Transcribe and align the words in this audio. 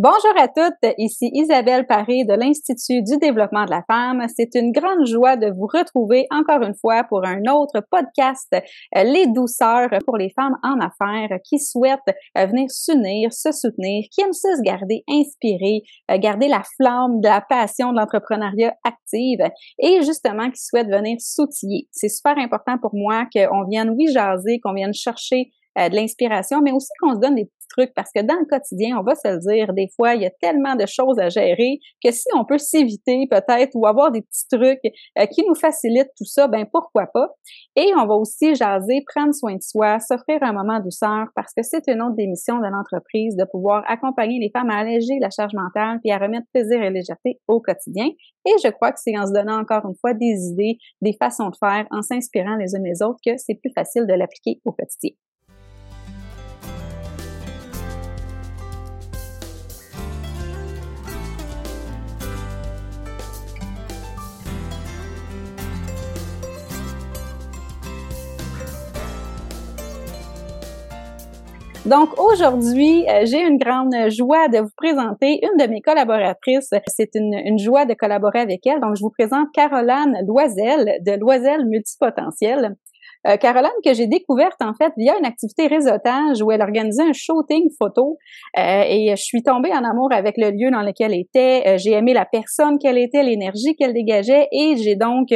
Bonjour 0.00 0.32
à 0.38 0.46
toutes, 0.46 0.94
ici 0.96 1.28
Isabelle 1.34 1.84
Paré 1.84 2.22
de 2.22 2.32
l'Institut 2.34 3.02
du 3.02 3.18
développement 3.18 3.64
de 3.64 3.72
la 3.72 3.82
femme. 3.90 4.24
C'est 4.28 4.54
une 4.54 4.70
grande 4.70 5.04
joie 5.04 5.36
de 5.36 5.48
vous 5.50 5.66
retrouver 5.66 6.28
encore 6.30 6.62
une 6.62 6.76
fois 6.76 7.02
pour 7.02 7.26
un 7.26 7.40
autre 7.50 7.84
podcast, 7.90 8.46
euh, 8.54 9.02
Les 9.02 9.26
douceurs 9.26 9.88
pour 10.06 10.16
les 10.16 10.30
femmes 10.30 10.54
en 10.62 10.78
affaires 10.78 11.40
qui 11.42 11.58
souhaitent 11.58 11.98
euh, 12.38 12.46
venir 12.46 12.70
s'unir, 12.70 13.32
se 13.32 13.50
soutenir, 13.50 14.04
qui 14.12 14.20
aiment 14.20 14.32
se 14.32 14.62
garder 14.62 15.02
inspirées, 15.10 15.82
euh, 16.12 16.18
garder 16.18 16.46
la 16.46 16.62
flamme 16.76 17.20
de 17.20 17.26
la 17.26 17.40
passion 17.40 17.90
de 17.90 17.98
l'entrepreneuriat 17.98 18.76
active 18.84 19.50
et 19.80 20.02
justement 20.02 20.48
qui 20.48 20.62
souhaitent 20.62 20.92
venir 20.92 21.16
s'outiller. 21.18 21.88
C'est 21.90 22.08
super 22.08 22.38
important 22.38 22.78
pour 22.80 22.94
moi 22.94 23.26
qu'on 23.34 23.64
vienne, 23.64 23.90
oui, 23.98 24.06
jaser, 24.12 24.60
qu'on 24.60 24.74
vienne 24.74 24.94
chercher 24.94 25.50
de 25.76 25.94
l'inspiration, 25.94 26.60
mais 26.62 26.72
aussi 26.72 26.88
qu'on 27.00 27.14
se 27.14 27.20
donne 27.20 27.36
des 27.36 27.48
trucs 27.68 27.94
parce 27.94 28.10
que 28.14 28.22
dans 28.22 28.38
le 28.38 28.46
quotidien, 28.46 28.98
on 28.98 29.02
va 29.02 29.14
se 29.14 29.28
le 29.28 29.38
dire, 29.38 29.72
des 29.72 29.88
fois, 29.94 30.14
il 30.14 30.22
y 30.22 30.26
a 30.26 30.30
tellement 30.40 30.74
de 30.74 30.86
choses 30.86 31.18
à 31.18 31.28
gérer 31.28 31.78
que 32.02 32.10
si 32.10 32.26
on 32.34 32.44
peut 32.44 32.58
s'éviter 32.58 33.26
peut-être 33.30 33.74
ou 33.74 33.86
avoir 33.86 34.10
des 34.10 34.22
petits 34.22 34.46
trucs 34.50 34.80
euh, 35.18 35.26
qui 35.26 35.44
nous 35.46 35.54
facilitent 35.54 36.10
tout 36.16 36.24
ça, 36.24 36.48
ben 36.48 36.66
pourquoi 36.70 37.06
pas? 37.06 37.28
Et 37.76 37.90
on 37.96 38.06
va 38.06 38.14
aussi 38.14 38.54
jaser, 38.54 39.04
prendre 39.14 39.34
soin 39.34 39.54
de 39.54 39.62
soi, 39.62 39.98
s'offrir 40.00 40.42
un 40.42 40.52
moment 40.52 40.80
douceur 40.80 41.26
parce 41.34 41.52
que 41.54 41.62
c'est 41.62 41.86
une 41.88 42.02
autre 42.02 42.16
démission 42.16 42.58
de 42.58 42.66
l'entreprise 42.66 43.36
de 43.36 43.44
pouvoir 43.44 43.84
accompagner 43.86 44.38
les 44.40 44.50
femmes 44.50 44.70
à 44.70 44.78
alléger 44.78 45.18
la 45.20 45.30
charge 45.30 45.54
mentale 45.54 45.98
puis 46.02 46.10
à 46.10 46.18
remettre 46.18 46.46
plaisir 46.52 46.82
et 46.82 46.90
légèreté 46.90 47.40
au 47.46 47.60
quotidien. 47.60 48.08
Et 48.46 48.52
je 48.64 48.68
crois 48.70 48.92
que 48.92 48.98
c'est 49.02 49.16
en 49.18 49.26
se 49.26 49.32
donnant 49.32 49.60
encore 49.60 49.84
une 49.86 49.96
fois 50.00 50.14
des 50.14 50.48
idées, 50.52 50.78
des 51.02 51.14
façons 51.20 51.50
de 51.50 51.56
faire, 51.56 51.86
en 51.90 52.02
s'inspirant 52.02 52.56
les 52.56 52.74
uns 52.74 52.82
les 52.82 53.02
autres 53.02 53.20
que 53.24 53.36
c'est 53.36 53.54
plus 53.54 53.72
facile 53.74 54.06
de 54.06 54.14
l'appliquer 54.14 54.60
au 54.64 54.72
quotidien. 54.72 55.10
Donc 71.88 72.10
aujourd'hui, 72.20 73.08
euh, 73.08 73.24
j'ai 73.24 73.40
une 73.40 73.56
grande 73.56 73.94
joie 74.10 74.48
de 74.48 74.58
vous 74.58 74.74
présenter 74.76 75.40
une 75.42 75.56
de 75.56 75.70
mes 75.70 75.80
collaboratrices. 75.80 76.74
C'est 76.86 77.14
une, 77.14 77.58
joie 77.58 77.86
de 77.86 77.94
collaborer 77.94 78.40
avec 78.40 78.66
elle. 78.66 78.80
Donc 78.80 78.96
je 78.96 79.00
vous 79.00 79.10
présente 79.10 79.46
Caroline 79.54 80.14
Loisel 80.26 80.98
de 81.06 81.12
Loisel 81.12 81.64
Multipotentiel. 81.66 82.76
Euh, 83.26 83.36
Caroline, 83.38 83.70
que 83.82 83.94
j'ai 83.94 84.06
découverte 84.06 84.60
en 84.60 84.74
fait 84.74 84.92
via 84.98 85.18
une 85.18 85.24
activité 85.24 85.66
réseautage 85.66 86.42
où 86.42 86.52
elle 86.52 86.60
organisait 86.60 87.04
un 87.04 87.14
shooting 87.14 87.70
photo 87.78 88.18
euh, 88.58 88.82
et 88.86 89.14
je 89.16 89.22
suis 89.22 89.42
tombée 89.42 89.72
en 89.72 89.82
amour 89.82 90.12
avec 90.12 90.34
le 90.36 90.50
lieu 90.50 90.70
dans 90.70 90.82
lequel 90.82 91.14
elle 91.14 91.20
était. 91.20 91.78
J'ai 91.78 91.92
aimé 91.92 92.12
la 92.12 92.26
personne 92.26 92.78
qu'elle 92.78 92.98
était, 92.98 93.22
l'énergie 93.22 93.74
qu'elle 93.76 93.94
dégageait 93.94 94.46
et 94.52 94.76
j'ai 94.76 94.94
donc 94.94 95.32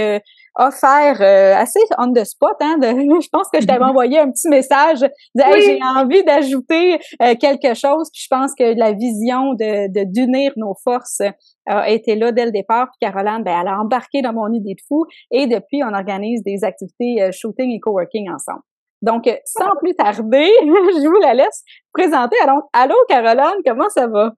euh, 0.58 0.66
offert 0.66 1.20
assez 1.58 1.80
on 1.98 2.12
the 2.12 2.24
spot. 2.24 2.56
Hein, 2.60 2.78
de, 2.78 2.86
je 3.20 3.28
pense 3.30 3.48
que 3.52 3.60
je 3.60 3.66
t'avais 3.66 3.84
envoyé 3.84 4.18
un 4.18 4.30
petit 4.30 4.48
message. 4.48 5.04
J'ai 5.34 5.80
envie 5.82 6.24
d'ajouter 6.24 6.98
quelque 7.40 7.74
chose. 7.74 8.10
Puis 8.12 8.22
je 8.24 8.28
pense 8.30 8.54
que 8.54 8.78
la 8.78 8.92
vision 8.92 9.54
de 9.54 10.04
d'unir 10.04 10.52
nos 10.56 10.74
forces 10.82 11.22
a 11.66 11.88
été 11.90 12.16
là 12.16 12.32
dès 12.32 12.44
le 12.44 12.52
départ. 12.52 12.88
Puis 12.88 13.08
Caroline, 13.08 13.42
ben, 13.44 13.60
elle 13.60 13.68
a 13.68 13.78
embarqué 13.80 14.22
dans 14.22 14.32
mon 14.32 14.52
idée 14.52 14.74
de 14.74 14.80
fou. 14.86 15.04
Et 15.30 15.46
depuis, 15.46 15.82
on 15.82 15.94
organise 15.94 16.42
des 16.42 16.64
activités 16.64 17.22
euh, 17.22 17.30
shooting 17.32 17.70
et 17.70 17.80
coworking 17.80 18.30
ensemble. 18.30 18.62
Donc, 19.00 19.26
euh, 19.26 19.36
sans 19.44 19.70
plus 19.80 19.94
tarder, 19.94 20.48
je 20.62 21.08
vous 21.08 21.20
la 21.20 21.34
laisse 21.34 21.64
présenter. 21.92 22.36
Alors, 22.42 22.68
allô 22.72 22.94
Caroline, 23.08 23.60
comment 23.66 23.88
ça 23.88 24.06
va? 24.06 24.32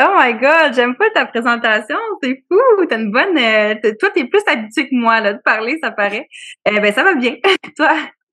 Oh 0.00 0.14
my 0.16 0.32
God, 0.34 0.74
j'aime 0.74 0.94
pas 0.94 1.10
ta 1.10 1.26
présentation, 1.26 1.96
c'est 2.22 2.44
fou. 2.48 2.86
T'as 2.88 3.00
une 3.00 3.10
bonne. 3.10 3.36
Euh, 3.36 3.74
toi, 3.98 4.10
t'es 4.14 4.26
plus 4.26 4.42
habitué 4.46 4.88
que 4.88 4.94
moi 4.94 5.20
là 5.20 5.32
de 5.32 5.40
parler, 5.44 5.76
ça 5.82 5.90
paraît. 5.90 6.28
Eh 6.70 6.78
ben, 6.78 6.92
ça 6.92 7.02
va 7.02 7.14
bien. 7.14 7.34
toi? 7.76 7.90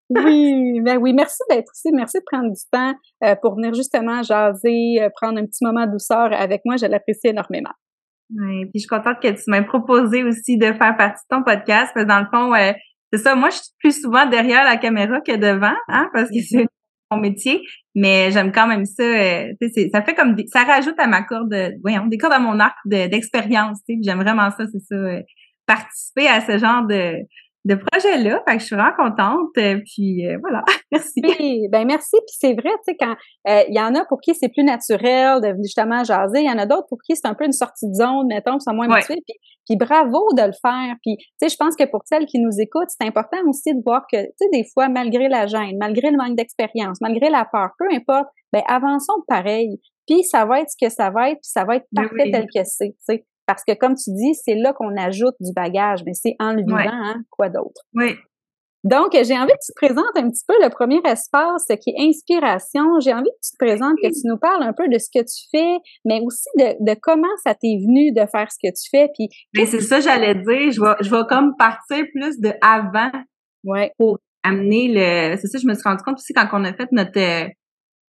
oui, 0.10 0.80
ben 0.82 0.98
oui, 0.98 1.14
merci 1.14 1.42
d'être 1.50 1.72
ici, 1.74 1.90
merci 1.92 2.20
de 2.20 2.24
prendre 2.32 2.52
du 2.52 2.62
temps 2.72 2.94
pour 3.42 3.56
venir 3.56 3.74
justement 3.74 4.22
jaser, 4.22 5.08
prendre 5.20 5.40
un 5.40 5.46
petit 5.46 5.66
moment 5.66 5.88
de 5.88 5.94
douceur 5.94 6.32
avec 6.32 6.62
moi, 6.66 6.76
je 6.78 6.86
l'apprécie 6.86 7.30
énormément. 7.30 7.74
Oui, 8.30 8.66
puis 8.66 8.74
je 8.76 8.80
suis 8.82 8.88
contente 8.88 9.20
que 9.20 9.30
tu 9.30 9.44
m'aies 9.48 9.66
proposé 9.66 10.24
aussi 10.24 10.58
de 10.60 10.68
faire 10.74 10.96
partie 10.96 11.24
de 11.32 11.36
ton 11.36 11.42
podcast, 11.42 11.92
parce 11.96 12.06
que 12.06 12.10
dans 12.10 12.20
le 12.20 12.28
fond, 12.32 12.54
c'est 13.12 13.18
ça, 13.18 13.34
moi 13.34 13.50
je 13.50 13.56
suis 13.56 13.74
plus 13.80 14.00
souvent 14.00 14.28
derrière 14.28 14.64
la 14.64 14.78
caméra 14.78 15.22
que 15.22 15.36
devant, 15.36 15.76
hein, 15.88 16.10
parce 16.14 16.30
que 16.30 16.40
c'est 16.40 16.68
mon 17.12 17.18
métier, 17.18 17.62
mais 17.94 18.32
j'aime 18.32 18.52
quand 18.52 18.68
même 18.68 18.86
ça. 18.86 19.04
Euh, 19.04 19.54
ça 19.92 20.02
fait 20.02 20.16
comme 20.16 20.36
ça 20.48 20.64
rajoute 20.64 20.96
à 20.98 21.08
ma 21.08 21.24
corde, 21.24 21.56
voyons, 21.82 22.08
des 22.08 22.18
cordes 22.18 22.34
à 22.34 22.40
mon 22.40 22.60
arc 22.60 22.78
d'expérience. 22.86 23.80
sais, 23.88 23.98
j'aime 24.02 24.22
vraiment 24.22 24.50
ça, 24.52 24.66
c'est 24.72 24.84
ça, 24.88 24.96
euh, 24.96 25.22
participer 25.66 26.28
à 26.28 26.42
ce 26.42 26.58
genre 26.58 26.86
de 26.86 27.16
de 27.66 27.76
projet-là. 27.76 28.44
Fait 28.48 28.56
que 28.56 28.62
je 28.62 28.66
suis 28.68 28.76
vraiment 28.76 28.96
contente. 28.96 29.50
Euh, 29.58 29.80
puis 29.84 30.26
euh, 30.28 30.38
voilà, 30.40 30.64
merci. 30.92 31.68
ben 31.70 31.86
merci. 31.86 32.16
Puis 32.28 32.38
c'est 32.40 32.54
vrai, 32.54 32.70
tu 32.70 32.94
sais, 32.94 32.98
quand 33.00 33.16
euh, 33.50 33.64
il 33.68 33.76
y 33.76 33.82
en 33.82 33.96
a 33.96 34.06
pour 34.06 34.22
qui 34.22 34.36
c'est 34.36 34.50
plus 34.50 34.64
naturel 34.64 35.42
de 35.42 35.56
justement 35.64 36.04
jaser, 36.04 36.42
il 36.42 36.46
y 36.46 36.52
en 36.52 36.60
a 36.60 36.68
d'autres 36.68 36.88
pour 36.88 37.00
qui 37.02 37.16
c'est 37.16 37.28
un 37.28 37.34
peu 37.34 37.46
une 37.46 37.52
sortie 37.52 37.88
de 37.88 37.94
zone, 37.94 38.28
mettons, 38.28 38.60
sont 38.60 38.74
moins 38.74 38.90
habitués. 38.90 39.22
Puis, 39.26 39.36
puis 39.68 39.78
bravo 39.78 40.28
de 40.38 40.44
le 40.44 40.54
faire. 40.62 40.96
Puis 41.02 41.18
tu 41.18 41.26
sais, 41.42 41.50
je 41.50 41.58
pense 41.58 41.76
que 41.76 41.86
pour 41.90 42.02
celles 42.06 42.28
qui 42.28 42.40
nous 42.40 42.62
écoutent, 42.62 42.90
c'est 42.90 43.08
important 43.08 43.38
aussi 43.48 43.74
de 43.74 43.82
voir 43.84 44.04
que, 44.12 44.22
tu 44.22 44.32
sais, 44.38 44.50
des 44.54 44.66
fois, 44.72 44.88
malgré 44.88 45.28
la 45.28 45.48
gêne, 45.48 45.78
malgré 45.80 46.12
le 46.12 46.18
manque 46.18 46.38
d'expérience, 46.38 47.02
malgré 47.02 47.30
la 47.30 47.46
peur, 47.52 47.70
peu 47.80 47.88
importe, 47.92 48.28
ben 48.54 48.62
avançons 48.68 49.24
pareil. 49.28 49.80
Puis 50.08 50.24
ça 50.24 50.46
va 50.46 50.62
être 50.62 50.70
ce 50.70 50.78
que 50.80 50.92
ça 50.92 51.10
va 51.10 51.32
être, 51.32 51.40
puis 51.42 51.50
ça 51.50 51.66
va 51.66 51.78
être 51.78 51.88
ben 51.92 52.04
parfait 52.04 52.32
tel 52.32 52.46
que 52.46 52.64
c'est. 52.64 53.26
Parce 53.46 53.64
que, 53.64 53.74
comme 53.74 53.96
tu 53.96 54.12
dis, 54.12 54.34
c'est 54.36 54.56
là 54.56 54.74
qu'on 54.74 54.96
ajoute 54.98 55.36
du 55.40 55.54
bagage, 55.54 56.04
mais 56.06 56.14
c'est 56.14 56.36
en 56.40 56.54
le 56.54 56.64
vivant, 56.64 56.80
hein, 56.80 57.22
quoi 57.30 57.50
d'autre? 57.50 57.82
Oui. 57.94 58.16
Donc, 58.86 59.14
j'ai 59.14 59.36
envie 59.36 59.52
que 59.52 59.66
tu 59.66 59.74
te 59.74 59.86
présentes 59.86 60.16
un 60.16 60.30
petit 60.30 60.44
peu 60.48 60.54
le 60.62 60.70
premier 60.70 61.02
espace 61.06 61.66
qui 61.82 61.90
est 61.90 62.08
inspiration. 62.08 63.00
J'ai 63.00 63.14
envie 63.14 63.32
que 63.32 63.48
tu 63.48 63.52
te 63.58 63.66
présentes, 63.66 63.96
que 64.02 64.08
tu 64.08 64.28
nous 64.28 64.38
parles 64.38 64.62
un 64.62 64.74
peu 64.74 64.88
de 64.88 65.00
ce 65.00 65.10
que 65.12 65.24
tu 65.24 65.48
fais, 65.50 65.78
mais 66.06 66.22
aussi 66.24 66.48
de, 66.56 66.96
comment 67.02 67.36
ça 67.44 67.56
t'est 67.56 67.78
venu 67.82 68.12
de 68.12 68.28
faire 68.28 68.48
ce 68.52 68.58
que 68.62 68.72
tu 68.72 68.88
fais. 68.92 69.10
Puis, 69.16 69.28
mais 69.56 69.66
c'est 69.66 69.82
ça, 69.82 70.00
j'allais 70.02 70.36
dire. 70.36 70.72
Je 70.72 70.80
vais, 70.80 70.96
je 71.02 71.10
vais 71.10 71.24
comme 71.28 71.56
partir 71.58 72.06
plus 72.14 72.40
de 72.40 72.54
avant 72.62 73.10
ouais. 73.64 73.92
pour 73.98 74.20
amener 74.44 74.90
le. 74.90 75.38
C'est 75.38 75.48
ça, 75.48 75.58
je 75.58 75.66
me 75.66 75.74
suis 75.74 75.84
rendu 75.84 76.04
compte 76.04 76.20
aussi 76.20 76.34
quand 76.34 76.48
on 76.54 76.64
a 76.64 76.74
fait 76.74 76.92
notre 76.92 77.20
euh, 77.20 77.48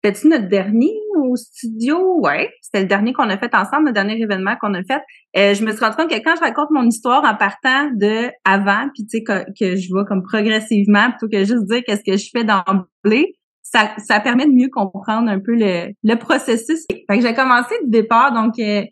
c'était-tu 0.06 0.28
notre 0.28 0.48
dernier 0.48 0.92
au 1.16 1.36
studio? 1.36 2.20
Ouais, 2.20 2.50
c'était 2.60 2.82
le 2.82 2.86
dernier 2.86 3.12
qu'on 3.12 3.28
a 3.28 3.38
fait 3.38 3.54
ensemble, 3.54 3.86
le 3.86 3.92
dernier 3.92 4.20
événement 4.20 4.54
qu'on 4.60 4.74
a 4.74 4.82
fait. 4.84 5.02
Euh, 5.36 5.54
je 5.54 5.64
me 5.64 5.72
suis 5.72 5.80
rendu 5.80 5.96
compte 5.96 6.10
que 6.10 6.22
quand 6.22 6.36
je 6.36 6.40
raconte 6.40 6.70
mon 6.70 6.84
histoire 6.84 7.24
en 7.24 7.34
partant 7.34 7.90
de 7.94 8.30
avant, 8.44 8.88
puis 8.94 9.04
tu 9.06 9.18
sais, 9.18 9.24
que, 9.24 9.76
je 9.76 9.88
vois 9.90 10.04
comme 10.04 10.22
progressivement, 10.22 11.10
plutôt 11.10 11.28
que 11.28 11.44
juste 11.44 11.64
dire 11.64 11.82
qu'est-ce 11.84 12.04
que 12.08 12.16
je 12.16 12.30
fais 12.32 12.44
d'emblée, 12.44 13.34
ça, 13.62 13.90
ça 13.98 14.20
permet 14.20 14.46
de 14.46 14.52
mieux 14.52 14.68
comprendre 14.72 15.28
un 15.28 15.40
peu 15.40 15.54
le, 15.56 15.92
le 16.02 16.14
processus. 16.16 16.84
Fait 16.88 17.18
que 17.18 17.20
j'ai 17.20 17.34
commencé 17.34 17.74
du 17.84 17.90
départ, 17.90 18.32
donc 18.32 18.58
euh, 18.58 18.84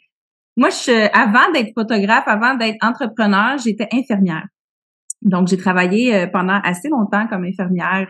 moi, 0.56 0.70
je, 0.70 1.08
avant 1.16 1.52
d'être 1.52 1.72
photographe, 1.74 2.24
avant 2.26 2.54
d'être 2.54 2.76
entrepreneur, 2.82 3.56
j'étais 3.58 3.88
infirmière. 3.92 4.46
Donc, 5.22 5.48
j'ai 5.48 5.56
travaillé 5.56 6.14
euh, 6.14 6.26
pendant 6.26 6.60
assez 6.62 6.88
longtemps 6.88 7.26
comme 7.28 7.44
infirmière 7.44 8.06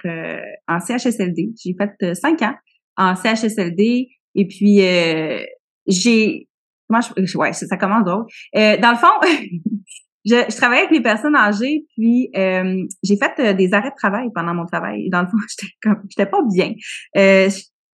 en 0.67 0.81
CHSLD. 0.81 1.53
J'ai 1.63 1.77
fait 1.79 2.15
cinq 2.15 2.43
ans 2.43 2.55
en 2.97 3.15
CHSLD. 3.15 4.09
Et 4.35 4.47
puis, 4.47 4.83
euh, 4.83 5.41
j'ai... 5.87 6.49
Comment 6.89 7.01
je... 7.01 7.37
Ouais, 7.37 7.53
ça, 7.53 7.77
commence 7.77 8.05
drôle. 8.05 8.27
Euh, 8.57 8.77
dans 8.79 8.91
le 8.91 8.97
fond, 8.97 9.07
je, 10.25 10.37
je 10.49 10.57
travaillais 10.57 10.83
avec 10.83 10.93
les 10.93 11.03
personnes 11.03 11.37
âgées, 11.37 11.87
puis 11.97 12.31
euh, 12.37 12.83
j'ai 13.03 13.17
fait 13.17 13.55
des 13.55 13.73
arrêts 13.75 13.91
de 13.91 13.97
travail 13.97 14.29
pendant 14.35 14.55
mon 14.55 14.67
travail. 14.67 15.09
Dans 15.11 15.23
le 15.23 15.29
fond, 15.29 15.37
j'étais 15.49 15.73
comme... 15.83 16.03
J'étais 16.11 16.31
pas 16.31 16.43
bien. 16.53 16.73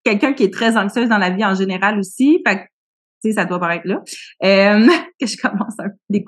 quelqu'un 0.05 0.33
qui 0.33 0.45
est 0.45 0.53
très 0.53 0.77
anxieuse 0.77 1.09
dans 1.09 1.19
la 1.19 1.31
vie 1.31 1.45
en 1.45 1.55
général 1.55 1.99
aussi. 1.99 2.43
Fait 2.47 2.67
tu 3.23 3.29
sais, 3.29 3.35
ça 3.35 3.45
doit 3.45 3.61
paraître 3.61 3.87
là, 3.87 4.01
que 5.21 5.27
je 5.27 5.37
commence 5.37 5.79
un 5.79 5.91
peu. 5.91 6.25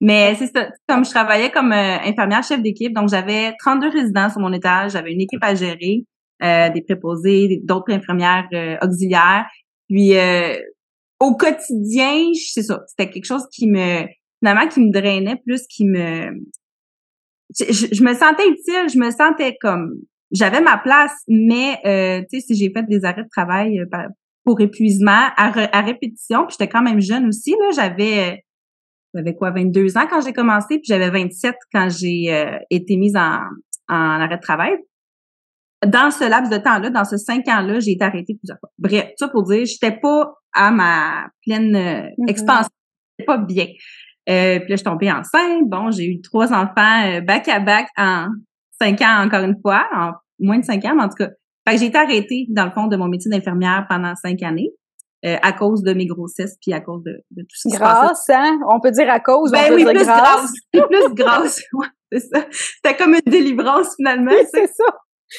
Mais 0.00 0.36
c'est 0.36 0.46
ça, 0.54 0.68
comme 0.88 1.04
je 1.04 1.10
travaillais 1.10 1.50
comme 1.50 1.72
infirmière 1.72 2.44
chef 2.44 2.62
d'équipe, 2.62 2.94
donc 2.94 3.08
j'avais 3.08 3.54
32 3.58 3.88
résidents 3.88 4.30
sur 4.30 4.40
mon 4.40 4.52
étage, 4.52 4.92
j'avais 4.92 5.12
une 5.12 5.20
équipe 5.20 5.42
à 5.42 5.56
gérer. 5.56 6.04
Euh, 6.42 6.70
des 6.70 6.82
préposés, 6.82 7.60
d'autres 7.62 7.92
infirmières 7.92 8.48
euh, 8.52 8.76
auxiliaires. 8.82 9.46
Puis 9.88 10.16
euh, 10.16 10.56
au 11.20 11.36
quotidien, 11.36 12.32
c'est 12.34 12.64
ça, 12.64 12.82
c'était 12.88 13.08
quelque 13.08 13.26
chose 13.26 13.46
qui 13.52 13.70
me 13.70 14.06
finalement 14.40 14.66
qui 14.66 14.80
me 14.80 14.90
drainait 14.90 15.40
plus, 15.46 15.64
qui 15.68 15.86
me 15.86 16.32
je, 17.56 18.02
me 18.02 18.12
sentais 18.12 18.48
utile, 18.48 18.88
je 18.92 18.98
me 18.98 19.12
sentais 19.12 19.56
comme 19.60 19.92
j'avais 20.32 20.60
ma 20.60 20.78
place, 20.78 21.12
mais 21.28 21.76
tu 22.28 22.40
sais 22.40 22.44
si 22.44 22.56
j'ai 22.56 22.72
fait 22.72 22.82
des 22.88 23.04
arrêts 23.04 23.22
de 23.22 23.28
travail 23.28 23.80
pour 24.44 24.60
épuisement 24.60 25.28
à, 25.36 25.78
à 25.78 25.80
répétition, 25.82 26.46
puis 26.46 26.56
j'étais 26.58 26.68
quand 26.68 26.82
même 26.82 27.00
jeune 27.00 27.28
aussi 27.28 27.52
là, 27.52 27.70
j'avais 27.72 28.42
j'avais 29.14 29.36
quoi 29.36 29.52
22 29.52 29.96
ans 29.96 30.08
quand 30.10 30.22
j'ai 30.22 30.32
commencé, 30.32 30.78
puis 30.78 30.86
j'avais 30.88 31.10
27 31.10 31.54
quand 31.72 31.88
j'ai 31.88 32.56
été 32.68 32.96
mise 32.96 33.14
en, 33.14 33.38
en 33.88 34.20
arrêt 34.20 34.38
de 34.38 34.42
travail. 34.42 34.76
Dans 35.86 36.10
ce 36.10 36.28
laps 36.28 36.50
de 36.50 36.62
temps-là, 36.62 36.90
dans 36.90 37.04
ce 37.04 37.16
cinq 37.16 37.48
ans-là, 37.48 37.80
j'ai 37.80 37.92
été 37.92 38.04
arrêtée 38.04 38.34
plusieurs 38.34 38.58
fois. 38.58 38.70
Bref, 38.78 39.10
ça 39.16 39.28
pour 39.28 39.42
dire, 39.44 39.64
j'étais 39.64 39.92
pas 39.92 40.34
à 40.54 40.70
ma 40.70 41.28
pleine 41.44 41.74
euh, 41.74 42.02
mm-hmm. 42.18 42.30
expansion, 42.30 42.70
pas 43.26 43.38
bien. 43.38 43.66
Euh, 44.28 44.60
puis 44.60 44.68
là, 44.68 44.70
je 44.70 44.76
suis 44.76 44.84
tombée 44.84 45.10
enceinte. 45.10 45.68
Bon, 45.68 45.90
j'ai 45.90 46.06
eu 46.06 46.20
trois 46.20 46.52
enfants 46.52 47.06
euh, 47.06 47.20
back 47.20 47.48
à 47.48 47.60
back 47.60 47.88
en 47.96 48.28
cinq 48.80 49.00
ans 49.02 49.24
encore 49.24 49.42
une 49.42 49.56
fois, 49.60 49.86
en 49.94 50.12
moins 50.38 50.58
de 50.58 50.64
cinq 50.64 50.84
ans, 50.84 50.94
mais 50.96 51.02
en 51.02 51.08
tout 51.08 51.16
cas. 51.16 51.30
Fait 51.66 51.74
que 51.74 51.80
j'ai 51.80 51.86
été 51.86 51.98
arrêtée, 51.98 52.46
dans 52.50 52.64
le 52.64 52.72
fond, 52.72 52.88
de 52.88 52.96
mon 52.96 53.06
métier 53.06 53.30
d'infirmière 53.30 53.86
pendant 53.88 54.14
cinq 54.16 54.42
années. 54.42 54.70
Euh, 55.24 55.36
à 55.40 55.52
cause 55.52 55.84
de 55.84 55.92
mes 55.92 56.06
grossesses 56.06 56.56
puis 56.60 56.72
à 56.72 56.80
cause 56.80 57.04
de, 57.04 57.12
de 57.30 57.42
tout 57.42 57.54
ce 57.54 57.68
qui 57.68 57.76
grâce, 57.76 58.28
hein? 58.28 58.58
On 58.68 58.80
peut 58.80 58.90
dire 58.90 59.08
à 59.08 59.20
cause, 59.20 59.52
ben 59.52 59.60
on 59.66 59.68
peut 59.68 59.74
oui, 59.76 59.84
dire 59.84 59.92
plus 59.92 60.04
grâce. 60.04 60.52
grâce. 60.74 60.88
plus 60.88 61.14
grâce, 61.14 61.62
ouais, 61.74 61.86
c'est 62.10 62.18
ça. 62.18 62.44
C'était 62.50 62.96
comme 62.96 63.14
une 63.14 63.30
délivrance 63.30 63.94
finalement. 63.94 64.32
c'est 64.52 64.66
ça. 64.66 64.84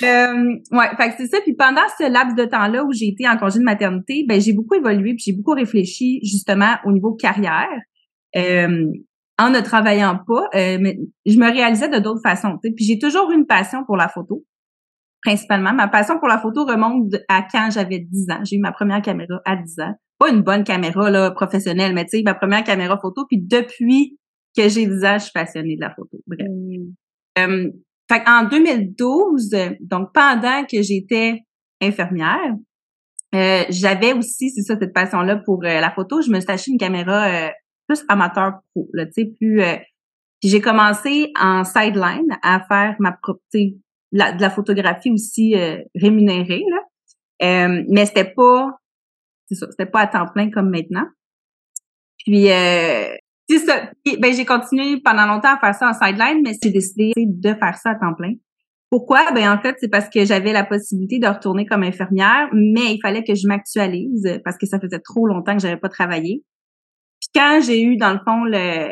Euh, 0.01 0.55
ouais, 0.71 0.89
fait 0.97 1.09
que 1.09 1.15
c'est 1.17 1.27
ça. 1.27 1.41
Puis 1.41 1.53
pendant 1.53 1.81
ce 1.99 2.11
laps 2.11 2.35
de 2.35 2.45
temps-là 2.45 2.83
où 2.83 2.91
j'ai 2.91 3.07
été 3.07 3.27
en 3.27 3.37
congé 3.37 3.59
de 3.59 3.63
maternité, 3.63 4.25
ben 4.27 4.41
j'ai 4.41 4.53
beaucoup 4.53 4.75
évolué 4.75 5.13
puis 5.13 5.23
j'ai 5.27 5.33
beaucoup 5.33 5.53
réfléchi 5.53 6.19
justement 6.23 6.75
au 6.85 6.91
niveau 6.91 7.13
carrière. 7.13 7.69
Euh, 8.35 8.87
en 9.39 9.49
ne 9.49 9.59
travaillant 9.61 10.19
pas, 10.27 10.47
euh, 10.55 10.77
mais 10.79 10.97
je 11.25 11.37
me 11.37 11.51
réalisais 11.51 11.89
de 11.89 11.97
d'autres 11.97 12.21
façons. 12.23 12.57
Puis 12.61 12.85
j'ai 12.85 12.99
toujours 12.99 13.31
eu 13.31 13.35
une 13.35 13.47
passion 13.47 13.83
pour 13.85 13.97
la 13.97 14.07
photo, 14.07 14.43
principalement. 15.23 15.73
Ma 15.73 15.87
passion 15.87 16.19
pour 16.19 16.27
la 16.27 16.37
photo 16.37 16.65
remonte 16.65 17.15
à 17.27 17.41
quand 17.51 17.69
j'avais 17.71 17.99
10 17.99 18.29
ans. 18.29 18.43
J'ai 18.43 18.57
eu 18.57 18.59
ma 18.59 18.71
première 18.71 19.01
caméra 19.01 19.41
à 19.45 19.55
10 19.55 19.79
ans. 19.79 19.93
Pas 20.19 20.29
une 20.29 20.41
bonne 20.41 20.63
caméra 20.63 21.09
là, 21.09 21.31
professionnelle, 21.31 21.93
mais 21.93 22.05
tu 22.05 22.17
sais, 22.17 22.23
ma 22.23 22.35
première 22.35 22.63
caméra 22.63 22.97
photo. 23.01 23.25
Puis 23.27 23.41
depuis 23.41 24.19
que 24.55 24.69
j'ai 24.69 24.85
10 24.85 25.03
ans, 25.03 25.17
je 25.17 25.23
suis 25.23 25.31
passionnée 25.33 25.75
de 25.75 25.81
la 25.81 25.89
photo. 25.89 26.17
Bref. 26.27 26.47
Mm. 26.47 26.93
Euh, 27.39 27.71
fait 28.09 28.23
en 28.27 28.45
2012, 28.45 29.55
donc 29.81 30.09
pendant 30.13 30.65
que 30.65 30.81
j'étais 30.81 31.39
infirmière, 31.81 32.55
euh, 33.35 33.63
j'avais 33.69 34.13
aussi, 34.13 34.51
c'est 34.51 34.61
ça, 34.61 34.77
cette 34.79 34.93
passion-là 34.93 35.37
pour 35.37 35.63
la 35.63 35.91
photo. 35.91 36.21
Je 36.21 36.29
me 36.29 36.39
suis 36.39 36.51
acheté 36.51 36.71
une 36.71 36.77
caméra 36.77 37.51
plus 37.87 38.03
amateur 38.07 38.53
pro, 38.73 38.87
là, 38.93 39.05
tu 39.05 39.13
sais, 39.13 39.25
plus. 39.25 39.61
Euh, 39.61 39.75
j'ai 40.43 40.61
commencé 40.61 41.31
en 41.39 41.63
sideline 41.63 42.27
à 42.41 42.61
faire 42.67 42.95
ma 42.99 43.13
propre, 43.13 43.41
la, 44.11 44.33
de 44.33 44.41
la 44.41 44.49
photographie 44.49 45.11
aussi 45.11 45.55
euh, 45.55 45.77
rémunérée 45.95 46.63
là, 46.69 46.79
euh, 47.43 47.83
mais 47.89 48.05
c'était 48.05 48.29
pas, 48.29 48.77
c'est 49.47 49.55
ça, 49.55 49.67
c'était 49.71 49.89
pas 49.89 50.01
à 50.01 50.07
temps 50.07 50.27
plein 50.27 50.51
comme 50.51 50.69
maintenant. 50.69 51.07
Puis 52.19 52.51
euh, 52.51 53.15
c'est 53.57 53.65
ça. 53.65 53.89
ben 54.19 54.33
j'ai 54.33 54.45
continué 54.45 54.99
pendant 55.03 55.25
longtemps 55.25 55.55
à 55.55 55.59
faire 55.59 55.75
ça 55.75 55.89
en 55.89 55.93
sideline, 55.93 56.41
mais 56.43 56.53
j'ai 56.61 56.71
décidé 56.71 57.11
de 57.17 57.53
faire 57.53 57.77
ça 57.77 57.91
à 57.91 57.95
temps 57.95 58.13
plein. 58.13 58.33
Pourquoi? 58.89 59.31
Ben 59.31 59.51
en 59.51 59.59
fait, 59.59 59.75
c'est 59.79 59.89
parce 59.89 60.09
que 60.09 60.25
j'avais 60.25 60.53
la 60.53 60.63
possibilité 60.63 61.19
de 61.19 61.27
retourner 61.27 61.65
comme 61.65 61.83
infirmière, 61.83 62.49
mais 62.53 62.93
il 62.93 62.99
fallait 63.01 63.23
que 63.23 63.33
je 63.33 63.47
m'actualise 63.47 64.39
parce 64.43 64.57
que 64.57 64.65
ça 64.65 64.79
faisait 64.79 64.99
trop 64.99 65.25
longtemps 65.25 65.55
que 65.55 65.61
j'avais 65.61 65.77
pas 65.77 65.89
travaillé 65.89 66.43
quand 67.33 67.59
j'ai 67.65 67.81
eu, 67.81 67.97
dans 67.97 68.13
le 68.13 68.19
fond, 68.25 68.43
le 68.43 68.89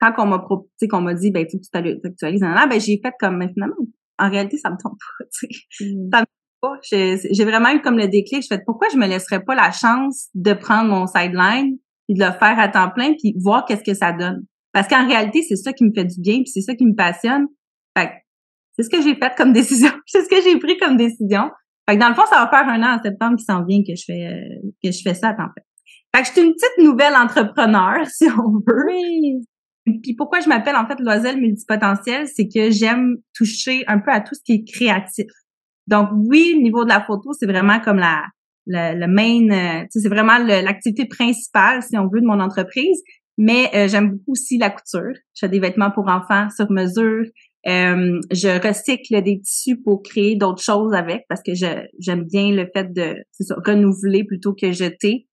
quand 0.00 0.12
on 0.18 0.26
m'a 0.26 0.46
qu'on 0.90 1.00
m'a 1.00 1.14
dit 1.14 1.30
ben 1.30 1.46
tu 1.46 1.58
t'actualises, 1.70 2.40
ben 2.40 2.80
j'ai 2.80 3.00
fait 3.02 3.12
comme 3.18 3.38
mais 3.38 3.48
finalement, 3.48 3.76
en 4.18 4.30
réalité, 4.30 4.58
ça 4.58 4.70
me 4.70 4.76
tombe 4.82 4.96
pas. 4.98 5.24
Mm. 5.80 6.10
Ça 6.12 6.20
me 6.20 6.26
pas. 6.60 6.78
J'ai 6.82 7.44
vraiment 7.44 7.70
eu 7.70 7.80
comme 7.80 7.98
le 7.98 8.08
déclic. 8.08 8.42
Je 8.42 8.46
fais 8.48 8.62
pourquoi 8.64 8.88
je 8.92 8.96
me 8.96 9.06
laisserais 9.06 9.42
pas 9.42 9.54
la 9.54 9.70
chance 9.70 10.28
de 10.34 10.52
prendre 10.52 10.88
mon 10.88 11.06
sideline 11.06 11.78
et 12.08 12.14
de 12.14 12.18
le 12.18 12.32
faire 12.32 12.58
à 12.58 12.68
temps 12.68 12.90
plein 12.90 13.14
puis 13.14 13.34
voir 13.38 13.64
qu'est-ce 13.64 13.84
que 13.84 13.94
ça 13.94 14.12
donne. 14.12 14.44
Parce 14.72 14.88
qu'en 14.88 15.06
réalité, 15.06 15.42
c'est 15.42 15.56
ça 15.56 15.72
qui 15.72 15.84
me 15.84 15.92
fait 15.94 16.04
du 16.04 16.20
bien 16.20 16.36
puis 16.36 16.48
c'est 16.48 16.60
ça 16.60 16.74
qui 16.74 16.84
me 16.84 16.94
passionne. 16.94 17.46
Fait 17.96 18.10
c'est 18.76 18.82
ce 18.82 18.90
que 18.90 19.00
j'ai 19.02 19.14
fait 19.14 19.34
comme 19.36 19.52
décision. 19.54 19.90
c'est 20.06 20.22
ce 20.22 20.28
que 20.28 20.42
j'ai 20.42 20.58
pris 20.58 20.76
comme 20.78 20.96
décision. 20.96 21.50
Fait 21.88 21.96
que 21.96 22.00
dans 22.00 22.08
le 22.08 22.14
fond, 22.14 22.24
ça 22.28 22.44
va 22.44 22.48
faire 22.48 22.68
un 22.68 22.82
an 22.82 22.98
en 22.98 23.02
septembre 23.02 23.36
qui 23.36 23.44
s'en 23.44 23.64
vient 23.64 23.82
que 23.86 23.94
je 23.94 24.04
fais 24.04 24.26
euh, 24.26 24.70
que 24.82 24.90
je 24.90 25.00
fais 25.02 25.14
ça 25.14 25.28
à 25.28 25.34
temps 25.34 25.48
plein. 25.54 25.64
Fait 26.14 26.22
que 26.22 26.28
je 26.28 26.32
suis 26.32 26.42
une 26.42 26.54
petite 26.54 26.84
nouvelle 26.84 27.14
entrepreneur, 27.14 28.06
si 28.10 28.24
on 28.24 28.52
veut. 28.66 28.84
Oui. 28.86 29.44
Puis 30.02 30.14
pourquoi 30.16 30.40
je 30.40 30.48
m'appelle 30.48 30.76
en 30.76 30.86
fait 30.86 30.98
Loiselle 30.98 31.38
multipotentielle, 31.38 32.26
c'est 32.26 32.48
que 32.48 32.70
j'aime 32.70 33.16
toucher 33.34 33.84
un 33.86 33.98
peu 33.98 34.10
à 34.10 34.20
tout 34.20 34.34
ce 34.34 34.40
qui 34.42 34.52
est 34.52 34.64
créatif. 34.64 35.26
Donc 35.86 36.08
oui, 36.12 36.54
au 36.56 36.62
niveau 36.62 36.84
de 36.84 36.88
la 36.88 37.02
photo, 37.02 37.32
c'est 37.38 37.46
vraiment 37.46 37.78
comme 37.80 37.98
la, 37.98 38.22
la, 38.66 38.94
le 38.94 39.06
main, 39.06 39.50
euh, 39.50 39.84
c'est 39.90 40.08
vraiment 40.08 40.38
l'activité 40.38 41.06
principale, 41.06 41.82
si 41.82 41.96
on 41.98 42.08
veut, 42.08 42.20
de 42.20 42.26
mon 42.26 42.40
entreprise. 42.40 43.02
Mais 43.36 43.70
euh, 43.74 43.88
j'aime 43.88 44.12
beaucoup 44.12 44.32
aussi 44.32 44.58
la 44.58 44.70
couture. 44.70 45.12
Je 45.34 45.40
fais 45.40 45.48
des 45.48 45.58
vêtements 45.58 45.90
pour 45.90 46.08
enfants 46.08 46.48
sur 46.50 46.70
mesure. 46.70 47.24
Euh, 47.66 48.20
je 48.30 48.66
recycle 48.66 49.22
des 49.22 49.40
tissus 49.40 49.80
pour 49.80 50.02
créer 50.02 50.36
d'autres 50.36 50.62
choses 50.62 50.92
avec 50.92 51.24
parce 51.28 51.42
que 51.42 51.52
j'aime 51.54 52.24
bien 52.24 52.52
le 52.52 52.68
fait 52.74 52.92
de 52.92 53.16
renouveler 53.66 54.24
plutôt 54.24 54.54
que 54.54 54.70
jeter. 54.70 55.26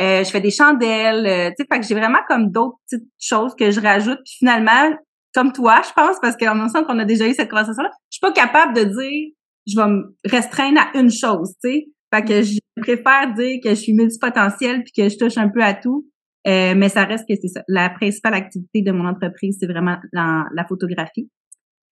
Euh, 0.00 0.24
je 0.24 0.30
fais 0.30 0.40
des 0.40 0.50
chandelles, 0.50 1.26
euh, 1.26 1.48
tu 1.50 1.54
sais, 1.62 1.66
fait 1.72 1.80
que 1.80 1.86
j'ai 1.86 1.94
vraiment 1.94 2.18
comme 2.28 2.50
d'autres 2.50 2.76
petites 2.90 3.08
choses 3.18 3.54
que 3.54 3.70
je 3.70 3.80
rajoute. 3.80 4.18
Puis 4.24 4.34
finalement, 4.38 4.94
comme 5.32 5.52
toi, 5.52 5.80
je 5.86 5.92
pense, 5.94 6.16
parce 6.20 6.36
qu'en 6.36 6.54
me 6.54 6.68
semble 6.68 6.86
qu'on 6.86 6.98
a 6.98 7.04
déjà 7.04 7.26
eu 7.26 7.32
cette 7.32 7.48
conversation-là, 7.48 7.90
je 8.10 8.18
suis 8.18 8.20
pas 8.20 8.32
capable 8.32 8.74
de 8.74 8.84
dire 8.84 9.32
je 9.66 9.76
vais 9.76 9.88
me 9.88 10.16
restreindre 10.24 10.80
à 10.80 10.98
une 10.98 11.10
chose, 11.10 11.54
tu 11.62 11.70
sais. 11.70 11.86
Fait 12.16 12.24
que 12.24 12.42
je 12.42 12.58
préfère 12.80 13.34
dire 13.34 13.58
que 13.62 13.70
je 13.70 13.74
suis 13.74 13.92
multipotentielle 13.92 14.82
puis 14.82 14.92
que 14.92 15.08
je 15.08 15.16
touche 15.16 15.36
un 15.36 15.48
peu 15.48 15.62
à 15.62 15.74
tout. 15.74 16.06
Euh, 16.46 16.74
mais 16.76 16.88
ça 16.88 17.04
reste 17.04 17.28
que 17.28 17.34
c'est 17.40 17.48
ça. 17.48 17.62
La 17.66 17.90
principale 17.90 18.34
activité 18.34 18.80
de 18.80 18.92
mon 18.92 19.06
entreprise, 19.06 19.56
c'est 19.58 19.66
vraiment 19.66 19.96
la, 20.12 20.44
la 20.54 20.64
photographie. 20.64 21.28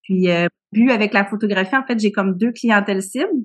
Puis, 0.03 0.31
euh, 0.31 0.47
avec 0.91 1.13
la 1.13 1.25
photographie, 1.25 1.77
en 1.77 1.85
fait, 1.85 1.99
j'ai 1.99 2.13
comme 2.13 2.37
deux 2.37 2.53
clientèles 2.53 3.03
cibles 3.03 3.45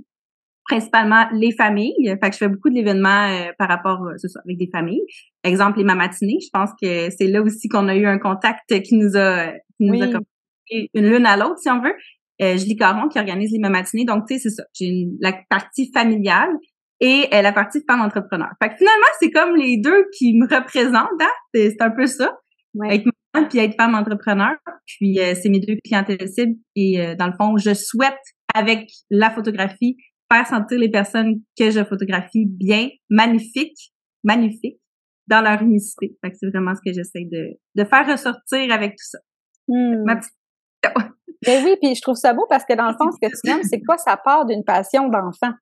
principalement 0.69 1.25
les 1.33 1.51
familles. 1.51 2.15
Fait 2.21 2.29
que 2.29 2.33
je 2.33 2.37
fais 2.37 2.47
beaucoup 2.47 2.69
d'événements 2.69 3.27
euh, 3.27 3.51
par 3.57 3.67
rapport, 3.67 4.03
euh, 4.03 4.17
ça, 4.17 4.39
avec 4.45 4.57
des 4.57 4.69
familles. 4.71 5.01
Exemple, 5.43 5.79
les 5.79 5.83
mamatinées. 5.83 6.37
Je 6.41 6.49
pense 6.53 6.69
que 6.81 7.09
c'est 7.09 7.27
là 7.27 7.41
aussi 7.41 7.67
qu'on 7.67 7.87
a 7.87 7.95
eu 7.95 8.05
un 8.05 8.19
contact 8.19 8.81
qui 8.83 8.95
nous 8.95 9.17
a, 9.17 9.47
qui 9.77 9.87
nous 9.87 10.01
a 10.01 10.21
une 10.69 11.09
l'une 11.09 11.25
à 11.25 11.35
l'autre, 11.35 11.57
si 11.57 11.69
on 11.69 11.81
veut. 11.81 11.95
Euh, 12.41 12.55
Julie 12.55 12.77
Caron 12.77 13.09
qui 13.09 13.19
organise 13.19 13.51
les 13.51 13.59
mamatinées. 13.59 14.05
Donc, 14.05 14.27
tu 14.27 14.35
sais, 14.35 14.39
c'est 14.39 14.55
ça. 14.55 14.63
J'ai 14.73 15.07
la 15.19 15.33
partie 15.49 15.91
familiale 15.91 16.51
et 16.99 17.27
euh, 17.33 17.41
la 17.41 17.51
partie 17.51 17.83
femme 17.87 18.01
entrepreneur. 18.01 18.49
Fait 18.61 18.69
que 18.69 18.75
finalement, 18.77 19.07
c'est 19.19 19.31
comme 19.31 19.55
les 19.55 19.77
deux 19.77 20.05
qui 20.17 20.33
me 20.37 20.45
représentent. 20.45 21.21
Hein? 21.21 21.27
C'est 21.53 21.81
un 21.81 21.91
peu 21.91 22.05
ça. 22.05 22.37
Ouais. 22.73 22.95
Être 22.95 23.05
maman 23.33 23.47
puis 23.47 23.59
être 23.59 23.75
femme 23.75 23.95
entrepreneur. 23.95 24.55
Puis 24.85 25.19
c'est 25.41 25.49
mes 25.49 25.59
deux 25.59 25.77
clientèles 25.83 26.27
cibles. 26.27 26.57
Et 26.75 27.15
dans 27.17 27.27
le 27.27 27.33
fond, 27.33 27.57
je 27.57 27.73
souhaite 27.73 28.19
avec 28.53 28.89
la 29.09 29.29
photographie 29.29 29.97
faire 30.31 30.47
sentir 30.47 30.79
les 30.79 30.89
personnes 30.89 31.41
que 31.57 31.71
je 31.71 31.83
photographie 31.83 32.45
bien, 32.45 32.89
magnifiques, 33.09 33.93
magnifiques, 34.23 34.79
dans 35.27 35.41
leur 35.41 35.61
unicité. 35.61 36.17
Fait 36.23 36.31
que 36.31 36.37
c'est 36.39 36.49
vraiment 36.49 36.73
ce 36.75 36.81
que 36.85 36.93
j'essaie 36.93 37.25
de, 37.31 37.57
de 37.75 37.83
faire 37.83 38.07
ressortir 38.07 38.71
avec 38.71 38.91
tout 38.91 39.05
ça. 39.05 39.19
Hmm. 39.67 40.03
Ma 40.05 40.15
petite... 40.17 40.33
Ben 41.45 41.63
oui, 41.63 41.75
puis 41.81 41.95
je 41.95 42.01
trouve 42.01 42.15
ça 42.15 42.33
beau 42.33 42.45
parce 42.49 42.65
que 42.65 42.73
dans 42.73 42.87
le 42.87 42.93
fond, 42.97 43.11
ce 43.11 43.27
que 43.27 43.31
tu 43.31 43.49
aimes, 43.49 43.63
c'est 43.63 43.81
quoi? 43.81 43.97
Ça 43.97 44.17
part 44.17 44.45
d'une 44.45 44.63
passion 44.63 45.07
d'enfant? 45.07 45.53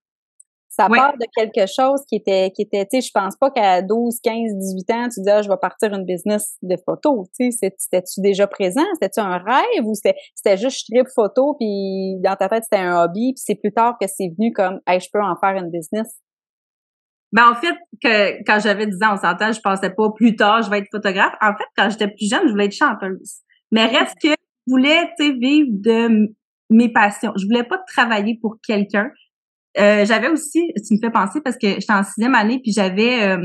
Ça 0.77 0.87
part 0.87 1.17
de 1.17 1.25
quelque 1.35 1.67
chose 1.67 2.01
qui 2.07 2.17
était, 2.17 2.51
qui 2.51 2.61
était, 2.61 2.85
tu 2.85 3.01
sais, 3.01 3.07
je 3.07 3.11
pense 3.11 3.35
pas 3.35 3.49
qu'à 3.49 3.81
12, 3.81 4.19
15, 4.21 4.35
18 4.57 4.91
ans, 4.91 5.07
tu 5.09 5.21
dis, 5.21 5.29
ah, 5.29 5.41
je 5.41 5.49
vais 5.49 5.57
partir 5.59 5.91
une 5.91 6.05
business 6.05 6.55
de 6.61 6.75
photo, 6.85 7.25
tu 7.35 7.51
sais, 7.51 7.73
c'était-tu 7.77 8.21
déjà 8.21 8.45
présent? 8.45 8.85
C'était-tu 8.93 9.19
un 9.19 9.39
rêve 9.39 9.85
ou 9.85 9.93
c'était 9.95 10.57
juste 10.57 10.85
je 10.87 10.93
trip 10.93 11.07
photo 11.15 11.55
puis 11.59 12.17
dans 12.23 12.35
ta 12.35 12.47
tête 12.47 12.63
c'était 12.63 12.83
un 12.83 13.03
hobby 13.03 13.33
puis 13.33 13.43
c'est 13.43 13.55
plus 13.55 13.73
tard 13.73 13.97
que 13.99 14.07
c'est 14.07 14.29
venu 14.37 14.53
comme, 14.53 14.79
hey, 14.85 14.99
je 14.99 15.07
peux 15.11 15.21
en 15.21 15.35
faire 15.35 15.55
une 15.55 15.71
business? 15.71 16.19
Ben, 17.31 17.51
en 17.51 17.55
fait, 17.55 17.75
que 18.01 18.43
quand 18.45 18.59
j'avais 18.59 18.87
10 18.87 19.03
ans, 19.03 19.13
on 19.13 19.17
s'entend, 19.17 19.51
je 19.51 19.59
pensais 19.59 19.89
pas 19.89 20.09
plus 20.15 20.35
tard, 20.35 20.61
je 20.61 20.69
vais 20.69 20.79
être 20.79 20.89
photographe. 20.91 21.33
En 21.41 21.53
fait, 21.53 21.65
quand 21.75 21.89
j'étais 21.89 22.07
plus 22.07 22.29
jeune, 22.29 22.43
je 22.45 22.51
voulais 22.51 22.65
être 22.65 22.75
chanteuse. 22.75 23.41
Mais 23.71 23.85
reste 23.85 24.15
que 24.21 24.29
je 24.29 24.71
voulais, 24.71 25.11
tu 25.19 25.25
sais, 25.25 25.33
vivre 25.33 25.69
de 25.71 26.33
mes 26.69 26.91
passions. 26.91 27.33
Je 27.35 27.45
voulais 27.45 27.63
pas 27.63 27.79
travailler 27.87 28.37
pour 28.41 28.57
quelqu'un. 28.65 29.09
Euh, 29.79 30.05
j'avais 30.05 30.29
aussi, 30.29 30.71
tu 30.75 30.95
me 30.95 30.99
fais 30.99 31.11
penser 31.11 31.39
parce 31.41 31.57
que 31.57 31.67
j'étais 31.67 31.93
en 31.93 32.03
sixième 32.03 32.35
année 32.35 32.59
puis 32.61 32.71
j'avais, 32.71 33.23
euh, 33.23 33.37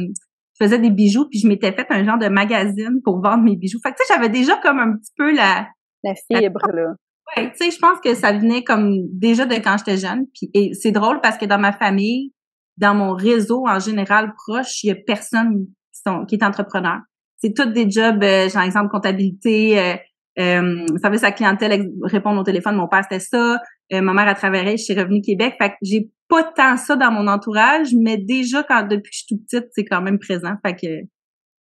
je 0.58 0.64
faisais 0.64 0.78
des 0.78 0.90
bijoux 0.90 1.28
puis 1.28 1.38
je 1.38 1.46
m'étais 1.46 1.72
fait 1.72 1.86
un 1.90 2.04
genre 2.04 2.18
de 2.18 2.28
magazine 2.28 3.00
pour 3.04 3.20
vendre 3.20 3.42
mes 3.42 3.56
bijoux. 3.56 3.78
Fait 3.82 3.90
que 3.90 3.96
tu 3.96 4.06
sais, 4.06 4.14
j'avais 4.14 4.28
déjà 4.28 4.56
comme 4.56 4.78
un 4.78 4.96
petit 4.96 5.12
peu 5.16 5.34
la 5.34 5.68
la 6.02 6.14
fibre 6.14 6.60
là. 6.72 6.94
Ouais, 7.36 7.50
tu 7.52 7.64
sais, 7.64 7.70
je 7.70 7.78
pense 7.78 8.00
que 8.00 8.14
ça 8.14 8.32
venait 8.32 8.64
comme 8.64 9.08
déjà 9.12 9.46
de 9.46 9.54
quand 9.54 9.76
j'étais 9.78 9.96
jeune. 9.96 10.26
Puis 10.34 10.50
et 10.54 10.74
c'est 10.74 10.92
drôle 10.92 11.20
parce 11.20 11.38
que 11.38 11.46
dans 11.46 11.58
ma 11.58 11.72
famille, 11.72 12.32
dans 12.76 12.94
mon 12.94 13.12
réseau 13.12 13.64
en 13.68 13.78
général 13.78 14.32
proche, 14.34 14.82
il 14.84 14.88
y 14.88 14.90
a 14.90 14.96
personne 15.06 15.66
qui 15.92 16.00
sont 16.04 16.24
qui 16.24 16.36
est 16.36 16.44
entrepreneur. 16.44 16.98
C'est 17.38 17.54
tous 17.54 17.66
des 17.66 17.90
jobs, 17.90 18.22
euh, 18.22 18.48
genre 18.48 18.62
exemple 18.62 18.88
comptabilité. 18.90 19.78
Euh, 19.78 19.96
euh, 20.38 20.86
service 21.02 21.24
à 21.24 21.32
clientèle, 21.32 21.90
répondre 22.04 22.40
au 22.40 22.44
téléphone, 22.44 22.76
mon 22.76 22.88
père 22.88 23.02
c'était 23.02 23.20
ça. 23.20 23.58
Euh, 23.92 24.00
ma 24.00 24.14
mère 24.14 24.28
a 24.28 24.34
travaillé 24.34 24.76
chez 24.76 24.94
Revenu 24.94 25.20
Québec. 25.20 25.54
Fait 25.60 25.70
que 25.70 25.76
j'ai 25.82 26.10
pas 26.28 26.44
tant 26.44 26.76
ça 26.76 26.96
dans 26.96 27.10
mon 27.10 27.26
entourage, 27.26 27.94
mais 27.94 28.16
déjà 28.16 28.62
quand 28.62 28.82
depuis 28.82 29.10
que 29.10 29.16
je 29.16 29.18
suis 29.18 29.26
toute 29.28 29.44
petite, 29.44 29.68
c'est 29.72 29.84
quand 29.84 30.00
même 30.00 30.18
présent. 30.18 30.54
Fait 30.64 30.74
que 30.74 31.08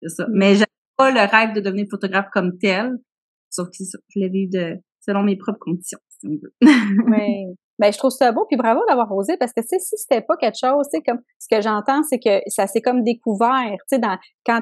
c'est 0.02 0.10
ça. 0.10 0.28
Mais 0.32 0.56
j'ai 0.56 0.66
pas 0.98 1.12
le 1.12 1.20
rêve 1.20 1.54
de 1.54 1.60
devenir 1.60 1.88
photographe 1.90 2.28
comme 2.32 2.58
tel. 2.58 2.92
Sauf 3.50 3.68
que 3.68 3.84
ça, 3.84 3.98
je 4.10 4.20
l'ai 4.20 4.30
vécu 4.30 4.50
de 4.50 4.76
selon 5.02 5.24
mes 5.24 5.36
propres 5.36 5.60
conditions, 5.60 6.00
si 6.08 6.28
on 6.28 6.32
veut. 6.32 6.54
oui. 7.12 7.56
Ben, 7.80 7.92
je 7.92 7.98
trouve 7.98 8.12
ça 8.12 8.32
beau, 8.32 8.46
puis 8.48 8.58
bravo 8.58 8.82
d'avoir 8.88 9.12
osé, 9.12 9.38
parce 9.38 9.54
que, 9.54 9.64
si 9.64 9.80
c'était 9.80 10.22
pas 10.22 10.38
quelque 10.38 10.58
chose, 10.60 10.88
tu 10.94 11.02
comme, 11.02 11.20
ce 11.40 11.48
que 11.50 11.62
j'entends, 11.64 12.04
c'est 12.04 12.20
que 12.20 12.40
ça 12.46 12.68
s'est 12.68 12.82
comme 12.82 13.04
découvert, 13.04 13.76
tu 13.92 13.98
sais, 13.98 14.02
quand 14.46 14.62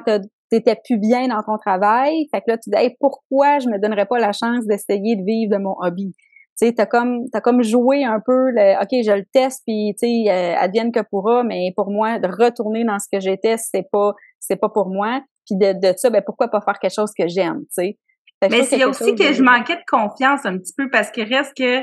t'étais 0.50 0.76
plus 0.82 0.98
bien 0.98 1.28
dans 1.28 1.42
ton 1.42 1.58
travail, 1.58 2.26
fait 2.32 2.40
que 2.40 2.46
là, 2.48 2.56
tu 2.56 2.70
dis, 2.70 2.96
pourquoi 2.98 3.58
je 3.58 3.68
me 3.68 3.78
donnerais 3.78 4.06
pas 4.06 4.18
la 4.18 4.32
chance 4.32 4.64
d'essayer 4.66 5.16
de 5.16 5.22
vivre 5.22 5.52
de 5.52 5.62
mon 5.62 5.76
hobby? 5.80 6.14
Tu 6.60 6.74
t'as 6.74 6.86
comme, 6.86 7.30
t'as 7.32 7.40
comme 7.40 7.62
joué 7.62 8.04
un 8.04 8.20
peu, 8.20 8.50
le, 8.50 8.82
OK, 8.82 8.88
je 9.04 9.12
le 9.12 9.24
teste, 9.32 9.62
puis, 9.66 9.94
tu 9.98 10.06
sais, 10.06 10.30
euh, 10.30 10.56
advienne 10.58 10.92
que 10.92 11.00
pourra, 11.10 11.42
mais 11.42 11.72
pour 11.76 11.90
moi, 11.90 12.18
de 12.18 12.26
retourner 12.26 12.84
dans 12.84 12.98
ce 12.98 13.06
que 13.10 13.20
j'étais, 13.20 13.56
c'est 13.56 13.86
pas, 13.90 14.12
c'est 14.38 14.56
pas 14.56 14.68
pour 14.68 14.88
moi. 14.88 15.22
Puis 15.46 15.56
de, 15.56 15.72
de 15.72 15.96
ça, 15.96 16.10
ben, 16.10 16.22
pourquoi 16.24 16.48
pas 16.48 16.60
faire 16.60 16.78
quelque 16.78 16.94
chose 16.94 17.12
que 17.16 17.26
j'aime, 17.28 17.60
tu 17.60 17.66
sais? 17.70 17.98
Mais 18.42 18.66
il 18.72 18.78
y 18.78 18.82
a 18.82 18.88
aussi 18.88 19.14
que 19.14 19.32
je 19.32 19.42
manquais 19.42 19.76
de 19.76 19.82
confiance 19.86 20.46
un 20.46 20.56
petit 20.56 20.72
peu 20.74 20.88
parce 20.90 21.10
qu'il 21.10 21.24
reste 21.24 21.54
que 21.56 21.82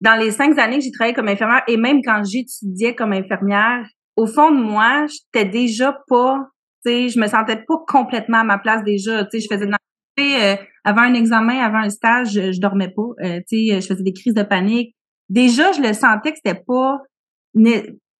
dans 0.00 0.18
les 0.18 0.32
cinq 0.32 0.58
années 0.58 0.78
que 0.78 0.84
j'ai 0.84 0.90
travaillé 0.90 1.14
comme 1.14 1.28
infirmière 1.28 1.62
et 1.68 1.76
même 1.76 2.00
quand 2.04 2.22
j'étudiais 2.24 2.96
comme 2.96 3.12
infirmière, 3.12 3.86
au 4.16 4.26
fond 4.26 4.50
de 4.50 4.60
moi, 4.60 5.06
j'étais 5.06 5.48
déjà 5.48 5.96
pas, 6.08 6.38
tu 6.84 6.92
sais, 6.92 7.08
je 7.08 7.20
me 7.20 7.28
sentais 7.28 7.56
pas 7.56 7.76
complètement 7.86 8.38
à 8.38 8.44
ma 8.44 8.58
place 8.58 8.82
déjà. 8.82 9.24
Tu 9.24 9.38
sais, 9.38 9.46
je 9.48 9.54
faisais 9.54 9.66
de 9.66 9.70
euh, 10.20 10.56
avant 10.84 11.02
un 11.02 11.14
examen, 11.14 11.58
avant 11.58 11.78
un 11.78 11.90
stage, 11.90 12.32
je, 12.32 12.60
dormais 12.60 12.90
pas. 12.90 13.08
Euh, 13.24 13.40
tu 13.48 13.68
sais, 13.68 13.80
je 13.80 13.86
faisais 13.86 14.02
des 14.02 14.12
crises 14.12 14.34
de 14.34 14.42
panique. 14.42 14.94
Déjà, 15.28 15.72
je 15.72 15.80
le 15.80 15.92
sentais 15.92 16.32
que 16.32 16.38
c'était 16.44 16.60
pas 16.66 16.98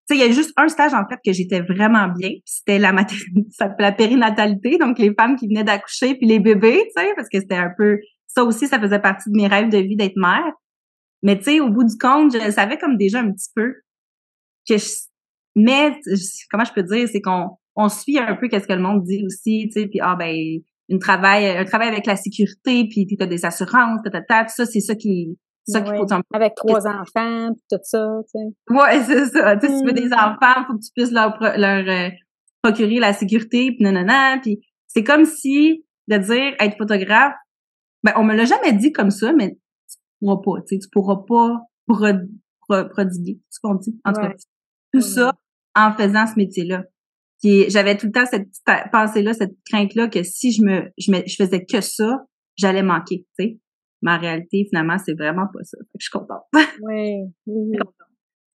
sais, 0.08 0.16
il 0.16 0.20
y 0.20 0.22
a 0.22 0.30
juste 0.30 0.52
un 0.56 0.68
stage 0.68 0.94
en 0.94 1.06
fait 1.08 1.18
que 1.24 1.32
j'étais 1.32 1.60
vraiment 1.60 2.08
bien, 2.08 2.30
c'était 2.44 2.78
la 2.78 2.92
maternité, 2.92 3.50
la 3.78 3.92
périnatalité, 3.92 4.78
donc 4.78 4.98
les 4.98 5.14
femmes 5.14 5.36
qui 5.36 5.48
venaient 5.48 5.64
d'accoucher 5.64 6.14
puis 6.16 6.26
les 6.26 6.38
bébés, 6.38 6.84
tu 6.96 7.02
sais, 7.02 7.12
parce 7.16 7.28
que 7.28 7.40
c'était 7.40 7.56
un 7.56 7.70
peu 7.76 7.98
ça 8.26 8.44
aussi, 8.44 8.66
ça 8.66 8.80
faisait 8.80 8.98
partie 8.98 9.30
de 9.30 9.36
mes 9.36 9.46
rêves 9.46 9.68
de 9.68 9.78
vie 9.78 9.96
d'être 9.96 10.16
mère. 10.16 10.52
Mais 11.22 11.36
tu 11.38 11.44
sais, 11.44 11.60
au 11.60 11.68
bout 11.68 11.84
du 11.84 11.96
compte, 11.98 12.32
je 12.32 12.50
savais 12.50 12.78
comme 12.78 12.96
déjà 12.96 13.20
un 13.20 13.30
petit 13.30 13.50
peu 13.54 13.74
que 14.68 14.78
je, 14.78 14.86
mais 15.54 16.00
comment 16.50 16.64
je 16.64 16.72
peux 16.72 16.82
dire, 16.82 17.08
c'est 17.08 17.20
qu'on 17.20 17.50
on 17.76 17.88
suit 17.88 18.18
un 18.18 18.34
peu 18.34 18.48
qu'est-ce 18.48 18.66
que 18.66 18.72
le 18.72 18.82
monde 18.82 19.04
dit 19.04 19.22
aussi, 19.24 19.68
tu 19.72 19.80
sais, 19.80 19.86
puis 19.86 20.00
ah 20.00 20.16
ben 20.16 20.34
une 20.88 20.98
travail 20.98 21.46
un 21.46 21.64
travail 21.64 21.88
avec 21.88 22.06
la 22.06 22.16
sécurité, 22.16 22.86
puis 22.88 23.06
tu 23.06 23.16
as 23.20 23.26
des 23.26 23.44
assurances, 23.44 24.00
ta, 24.04 24.20
ta, 24.20 24.44
tout 24.44 24.52
ça, 24.54 24.66
c'est 24.66 24.80
ça 24.80 24.94
qui 24.94 25.38
ça 25.66 25.80
qu'il 25.80 25.94
faut 25.94 26.06
Avec 26.32 26.54
trois 26.56 26.86
enfants, 26.86 27.50
tout 27.70 27.78
ça, 27.82 28.06
tu 28.34 28.40
sais. 28.40 28.74
Ouais, 28.74 29.02
c'est 29.04 29.26
ça. 29.26 29.56
Tu 29.56 29.66
sais, 29.66 29.72
si 29.72 29.80
tu 29.80 29.86
veux 29.86 29.92
des 29.92 30.08
mm. 30.08 30.14
enfants, 30.14 30.64
faut 30.66 30.74
que 30.74 30.82
tu 30.82 30.90
puisses 30.94 31.12
leur, 31.12 31.38
leur 31.40 31.88
euh, 31.88 32.10
procurer 32.62 32.98
la 32.98 33.12
sécurité, 33.12 33.72
puis 33.72 33.84
nanana, 33.84 34.38
puis 34.40 34.60
c'est 34.88 35.04
comme 35.04 35.24
si 35.24 35.84
de 36.08 36.16
dire 36.16 36.54
être 36.58 36.76
photographe, 36.76 37.34
ben 38.02 38.12
on 38.16 38.24
me 38.24 38.34
l'a 38.34 38.44
jamais 38.44 38.72
dit 38.72 38.92
comme 38.92 39.10
ça, 39.10 39.32
mais 39.32 39.50
tu 39.50 39.98
pourras 40.20 40.40
pas, 40.44 40.60
tu 40.62 40.74
sais, 40.74 40.78
tu 40.80 40.88
pourras 40.90 41.22
pas 41.26 41.60
prodiguer, 42.90 43.40
ce 43.50 43.60
qu'on 43.62 43.74
dit. 43.74 43.98
En 44.04 44.12
tout 44.12 44.20
cas, 44.20 44.32
tout 44.92 45.00
ça 45.00 45.32
en 45.74 45.92
faisant 45.92 46.26
ce 46.26 46.34
métier-là. 46.36 46.84
Puis 47.42 47.68
j'avais 47.68 47.96
tout 47.96 48.06
le 48.06 48.12
temps 48.12 48.24
cette 48.24 48.48
pensée-là, 48.92 49.34
cette 49.34 49.56
crainte-là 49.70 50.08
que 50.08 50.22
si 50.22 50.52
je 50.52 50.62
me, 50.62 50.90
je 50.96 51.10
me, 51.10 51.22
je 51.26 51.34
faisais 51.36 51.64
que 51.64 51.80
ça, 51.80 52.18
j'allais 52.56 52.82
manquer, 52.82 53.26
tu 53.38 53.44
sais 53.44 53.58
ma 54.02 54.18
réalité, 54.18 54.66
finalement, 54.68 54.98
c'est 54.98 55.14
vraiment 55.14 55.46
pas 55.46 55.62
ça. 55.62 55.78
je 55.98 56.04
suis 56.04 56.10
contente. 56.10 56.42
Oui, 56.82 57.22
oui. 57.46 57.78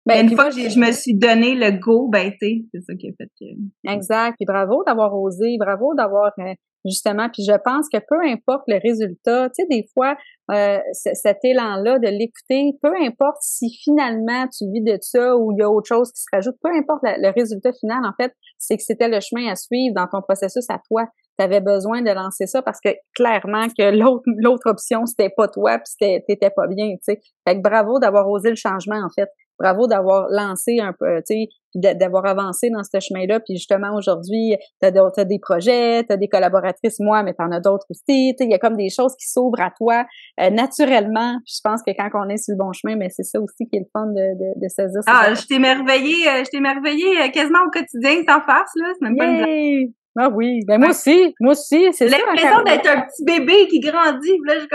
Ben, 0.05 0.27
une 0.27 0.35
fois 0.35 0.49
que 0.49 0.69
je 0.69 0.79
me 0.79 0.91
suis 0.91 1.15
donné 1.15 1.55
le 1.55 1.71
go, 1.71 2.07
ben, 2.09 2.31
tu 2.39 2.67
c'est 2.71 2.81
ça 2.81 2.93
qui 2.95 3.09
a 3.09 3.11
fait 3.17 3.29
que. 3.39 3.91
Exact. 3.91 4.35
Puis 4.37 4.45
bravo 4.45 4.83
d'avoir 4.85 5.15
osé, 5.15 5.57
bravo 5.59 5.95
d'avoir 5.95 6.31
euh, 6.39 6.53
justement. 6.85 7.27
Puis 7.33 7.43
je 7.43 7.57
pense 7.63 7.89
que 7.91 7.97
peu 7.97 8.21
importe 8.23 8.63
le 8.67 8.79
résultat, 8.81 9.49
tu 9.49 9.63
sais, 9.63 9.67
des 9.67 9.87
fois, 9.93 10.15
euh, 10.51 10.77
cet 10.93 11.39
élan-là 11.43 11.97
de 11.97 12.07
l'écouter, 12.07 12.77
peu 12.83 12.93
importe 13.01 13.37
si 13.41 13.71
finalement 13.83 14.47
tu 14.47 14.69
vis 14.71 14.83
de 14.83 14.97
ça 15.01 15.35
ou 15.35 15.51
il 15.53 15.59
y 15.59 15.63
a 15.63 15.69
autre 15.69 15.87
chose 15.87 16.11
qui 16.11 16.21
se 16.21 16.27
rajoute, 16.31 16.55
peu 16.61 16.69
importe 16.69 17.01
le 17.03 17.33
résultat 17.33 17.71
final, 17.73 18.05
en 18.05 18.13
fait, 18.21 18.31
c'est 18.59 18.77
que 18.77 18.83
c'était 18.83 19.09
le 19.09 19.19
chemin 19.21 19.51
à 19.51 19.55
suivre 19.55 19.95
dans 19.95 20.07
ton 20.07 20.21
processus 20.21 20.69
à 20.69 20.79
toi 20.87 21.05
tu 21.37 21.43
avais 21.43 21.61
besoin 21.61 22.01
de 22.01 22.11
lancer 22.11 22.47
ça 22.47 22.61
parce 22.61 22.79
que 22.79 22.89
clairement 23.13 23.67
que 23.67 23.91
l'autre 23.91 24.23
l'autre 24.37 24.69
option 24.69 25.05
c'était 25.05 25.29
pas 25.29 25.47
toi 25.47 25.79
puis 25.79 26.21
t'étais 26.27 26.49
pas 26.49 26.67
bien 26.67 26.91
tu 26.91 26.99
sais 27.01 27.19
fait 27.47 27.57
que 27.57 27.61
bravo 27.61 27.99
d'avoir 27.99 28.29
osé 28.29 28.49
le 28.49 28.55
changement 28.55 29.01
en 29.03 29.09
fait 29.13 29.29
bravo 29.59 29.87
d'avoir 29.87 30.27
lancé 30.29 30.79
un 30.79 30.93
peu 30.97 31.21
tu 31.27 31.35
sais 31.35 31.49
d'avoir 31.75 32.25
avancé 32.25 32.69
dans 32.69 32.83
ce 32.83 32.99
chemin-là. 32.99 33.39
Puis 33.41 33.57
justement 33.57 33.95
aujourd'hui 33.95 34.55
t'as 34.79 34.91
as 35.17 35.25
des 35.25 35.39
projets 35.39 36.03
t'as 36.03 36.17
des 36.17 36.27
collaboratrices 36.27 36.99
moi 36.99 37.23
mais 37.23 37.33
t'en 37.33 37.51
as 37.51 37.59
d'autres 37.59 37.85
aussi. 37.89 38.03
Tu 38.05 38.35
sais 38.37 38.45
il 38.45 38.51
y 38.51 38.53
a 38.53 38.59
comme 38.59 38.77
des 38.77 38.89
choses 38.89 39.15
qui 39.15 39.27
s'ouvrent 39.27 39.61
à 39.61 39.71
toi 39.71 40.05
euh, 40.39 40.49
naturellement. 40.49 41.37
Je 41.45 41.59
pense 41.63 41.81
que 41.83 41.91
quand 41.91 42.09
on 42.13 42.29
est 42.29 42.37
sur 42.37 42.53
le 42.53 42.57
bon 42.57 42.71
chemin 42.73 42.95
mais 42.95 43.09
c'est 43.09 43.23
ça 43.23 43.39
aussi 43.39 43.67
qui 43.67 43.77
est 43.77 43.79
le 43.79 43.89
fun 43.91 44.07
de, 44.07 44.13
de, 44.13 44.63
de 44.63 44.67
saisir 44.69 45.01
ah 45.07 45.33
je 45.33 45.45
t'ai 45.45 45.59
merveillé 45.59 46.27
euh, 46.27 46.43
je 46.45 46.49
t'ai 46.49 46.59
merveillé 46.59 47.21
euh, 47.21 47.29
quasiment 47.29 47.59
au 47.67 47.71
quotidien 47.71 48.23
sans 48.27 48.41
farce 48.41 48.71
là. 48.75 48.93
C'est 48.99 49.09
même 49.09 49.17
pas 49.17 49.25
une 49.25 49.93
ah 50.17 50.29
oui, 50.29 50.61
ben 50.65 50.79
moi 50.79 50.91
aussi, 50.91 51.35
moi 51.41 51.51
aussi, 51.51 51.91
c'est 51.91 52.07
ça. 52.07 52.17
L'impression 52.17 52.63
d'être 52.63 52.89
un 52.89 53.01
petit 53.01 53.25
bébé 53.25 53.67
qui 53.67 53.81
grandit, 53.81 54.37
là, 54.45 54.59
je 54.59 54.65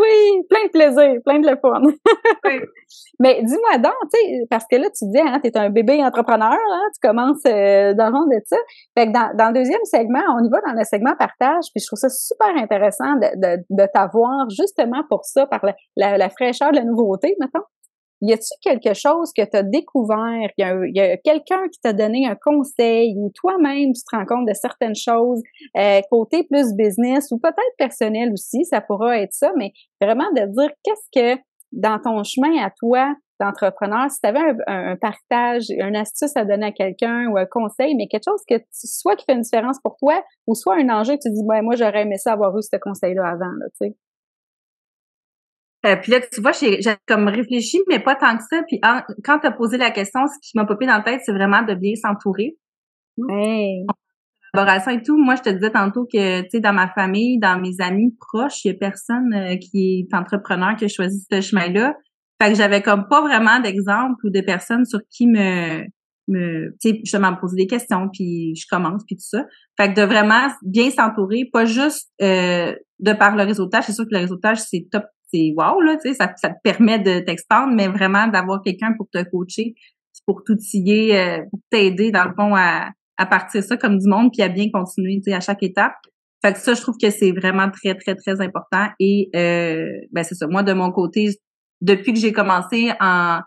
Oui, 0.00 0.42
plein 0.48 0.64
de 0.66 0.70
plaisir, 0.70 1.20
plein 1.24 1.40
de 1.40 1.48
le 1.48 1.56
fun. 1.56 1.82
Mais 3.20 3.42
dis-moi 3.42 3.78
donc, 3.78 3.94
tu 4.12 4.20
sais, 4.20 4.46
parce 4.50 4.64
que 4.70 4.76
là, 4.76 4.88
tu 4.90 5.04
dis, 5.10 5.20
hein, 5.20 5.40
tu 5.42 5.48
es 5.50 5.58
un 5.58 5.70
bébé 5.70 6.02
entrepreneur, 6.04 6.52
hein, 6.52 6.82
tu 6.94 7.06
commences 7.08 7.44
euh, 7.46 7.94
dans 7.94 8.10
le 8.10 8.16
rond 8.16 8.26
de 8.26 8.40
ça. 8.46 8.56
Fait 8.96 9.06
que 9.06 9.12
dans, 9.12 9.36
dans 9.36 9.48
le 9.48 9.54
deuxième 9.54 9.84
segment, 9.84 10.22
on 10.38 10.44
y 10.44 10.48
va 10.48 10.60
dans 10.60 10.72
le 10.78 10.84
segment 10.84 11.14
partage, 11.18 11.64
puis 11.74 11.80
je 11.80 11.86
trouve 11.86 11.98
ça 11.98 12.08
super 12.08 12.54
intéressant 12.56 13.14
de, 13.16 13.28
de, 13.36 13.62
de 13.70 13.88
t'avoir 13.92 14.48
justement 14.50 15.02
pour 15.08 15.24
ça, 15.24 15.46
par 15.46 15.64
la, 15.64 15.74
la, 15.96 16.18
la 16.18 16.30
fraîcheur 16.30 16.70
de 16.70 16.76
la 16.76 16.84
nouveauté, 16.84 17.34
mettons 17.40 17.64
y 18.20 18.32
a-tu 18.32 18.48
quelque 18.62 18.94
chose 18.94 19.32
que 19.36 19.42
tu 19.44 19.56
as 19.56 19.62
découvert? 19.62 20.50
Il 20.56 20.92
y 20.94 21.00
a, 21.00 21.16
quelqu'un 21.18 21.68
qui 21.72 21.80
t'a 21.80 21.92
donné 21.92 22.26
un 22.26 22.36
conseil 22.36 23.14
ou 23.16 23.30
toi-même 23.34 23.92
tu 23.92 24.02
te 24.02 24.16
rends 24.16 24.26
compte 24.26 24.46
de 24.46 24.54
certaines 24.54 24.96
choses 24.96 25.42
euh, 25.76 26.00
côté 26.10 26.44
plus 26.44 26.74
business 26.74 27.30
ou 27.30 27.38
peut-être 27.38 27.76
personnel 27.76 28.32
aussi, 28.32 28.64
ça 28.64 28.80
pourra 28.80 29.18
être 29.18 29.32
ça, 29.32 29.52
mais 29.56 29.72
vraiment 30.00 30.30
de 30.32 30.46
dire 30.46 30.70
qu'est-ce 30.82 31.36
que 31.36 31.40
dans 31.72 31.98
ton 31.98 32.22
chemin 32.24 32.56
à 32.64 32.70
toi 32.70 33.14
d'entrepreneur, 33.40 34.10
si 34.10 34.20
tu 34.20 34.26
avais 34.26 34.40
un, 34.66 34.96
partage, 34.96 35.66
une 35.70 35.94
astuce 35.94 36.36
à 36.36 36.44
donner 36.44 36.66
à 36.66 36.72
quelqu'un 36.72 37.28
ou 37.28 37.38
un 37.38 37.46
conseil, 37.46 37.94
mais 37.94 38.08
quelque 38.08 38.24
chose 38.28 38.42
que 38.48 38.56
soit 38.72 39.14
qui 39.16 39.24
fait 39.26 39.34
une 39.34 39.42
différence 39.42 39.78
pour 39.80 39.96
toi 39.96 40.20
ou 40.46 40.54
soit 40.54 40.76
un 40.76 40.88
enjeu 40.88 41.14
que 41.14 41.22
tu 41.22 41.30
dis, 41.30 41.44
ben, 41.46 41.62
moi, 41.62 41.76
j'aurais 41.76 42.02
aimé 42.02 42.16
ça 42.18 42.32
avoir 42.32 42.56
eu 42.56 42.62
ce 42.62 42.76
conseil-là 42.76 43.28
avant, 43.28 43.52
là, 43.58 43.66
tu 43.80 43.88
sais. 43.88 43.96
Euh, 45.86 45.96
puis 45.96 46.10
là, 46.12 46.20
tu 46.20 46.40
vois, 46.40 46.52
j'ai 46.52 46.80
comme 47.06 47.28
réfléchi, 47.28 47.78
mais 47.88 48.00
pas 48.00 48.16
tant 48.16 48.36
que 48.36 48.42
ça. 48.50 48.62
Puis 48.66 48.80
quand 48.80 49.38
tu 49.38 49.46
as 49.46 49.52
posé 49.52 49.78
la 49.78 49.90
question, 49.90 50.20
ce 50.26 50.38
qui 50.42 50.56
m'a 50.56 50.64
popé 50.64 50.86
dans 50.86 50.96
la 50.96 51.02
tête, 51.02 51.20
c'est 51.24 51.32
vraiment 51.32 51.62
de 51.62 51.74
bien 51.74 51.94
s'entourer. 51.94 52.56
Oui. 53.16 53.86
Collaboration 54.52 54.92
et 54.92 55.02
tout. 55.02 55.16
Moi, 55.16 55.36
je 55.36 55.42
te 55.42 55.50
disais 55.50 55.70
tantôt 55.70 56.04
que, 56.04 56.42
tu 56.42 56.48
sais, 56.50 56.60
dans 56.60 56.72
ma 56.72 56.88
famille, 56.88 57.38
dans 57.38 57.60
mes 57.60 57.80
amis 57.80 58.14
proches, 58.18 58.64
il 58.64 58.68
y 58.68 58.70
a 58.70 58.74
personne 58.74 59.32
euh, 59.34 59.56
qui 59.56 60.00
est 60.00 60.16
entrepreneur 60.16 60.74
qui 60.76 60.86
a 60.86 60.88
choisi 60.88 61.24
ce 61.30 61.40
chemin-là. 61.40 61.94
Fait 62.42 62.50
que 62.50 62.56
j'avais 62.56 62.82
comme 62.82 63.06
pas 63.08 63.20
vraiment 63.20 63.60
d'exemple 63.60 64.14
ou 64.24 64.30
de 64.30 64.40
personnes 64.40 64.84
sur 64.84 65.00
qui 65.10 65.26
me 65.26 65.84
me 66.28 66.70
tu 66.80 66.90
sais 66.90 67.00
justement 67.02 67.32
me 67.32 67.40
poser 67.40 67.56
des 67.56 67.66
questions 67.66 68.08
puis 68.12 68.54
je 68.54 68.66
commence 68.68 69.02
puis 69.06 69.16
tout 69.16 69.24
ça 69.24 69.46
fait 69.78 69.92
que 69.92 70.00
de 70.00 70.06
vraiment 70.06 70.48
bien 70.62 70.90
s'entourer 70.90 71.48
pas 71.50 71.64
juste 71.64 72.10
euh, 72.20 72.74
de 72.98 73.12
par 73.14 73.34
le 73.34 73.44
réseautage 73.44 73.84
c'est 73.84 73.94
sûr 73.94 74.04
que 74.04 74.12
le 74.12 74.18
réseautage 74.18 74.58
c'est 74.58 74.86
top 74.90 75.04
c'est 75.32 75.52
wow, 75.56 75.80
là, 75.80 75.96
tu 75.96 76.08
sais, 76.08 76.14
ça, 76.14 76.32
ça 76.36 76.50
te 76.50 76.58
permet 76.62 76.98
de 76.98 77.20
t'expandre, 77.20 77.74
mais 77.74 77.88
vraiment 77.88 78.26
d'avoir 78.28 78.62
quelqu'un 78.62 78.94
pour 78.96 79.08
te 79.10 79.22
coacher, 79.30 79.74
pour 80.26 80.42
t'outiller, 80.44 81.18
euh, 81.18 81.42
pour 81.50 81.60
t'aider, 81.70 82.10
dans 82.10 82.24
le 82.24 82.34
fond, 82.34 82.54
à, 82.54 82.90
à 83.16 83.26
partir 83.26 83.62
ça 83.62 83.76
comme 83.76 83.98
du 83.98 84.08
monde, 84.08 84.30
puis 84.32 84.42
à 84.42 84.48
bien 84.48 84.68
continuer, 84.72 85.16
tu 85.16 85.30
sais, 85.30 85.34
à 85.34 85.40
chaque 85.40 85.62
étape. 85.62 85.94
Fait 86.42 86.52
que 86.52 86.58
ça, 86.58 86.74
je 86.74 86.80
trouve 86.80 86.96
que 87.02 87.10
c'est 87.10 87.32
vraiment 87.32 87.68
très, 87.70 87.94
très, 87.96 88.14
très 88.14 88.40
important. 88.40 88.86
Et 89.00 89.28
euh, 89.34 89.88
ben 90.12 90.22
c'est 90.22 90.36
ça. 90.36 90.46
Moi, 90.46 90.62
de 90.62 90.72
mon 90.72 90.92
côté, 90.92 91.30
depuis 91.80 92.12
que 92.12 92.18
j'ai 92.18 92.32
commencé 92.32 92.92
en 93.00 93.40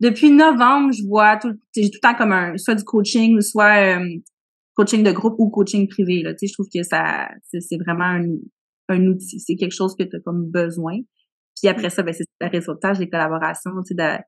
depuis 0.00 0.30
novembre, 0.30 0.92
je 0.92 1.06
vois 1.06 1.36
tout, 1.36 1.54
j'ai 1.74 1.90
tout 1.90 1.98
le 2.02 2.08
temps 2.08 2.14
comme 2.14 2.32
un 2.32 2.56
soit 2.56 2.74
du 2.74 2.82
coaching, 2.82 3.40
soit 3.40 3.98
euh, 3.98 4.04
coaching 4.74 5.04
de 5.04 5.12
groupe 5.12 5.36
ou 5.38 5.48
coaching 5.48 5.88
privé. 5.88 6.22
Là. 6.22 6.32
Je 6.40 6.52
trouve 6.52 6.66
que 6.74 6.82
ça 6.82 7.28
c'est 7.52 7.78
vraiment 7.78 8.04
un, 8.04 8.26
un 8.88 9.06
outil. 9.06 9.40
C'est 9.40 9.56
quelque 9.56 9.74
chose 9.74 9.94
que 9.98 10.04
tu 10.04 10.16
as 10.16 10.20
comme 10.20 10.50
besoin. 10.50 10.98
Puis 11.60 11.68
après 11.68 11.90
ça, 11.90 12.02
ben, 12.02 12.12
c'est 12.12 12.24
le 12.40 12.48
réseautage, 12.48 12.98
les 12.98 13.08
collaborations, 13.08 13.70
tu 13.86 13.94
sais, 13.96 14.18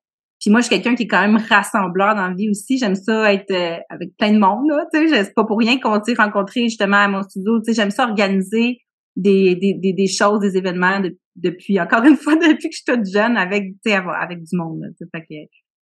Puis 0.41 0.51
moi, 0.51 0.61
je 0.61 0.67
suis 0.67 0.77
quelqu'un 0.77 0.95
qui 0.95 1.05
est 1.05 1.09
quand 1.09 1.21
même 1.21 1.37
rassembleur 1.37 2.15
dans 2.15 2.29
la 2.29 2.35
vie 2.35 2.49
aussi. 2.49 2.79
J'aime 2.79 2.95
ça 2.95 3.33
être 3.33 3.51
euh, 3.51 3.79
avec 3.91 4.17
plein 4.17 4.33
de 4.33 4.39
monde, 4.39 4.69
là, 4.69 4.85
tu 4.93 5.09
sais. 5.09 5.25
C'est 5.25 5.35
pas 5.35 5.45
pour 5.45 5.59
rien 5.59 5.79
qu'on 5.81 6.03
s'est 6.03 6.15
rencontré 6.15 6.65
justement 6.65 6.99
à 6.99 7.09
mon 7.09 7.23
studio. 7.23 7.59
Tu 7.59 7.65
sais, 7.67 7.75
j'aime 7.75 7.91
ça 7.91 8.09
organiser 8.09 8.79
des, 9.17 9.57
des, 9.57 9.93
des, 9.93 10.07
choses, 10.07 10.41
des 10.41 10.57
événements 10.57 11.01
depuis, 11.37 11.81
encore 11.81 12.05
une 12.05 12.17
fois, 12.17 12.37
depuis 12.37 12.69
que 12.69 12.75
je 12.75 12.83
suis 12.83 12.85
toute 12.85 13.07
jeune 13.07 13.37
avec, 13.37 13.65
tu 13.85 13.91
sais, 13.91 13.95
avec 13.95 14.39
du 14.43 14.57
monde, 14.57 14.81
là, 14.83 14.89
Fait 15.15 15.23
que 15.23 15.35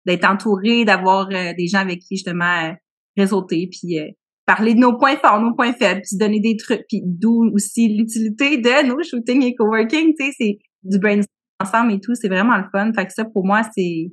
d'être 0.06 0.24
entouré, 0.24 0.84
d'avoir 0.84 1.28
euh, 1.30 1.52
des 1.56 1.66
gens 1.66 1.78
avec 1.78 2.00
qui 2.00 2.16
justement 2.16 2.44
euh, 2.44 2.72
réseauter, 3.16 3.68
puis 3.70 3.98
parler 4.46 4.74
de 4.74 4.80
nos 4.80 4.96
points 4.96 5.16
forts, 5.16 5.40
nos 5.40 5.54
points 5.54 5.72
faibles, 5.72 6.02
puis 6.02 6.16
donner 6.18 6.40
des 6.40 6.56
trucs, 6.56 6.84
puis 6.88 7.02
d'où 7.04 7.50
aussi 7.54 7.88
l'utilité 7.88 8.58
de 8.58 8.86
nos 8.86 9.02
shootings 9.02 9.42
et 9.42 9.54
coworking, 9.54 10.14
tu 10.18 10.26
sais, 10.26 10.32
c'est 10.38 10.58
du 10.82 10.98
brainstorm 10.98 11.28
ensemble 11.60 11.92
et 11.92 12.00
tout, 12.00 12.14
c'est 12.14 12.28
vraiment 12.28 12.56
le 12.56 12.64
fun. 12.72 12.92
Fait 12.92 13.06
que 13.06 13.12
ça, 13.12 13.24
pour 13.24 13.46
moi, 13.46 13.62
c'est, 13.74 14.10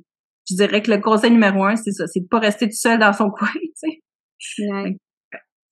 je 0.48 0.54
dirais 0.54 0.82
que 0.82 0.90
le 0.90 1.00
conseil 1.00 1.30
numéro 1.30 1.64
un, 1.64 1.76
c'est 1.76 1.92
ça, 1.92 2.06
c'est 2.06 2.20
de 2.20 2.28
pas 2.28 2.38
rester 2.38 2.66
tout 2.66 2.76
seul 2.76 2.98
dans 2.98 3.12
son 3.12 3.30
coin, 3.38 3.48
tu 3.48 4.00
sais. 4.44 4.96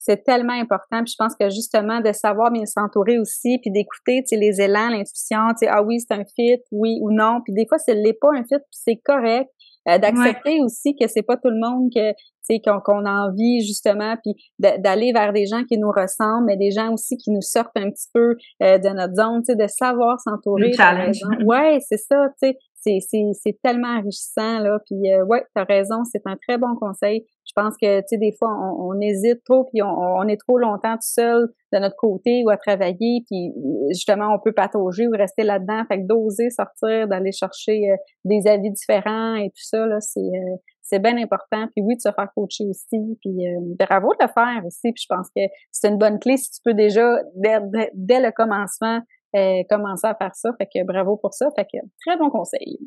C'est 0.02 0.24
tellement 0.24 0.54
important. 0.54 1.04
Puis 1.04 1.12
je 1.12 1.16
pense 1.18 1.34
que 1.38 1.50
justement, 1.50 2.00
de 2.00 2.12
savoir 2.12 2.50
bien 2.50 2.64
s'entourer 2.64 3.18
aussi, 3.18 3.58
puis 3.60 3.70
d'écouter, 3.70 4.22
tu 4.22 4.28
sais, 4.28 4.36
les 4.36 4.60
élans, 4.60 4.88
l'intuition, 4.88 5.48
tu 5.50 5.66
sais, 5.66 5.68
ah 5.68 5.82
oui, 5.82 6.00
c'est 6.00 6.14
un 6.14 6.24
fit, 6.24 6.62
oui 6.72 6.98
ou 7.02 7.10
non. 7.12 7.40
Puis 7.44 7.52
des 7.52 7.66
fois, 7.66 7.78
ce 7.78 7.90
n'est 7.92 8.14
pas 8.14 8.28
un 8.32 8.42
fit, 8.42 8.56
puis 8.56 8.64
c'est 8.70 9.00
correct. 9.04 9.50
Euh, 9.88 9.96
d'accepter 9.96 10.60
aussi 10.62 10.94
que 10.94 11.08
c'est 11.08 11.22
pas 11.22 11.36
tout 11.36 11.48
le 11.48 11.58
monde 11.58 11.88
que 11.94 12.12
qu'on 12.84 13.04
a 13.06 13.28
envie 13.28 13.64
justement 13.64 14.16
puis 14.22 14.34
d'aller 14.58 15.12
vers 15.12 15.32
des 15.32 15.46
gens 15.46 15.62
qui 15.64 15.78
nous 15.78 15.90
ressemblent 15.90 16.46
mais 16.46 16.56
des 16.56 16.70
gens 16.70 16.92
aussi 16.92 17.16
qui 17.16 17.30
nous 17.30 17.40
sortent 17.40 17.76
un 17.76 17.90
petit 17.90 18.08
peu 18.12 18.34
euh, 18.62 18.76
de 18.76 18.88
notre 18.88 19.14
zone 19.14 19.40
tu 19.42 19.52
sais 19.52 19.56
de 19.56 19.66
savoir 19.68 20.20
s'entourer 20.20 20.72
ouais 21.44 21.78
c'est 21.88 21.96
ça 21.96 22.26
tu 22.42 22.48
sais 22.48 22.58
c'est 22.82 23.58
tellement 23.62 23.98
enrichissant 23.98 24.58
là 24.60 24.78
puis 24.86 25.12
euh, 25.12 25.24
ouais 25.24 25.44
t'as 25.54 25.64
raison 25.64 26.04
c'est 26.04 26.22
un 26.26 26.36
très 26.48 26.58
bon 26.58 26.74
conseil 26.80 27.26
je 27.46 27.52
pense 27.54 27.74
que 27.80 28.00
tu 28.00 28.06
sais 28.08 28.16
des 28.18 28.32
fois 28.38 28.50
on, 28.50 28.90
on 28.90 29.00
hésite 29.00 29.42
trop 29.44 29.64
puis 29.64 29.82
on, 29.82 30.26
est 30.28 30.38
trop 30.38 30.58
longtemps 30.58 30.94
tout 30.94 31.00
seul 31.02 31.48
de 31.72 31.78
notre 31.78 31.96
côté 31.96 32.42
ou 32.44 32.50
à 32.50 32.56
travailler 32.56 33.22
puis 33.30 33.52
justement 33.90 34.34
on 34.34 34.38
peut 34.38 34.52
patauger 34.52 35.06
ou 35.06 35.12
rester 35.12 35.42
là-dedans 35.42 35.82
fait 35.88 35.98
que 35.98 36.06
d'oser 36.06 36.50
sortir 36.50 37.08
d'aller 37.08 37.32
chercher 37.32 37.90
euh, 37.90 37.96
des 38.24 38.46
avis 38.46 38.70
différents 38.70 39.34
et 39.34 39.48
tout 39.48 39.64
ça 39.64 39.86
là 39.86 40.00
c'est 40.00 40.20
euh, 40.20 40.56
c'est 40.90 40.98
bien 40.98 41.16
important. 41.18 41.66
Puis 41.74 41.84
oui, 41.84 41.94
de 41.94 42.00
se 42.00 42.10
faire 42.12 42.28
coacher 42.34 42.64
aussi. 42.68 43.16
Puis 43.20 43.46
euh, 43.46 43.60
bravo 43.78 44.12
de 44.18 44.24
le 44.24 44.28
faire 44.28 44.66
aussi. 44.66 44.92
Puis 44.92 45.04
je 45.04 45.06
pense 45.08 45.28
que 45.34 45.42
c'est 45.70 45.88
une 45.88 45.98
bonne 45.98 46.18
clé 46.18 46.36
si 46.36 46.50
tu 46.50 46.60
peux 46.64 46.74
déjà, 46.74 47.18
dès 47.34 48.20
le 48.20 48.32
commencement, 48.32 49.00
euh, 49.36 49.62
commencer 49.68 50.06
à 50.06 50.14
faire 50.14 50.34
ça. 50.34 50.50
Fait 50.58 50.66
que 50.66 50.84
bravo 50.84 51.16
pour 51.16 51.34
ça. 51.34 51.48
Fait 51.56 51.64
que 51.64 51.78
très 52.04 52.16
bon 52.16 52.30
conseil. 52.30 52.78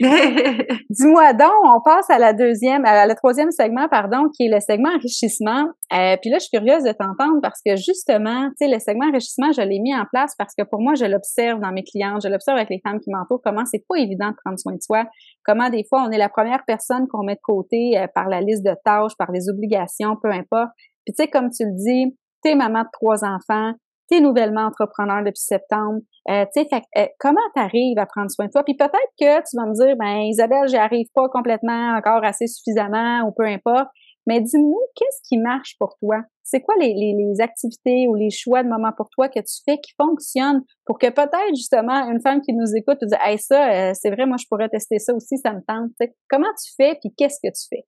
Dis-moi 0.00 1.34
donc, 1.34 1.52
on 1.64 1.80
passe 1.82 2.08
à 2.08 2.18
la 2.18 2.32
deuxième, 2.32 2.84
à 2.86 3.06
le 3.06 3.14
troisième 3.14 3.50
segment, 3.50 3.88
pardon, 3.88 4.28
qui 4.34 4.46
est 4.46 4.48
le 4.48 4.60
segment 4.60 4.88
enrichissement. 4.88 5.66
Euh, 5.92 6.16
puis 6.20 6.30
là, 6.30 6.38
je 6.38 6.46
suis 6.46 6.56
curieuse 6.56 6.82
de 6.82 6.92
t'entendre 6.92 7.40
parce 7.42 7.60
que 7.64 7.76
justement, 7.76 8.48
tu 8.50 8.66
sais, 8.66 8.68
le 8.68 8.78
segment 8.78 9.08
enrichissement, 9.08 9.52
je 9.52 9.60
l'ai 9.60 9.80
mis 9.80 9.94
en 9.94 10.04
place 10.10 10.34
parce 10.38 10.54
que 10.56 10.64
pour 10.64 10.80
moi, 10.80 10.94
je 10.94 11.04
l'observe 11.04 11.60
dans 11.60 11.72
mes 11.72 11.84
clientes, 11.84 12.22
je 12.24 12.28
l'observe 12.28 12.56
avec 12.56 12.70
les 12.70 12.80
femmes 12.82 13.00
qui 13.00 13.10
m'entourent, 13.10 13.42
comment 13.44 13.64
c'est 13.66 13.84
pas 13.86 13.96
évident 13.96 14.30
de 14.30 14.36
prendre 14.42 14.58
soin 14.58 14.72
de 14.72 14.80
soi, 14.80 15.04
comment 15.44 15.68
des 15.68 15.84
fois 15.88 16.04
on 16.08 16.10
est 16.10 16.18
la 16.18 16.30
première 16.30 16.64
personne 16.66 17.06
qu'on 17.08 17.22
met 17.22 17.34
de 17.34 17.40
côté 17.42 17.98
euh, 17.98 18.06
par 18.14 18.28
la 18.28 18.40
liste 18.40 18.64
de 18.64 18.74
tâches, 18.84 19.12
par 19.18 19.30
les 19.30 19.50
obligations, 19.50 20.16
peu 20.22 20.30
importe. 20.30 20.70
Puis 21.04 21.14
tu 21.14 21.22
sais, 21.22 21.28
comme 21.28 21.50
tu 21.50 21.64
le 21.64 21.72
dis, 21.74 22.16
t'es 22.42 22.54
maman 22.54 22.82
de 22.82 22.88
trois 22.92 23.24
enfants, 23.24 23.72
t'es 24.08 24.20
nouvellement 24.20 24.62
entrepreneur 24.62 25.22
depuis 25.24 25.42
septembre, 25.42 26.00
euh, 26.30 26.44
tu 26.54 26.60
euh, 26.60 27.06
comment 27.18 27.40
t'arrives 27.54 27.98
à 27.98 28.06
prendre 28.06 28.30
soin 28.30 28.46
de 28.46 28.50
toi? 28.50 28.62
Puis 28.62 28.74
peut-être 28.74 29.12
que 29.18 29.38
tu 29.38 29.56
vas 29.56 29.66
me 29.66 29.74
dire, 29.74 29.96
ben 29.96 30.18
Isabelle, 30.28 30.68
j'y 30.68 30.76
arrive 30.76 31.06
pas 31.14 31.28
complètement 31.28 31.96
encore 31.96 32.24
assez 32.24 32.46
suffisamment 32.46 33.26
ou 33.26 33.32
peu 33.32 33.44
importe. 33.44 33.88
Mais 34.26 34.40
dis-nous, 34.40 34.78
qu'est-ce 34.94 35.20
qui 35.28 35.38
marche 35.38 35.76
pour 35.80 35.96
toi? 35.98 36.22
C'est 36.44 36.60
quoi 36.60 36.74
les, 36.78 36.94
les, 36.94 37.40
activités 37.40 38.06
ou 38.08 38.14
les 38.14 38.30
choix 38.30 38.62
de 38.62 38.68
moments 38.68 38.92
pour 38.96 39.08
toi 39.10 39.28
que 39.28 39.40
tu 39.40 39.62
fais 39.64 39.78
qui 39.78 39.92
fonctionnent 40.00 40.62
pour 40.84 40.98
que 40.98 41.08
peut-être 41.08 41.56
justement 41.56 42.08
une 42.08 42.20
femme 42.20 42.40
qui 42.40 42.52
nous 42.52 42.76
écoute 42.76 42.98
te 43.00 43.04
dise 43.04 43.18
Hey, 43.20 43.38
ça, 43.38 43.72
euh, 43.72 43.92
c'est 43.94 44.10
vrai, 44.10 44.26
moi 44.26 44.36
je 44.38 44.46
pourrais 44.48 44.68
tester 44.68 44.98
ça 44.98 45.12
aussi, 45.12 45.38
ça 45.38 45.52
me 45.52 45.60
tente. 45.66 45.90
comment 46.28 46.50
tu 46.62 46.72
fais 46.76 46.96
puis 47.00 47.12
qu'est-ce 47.16 47.38
que 47.42 47.50
tu 47.50 47.66
fais? 47.68 47.84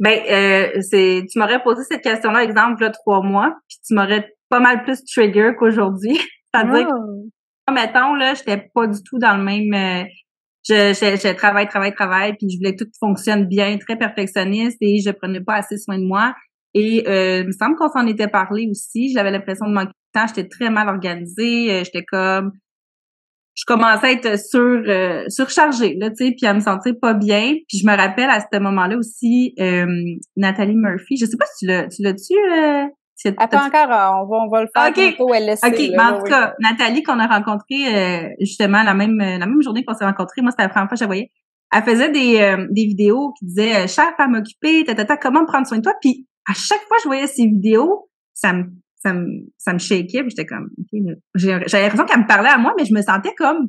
Ben, 0.00 0.18
euh, 0.28 0.80
c'est, 0.80 1.22
tu 1.30 1.38
m'aurais 1.38 1.62
posé 1.62 1.84
cette 1.84 2.02
question-là, 2.02 2.42
exemple, 2.42 2.82
là, 2.82 2.90
trois 2.90 3.22
mois, 3.22 3.54
puis 3.68 3.78
tu 3.86 3.94
m'aurais 3.94 4.34
pas 4.54 4.60
mal 4.60 4.84
plus 4.84 5.04
trigger 5.04 5.52
qu'aujourd'hui. 5.58 6.16
C'est-à-dire 6.54 6.86
que, 6.86 7.72
mettons, 7.72 8.14
là, 8.14 8.34
j'étais 8.34 8.70
pas 8.72 8.86
du 8.86 9.02
tout 9.02 9.18
dans 9.18 9.36
le 9.36 9.42
même... 9.42 9.74
Euh, 9.74 10.04
je, 10.66 10.94
je, 10.94 11.28
je, 11.28 11.34
travaille, 11.34 11.66
travaille, 11.68 11.92
travaille, 11.92 12.36
puis 12.36 12.48
je 12.48 12.56
voulais 12.56 12.74
que 12.74 12.84
tout 12.84 12.90
fonctionne 13.00 13.46
bien, 13.46 13.76
très 13.78 13.96
perfectionniste, 13.96 14.78
et 14.80 15.00
je 15.04 15.10
prenais 15.10 15.40
pas 15.40 15.56
assez 15.56 15.76
soin 15.76 15.98
de 15.98 16.06
moi. 16.06 16.34
Et 16.72 17.04
euh, 17.08 17.40
il 17.40 17.46
me 17.48 17.52
semble 17.52 17.74
qu'on 17.76 17.88
s'en 17.88 18.06
était 18.06 18.28
parlé 18.28 18.68
aussi. 18.70 19.12
J'avais 19.12 19.32
l'impression 19.32 19.66
de 19.66 19.72
manquer 19.72 19.88
de 19.88 20.20
temps. 20.20 20.26
J'étais 20.28 20.48
très 20.48 20.70
mal 20.70 20.88
organisée. 20.88 21.72
Euh, 21.72 21.84
j'étais 21.84 22.04
comme... 22.04 22.52
Je 23.56 23.64
commençais 23.66 24.06
à 24.06 24.12
être 24.12 24.38
sur, 24.38 24.60
euh, 24.60 25.24
surchargée, 25.28 25.94
là, 25.94 26.10
tu 26.10 26.16
sais, 26.16 26.34
puis 26.36 26.46
à 26.46 26.54
me 26.54 26.60
sentir 26.60 26.94
pas 27.00 27.14
bien. 27.14 27.54
Puis 27.68 27.78
je 27.78 27.86
me 27.86 27.96
rappelle 27.96 28.30
à 28.30 28.40
ce 28.40 28.58
moment-là 28.58 28.96
aussi, 28.96 29.54
euh, 29.60 29.86
Nathalie 30.36 30.74
Murphy. 30.74 31.16
Je 31.16 31.26
sais 31.26 31.36
pas 31.36 31.46
si 31.54 31.66
tu 31.66 32.02
l'as... 32.02 32.14
L'as-tu... 33.24 33.36
Attends 33.38 33.66
encore, 33.66 33.92
euh, 33.92 34.22
on 34.22 34.26
va, 34.26 34.36
on 34.44 34.48
va 34.48 34.62
le 34.62 34.68
faire 34.74 34.90
okay. 34.90 35.08
bientôt, 35.10 35.32
elle 35.32 35.46
le 35.46 35.56
sait, 35.56 35.66
OK, 35.66 35.78
mais 35.78 36.02
en 36.02 36.18
tout 36.18 36.24
cas, 36.24 36.54
Nathalie, 36.60 37.02
qu'on 37.02 37.18
a 37.18 37.26
rencontrée 37.26 37.94
euh, 37.94 38.28
justement 38.40 38.82
la 38.82 38.94
même 38.94 39.18
la 39.18 39.46
même 39.46 39.62
journée 39.62 39.84
qu'on 39.84 39.94
s'est 39.94 40.04
rencontrés, 40.04 40.42
moi, 40.42 40.50
c'était 40.50 40.64
la 40.64 40.68
première 40.68 40.88
fois 40.88 40.96
que 40.96 40.98
je 40.98 41.04
la 41.04 41.08
voyais, 41.08 41.30
elle 41.72 41.82
faisait 41.82 42.10
des, 42.10 42.40
euh, 42.40 42.66
des 42.70 42.86
vidéos 42.86 43.32
qui 43.38 43.46
disaient 43.46 43.86
«Chère 43.88 44.14
femme 44.16 44.34
occupée, 44.34 44.84
tata, 44.84 45.16
comment 45.16 45.44
prendre 45.44 45.66
soin 45.66 45.78
de 45.78 45.82
toi?» 45.82 45.94
Puis 46.00 46.26
à 46.48 46.54
chaque 46.54 46.82
fois 46.88 46.96
que 46.98 47.04
je 47.04 47.08
voyais 47.08 47.26
ces 47.26 47.46
vidéos, 47.46 48.08
ça 48.32 48.52
me 48.52 48.64
ça 49.04 49.12
me, 49.12 49.26
ça 49.58 49.74
me 49.74 49.78
shakeait, 49.78 50.22
puis 50.22 50.30
j'étais 50.30 50.46
comme, 50.46 50.70
j'avais 51.34 51.82
l'impression 51.82 52.06
qu'elle 52.06 52.22
me 52.22 52.26
parlait 52.26 52.48
à 52.48 52.56
moi, 52.56 52.72
mais 52.78 52.86
je 52.86 52.94
me 52.94 53.02
sentais 53.02 53.34
comme 53.36 53.68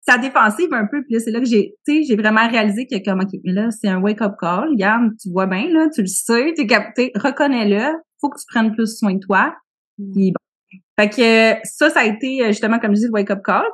ça 0.00 0.18
défensive 0.18 0.72
un 0.72 0.86
peu. 0.90 1.02
Puis 1.04 1.14
là, 1.14 1.20
c'est 1.20 1.30
là 1.30 1.38
que 1.38 1.46
j'ai, 1.46 1.74
tu 1.86 1.94
sais, 1.94 2.02
j'ai 2.02 2.16
vraiment 2.16 2.48
réalisé 2.48 2.86
que 2.86 2.96
comme, 3.04 3.20
OK, 3.20 3.38
mais 3.44 3.52
là, 3.52 3.70
c'est 3.70 3.88
un 3.88 4.00
wake-up 4.00 4.34
call. 4.40 4.70
Regarde, 4.70 5.10
tu 5.20 5.30
vois 5.30 5.46
bien, 5.46 5.68
là, 5.70 5.88
tu 5.94 6.00
le 6.00 6.06
sais, 6.06 6.52
tu 6.56 6.62
es 6.62 6.66
capté, 6.66 7.12
reconnais-le, 7.14 7.92
faut 8.20 8.30
que 8.30 8.38
tu 8.38 8.46
prennes 8.48 8.74
plus 8.74 8.98
soin 8.98 9.14
de 9.14 9.20
toi. 9.20 9.54
Mm. 9.98 10.12
Puis 10.12 10.32
bon. 10.32 10.78
Fait 10.98 11.08
que 11.08 11.68
ça, 11.68 11.90
ça 11.90 12.00
a 12.00 12.04
été 12.04 12.42
euh, 12.42 12.48
justement, 12.48 12.78
comme 12.78 12.94
je 12.94 13.00
dis, 13.00 13.06
le 13.06 13.12
wake-up 13.12 13.40
call. 13.44 13.64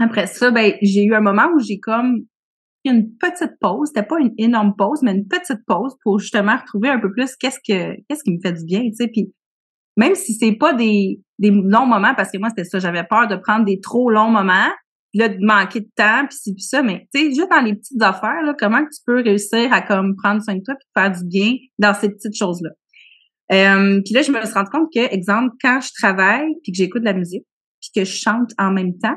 Après 0.00 0.26
ça, 0.26 0.50
ben, 0.50 0.74
j'ai 0.82 1.04
eu 1.04 1.14
un 1.14 1.20
moment 1.20 1.48
où 1.54 1.60
j'ai 1.60 1.78
comme 1.78 2.24
pris 2.82 2.94
une 2.94 3.14
petite 3.16 3.58
pause. 3.60 3.88
C'était 3.88 4.06
pas 4.06 4.18
une 4.18 4.32
énorme 4.38 4.74
pause, 4.76 5.00
mais 5.02 5.12
une 5.12 5.28
petite 5.28 5.64
pause 5.66 5.94
pour 6.02 6.18
justement 6.18 6.56
retrouver 6.56 6.88
un 6.88 6.98
peu 6.98 7.12
plus 7.12 7.36
qu'est-ce 7.36 7.58
que 7.58 7.96
qu'est-ce 8.08 8.24
qui 8.24 8.32
me 8.32 8.40
fait 8.40 8.52
du 8.52 8.64
bien, 8.64 8.82
tu 8.82 8.94
sais. 8.94 9.08
Puis 9.08 9.32
même 9.96 10.14
si 10.14 10.34
c'est 10.34 10.52
pas 10.52 10.72
des, 10.72 11.20
des 11.38 11.50
longs 11.50 11.86
moments, 11.86 12.14
parce 12.14 12.30
que 12.30 12.38
moi, 12.38 12.48
c'était 12.48 12.64
ça, 12.64 12.78
j'avais 12.78 13.04
peur 13.04 13.28
de 13.28 13.36
prendre 13.36 13.64
des 13.64 13.80
trop 13.80 14.10
longs 14.10 14.30
moments, 14.30 14.70
là, 15.14 15.28
de 15.28 15.44
manquer 15.44 15.80
de 15.80 15.90
temps, 15.94 16.26
puis 16.26 16.38
c'est 16.40 16.58
ça, 16.58 16.82
mais 16.82 17.06
tu 17.12 17.20
sais, 17.20 17.26
juste 17.34 17.50
dans 17.50 17.60
les 17.60 17.74
petites 17.74 18.00
affaires, 18.00 18.42
là, 18.42 18.54
comment 18.58 18.80
tu 18.80 19.00
peux 19.06 19.20
réussir 19.22 19.72
à 19.72 19.82
comme 19.82 20.16
prendre 20.16 20.42
soin 20.42 20.54
de 20.54 20.62
toi 20.64 20.74
puis 20.74 20.88
faire 20.96 21.12
du 21.12 21.24
bien 21.26 21.56
dans 21.78 21.92
ces 21.92 22.08
petites 22.08 22.36
choses-là? 22.36 22.70
Euh, 23.52 24.00
puis 24.04 24.14
là, 24.14 24.22
je 24.22 24.30
me 24.30 24.40
suis 24.44 24.54
rendu 24.54 24.70
compte 24.70 24.88
que, 24.94 25.12
exemple, 25.12 25.50
quand 25.62 25.80
je 25.80 25.90
travaille 26.00 26.52
puis 26.62 26.72
que 26.72 26.78
j'écoute 26.78 27.00
de 27.00 27.06
la 27.06 27.14
musique 27.14 27.44
puis 27.80 27.90
que 27.94 28.04
je 28.04 28.14
chante 28.14 28.52
en 28.58 28.70
même 28.70 28.96
temps, 28.98 29.16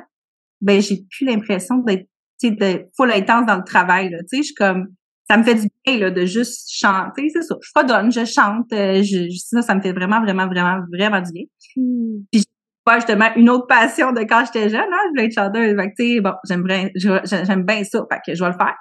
ben 0.62 0.82
j'ai 0.82 1.06
plus 1.10 1.26
l'impression 1.26 1.78
d'être 1.80 2.08
de 2.44 2.86
full 2.98 3.12
intense 3.12 3.46
dans 3.46 3.58
le 3.58 3.64
travail. 3.64 4.10
Tu 4.10 4.18
sais, 4.28 4.38
je 4.38 4.44
suis 4.44 4.56
comme 4.56 4.88
ça 5.30 5.38
me 5.38 5.44
fait 5.44 5.56
du 5.56 5.68
bien 5.86 5.98
là, 6.00 6.12
de 6.12 6.26
juste 6.26 6.70
chanter, 6.70 7.30
c'est 7.30 7.42
ça. 7.42 7.56
Je 7.62 7.70
fredonne, 7.74 8.12
je 8.12 8.26
chante, 8.26 8.72
euh, 8.74 9.02
je, 9.02 9.30
ça, 9.38 9.62
ça 9.62 9.76
me 9.76 9.82
fait 9.82 9.94
vraiment, 9.94 10.22
vraiment, 10.22 10.48
vraiment, 10.48 10.80
vraiment 10.92 11.22
du 11.22 11.32
bien. 11.32 11.44
Hmm. 11.78 12.24
Puis 12.32 12.44
pas 12.84 12.98
justement 12.98 13.30
une 13.38 13.50
autre 13.50 13.68
passion 13.68 14.12
de 14.12 14.22
quand 14.22 14.44
j'étais 14.46 14.70
jeune, 14.70 14.82
hein, 14.82 14.98
je 15.06 15.10
voulais 15.10 15.26
être 15.26 15.34
chanteuse. 15.34 15.76
Fait 15.76 15.94
tu 15.98 16.16
sais, 16.16 16.22
bon, 16.22 16.34
j'aime 16.48 16.64
bien, 16.64 16.90
j'aime 16.96 17.64
bien 17.64 17.84
ça, 17.84 18.06
fait 18.12 18.20
que 18.26 18.36
je 18.36 18.44
vais 18.44 18.52
le 18.52 18.58
faire. 18.58 18.76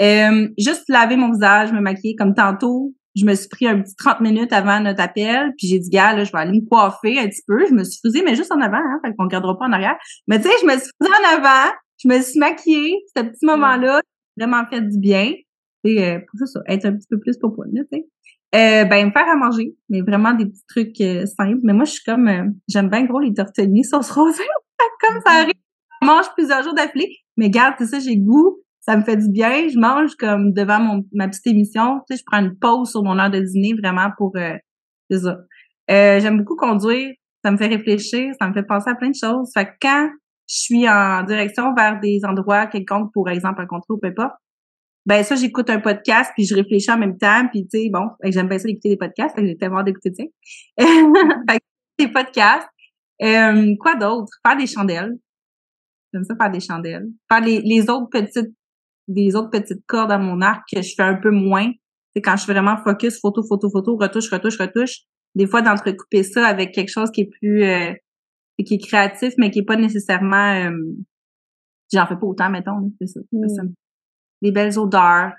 Euh, 0.00 0.48
juste 0.58 0.84
laver 0.88 1.16
mon 1.16 1.30
visage, 1.30 1.72
me 1.72 1.80
maquiller 1.80 2.16
comme 2.16 2.34
tantôt 2.34 2.92
je 3.14 3.24
me 3.24 3.34
suis 3.34 3.48
pris 3.48 3.66
un 3.66 3.80
petit 3.80 3.94
30 3.96 4.20
minutes 4.20 4.52
avant 4.52 4.80
notre 4.80 5.00
appel, 5.00 5.52
puis 5.56 5.68
j'ai 5.68 5.78
dit, 5.78 5.90
gars, 5.90 6.14
là, 6.14 6.24
je 6.24 6.32
vais 6.32 6.38
aller 6.38 6.60
me 6.60 6.68
coiffer 6.68 7.18
un 7.18 7.26
petit 7.28 7.42
peu. 7.46 7.64
Je 7.66 7.72
me 7.72 7.84
suis 7.84 7.98
frisée, 7.98 8.22
mais 8.24 8.34
juste 8.34 8.52
en 8.52 8.60
avant, 8.60 8.78
hein, 8.78 9.00
fait 9.04 9.14
qu'on 9.14 9.24
regardera 9.24 9.58
pas 9.58 9.66
en 9.66 9.72
arrière. 9.72 9.96
Mais 10.26 10.40
tu 10.40 10.48
sais, 10.48 10.54
je 10.60 10.66
me 10.66 10.72
suis 10.72 10.90
frisée 11.00 11.14
en 11.14 11.38
avant, 11.38 11.72
je 12.02 12.08
me 12.08 12.20
suis 12.20 12.38
maquillée, 12.38 12.96
ce 13.16 13.22
petit 13.22 13.46
moment-là, 13.46 14.00
vraiment 14.36 14.64
fait 14.70 14.80
du 14.80 14.98
bien. 14.98 15.32
Et 15.84 16.04
euh, 16.04 16.18
pour 16.18 16.48
ça, 16.48 16.60
être 16.66 16.86
un 16.86 16.92
petit 16.92 17.06
peu 17.08 17.20
plus 17.20 17.36
pour 17.38 17.54
tu 17.54 17.82
sais. 17.92 18.06
Euh, 18.54 18.84
ben, 18.84 19.06
me 19.06 19.10
faire 19.10 19.28
à 19.28 19.34
manger, 19.34 19.74
mais 19.88 20.00
vraiment 20.02 20.32
des 20.32 20.46
petits 20.46 20.66
trucs 20.68 21.00
euh, 21.00 21.26
simples. 21.26 21.58
Mais 21.64 21.72
moi, 21.72 21.84
je 21.84 21.92
suis 21.92 22.04
comme, 22.04 22.28
euh, 22.28 22.44
j'aime 22.68 22.88
bien 22.88 23.04
gros 23.04 23.18
les 23.18 23.34
tortellini 23.34 23.82
sauce 23.82 24.12
rosée. 24.12 24.44
comme 25.00 25.20
ça 25.26 25.40
arrive, 25.40 25.54
je 26.00 26.06
mange 26.06 26.26
plusieurs 26.36 26.62
jours 26.62 26.74
d'affilée. 26.74 27.16
Mais 27.36 27.50
garde, 27.50 27.74
c'est 27.78 27.86
ça, 27.86 27.98
j'ai 27.98 28.16
goût 28.16 28.63
ça 28.86 28.96
me 28.96 29.02
fait 29.02 29.16
du 29.16 29.30
bien. 29.30 29.68
Je 29.68 29.78
mange 29.78 30.14
comme 30.16 30.52
devant 30.52 30.80
mon, 30.80 31.04
ma 31.12 31.28
petite 31.28 31.46
émission. 31.46 32.00
Tu 32.08 32.14
sais, 32.14 32.20
je 32.20 32.24
prends 32.26 32.42
une 32.42 32.56
pause 32.58 32.90
sur 32.90 33.02
mon 33.02 33.18
heure 33.18 33.30
de 33.30 33.40
dîner 33.40 33.74
vraiment 33.74 34.10
pour 34.18 34.32
euh, 34.36 34.56
c'est 35.10 35.20
ça. 35.20 35.38
Euh, 35.90 36.20
j'aime 36.20 36.38
beaucoup 36.38 36.56
conduire. 36.56 37.14
Ça 37.44 37.50
me 37.50 37.56
fait 37.56 37.66
réfléchir. 37.66 38.34
Ça 38.40 38.48
me 38.48 38.52
fait 38.52 38.62
penser 38.62 38.90
à 38.90 38.94
plein 38.94 39.10
de 39.10 39.14
choses. 39.14 39.50
Fait 39.54 39.66
que 39.66 39.72
quand 39.80 40.10
je 40.48 40.54
suis 40.54 40.88
en 40.88 41.22
direction 41.22 41.74
vers 41.74 41.98
des 42.00 42.20
endroits 42.24 42.66
quelconques, 42.66 43.10
pour 43.12 43.30
exemple 43.30 43.62
un 43.62 43.66
contrôle 43.66 43.96
ou 43.96 44.00
peu 44.00 44.08
importe, 44.08 44.34
ben 45.06 45.22
ça, 45.22 45.34
j'écoute 45.34 45.68
un 45.68 45.80
podcast, 45.80 46.32
puis 46.34 46.46
je 46.46 46.54
réfléchis 46.54 46.90
en 46.90 46.96
même 46.96 47.18
temps, 47.18 47.46
puis 47.52 47.66
tu 47.66 47.78
sais, 47.78 47.90
bon, 47.92 48.08
j'aime 48.24 48.48
bien 48.48 48.58
ça 48.58 48.66
d'écouter 48.66 48.88
des 48.88 48.96
podcasts, 48.96 49.34
j'ai 49.38 49.56
tellement 49.58 49.82
d'écouter, 49.82 50.32
que 50.78 51.58
des 51.98 52.08
podcasts. 52.08 52.68
Euh, 53.22 53.74
quoi 53.78 53.96
d'autre? 53.96 54.32
Faire 54.46 54.56
des 54.56 54.66
chandelles. 54.66 55.12
J'aime 56.12 56.24
ça 56.24 56.34
faire 56.40 56.50
des 56.50 56.60
chandelles. 56.60 57.06
Faire 57.30 57.42
les, 57.42 57.60
les 57.60 57.88
autres 57.90 58.08
petites 58.10 58.54
des 59.08 59.36
autres 59.36 59.50
petites 59.50 59.84
cordes 59.86 60.12
à 60.12 60.18
mon 60.18 60.40
arc 60.40 60.62
que 60.72 60.82
je 60.82 60.94
fais 60.94 61.02
un 61.02 61.16
peu 61.16 61.30
moins. 61.30 61.70
C'est 62.14 62.22
quand 62.22 62.36
je 62.36 62.42
suis 62.44 62.52
vraiment 62.52 62.76
focus, 62.76 63.20
photo, 63.20 63.42
photo, 63.42 63.70
photo, 63.70 63.96
retouche, 63.96 64.30
retouche, 64.30 64.58
retouche. 64.58 65.00
Des 65.34 65.46
fois, 65.46 65.62
d'entrecouper 65.62 66.22
ça 66.22 66.46
avec 66.46 66.72
quelque 66.72 66.90
chose 66.90 67.10
qui 67.10 67.22
est 67.22 67.30
plus, 67.40 67.64
euh, 67.64 67.92
qui 68.64 68.74
est 68.74 68.78
créatif, 68.78 69.34
mais 69.36 69.50
qui 69.50 69.60
est 69.60 69.64
pas 69.64 69.76
nécessairement, 69.76 70.54
euh, 70.54 70.70
j'en 71.92 72.06
fais 72.06 72.16
pas 72.16 72.26
autant, 72.26 72.50
mettons, 72.50 72.92
c'est 73.00 73.06
ça. 73.06 73.20
Des 74.42 74.52
belles 74.52 74.78
odeurs, 74.78 75.32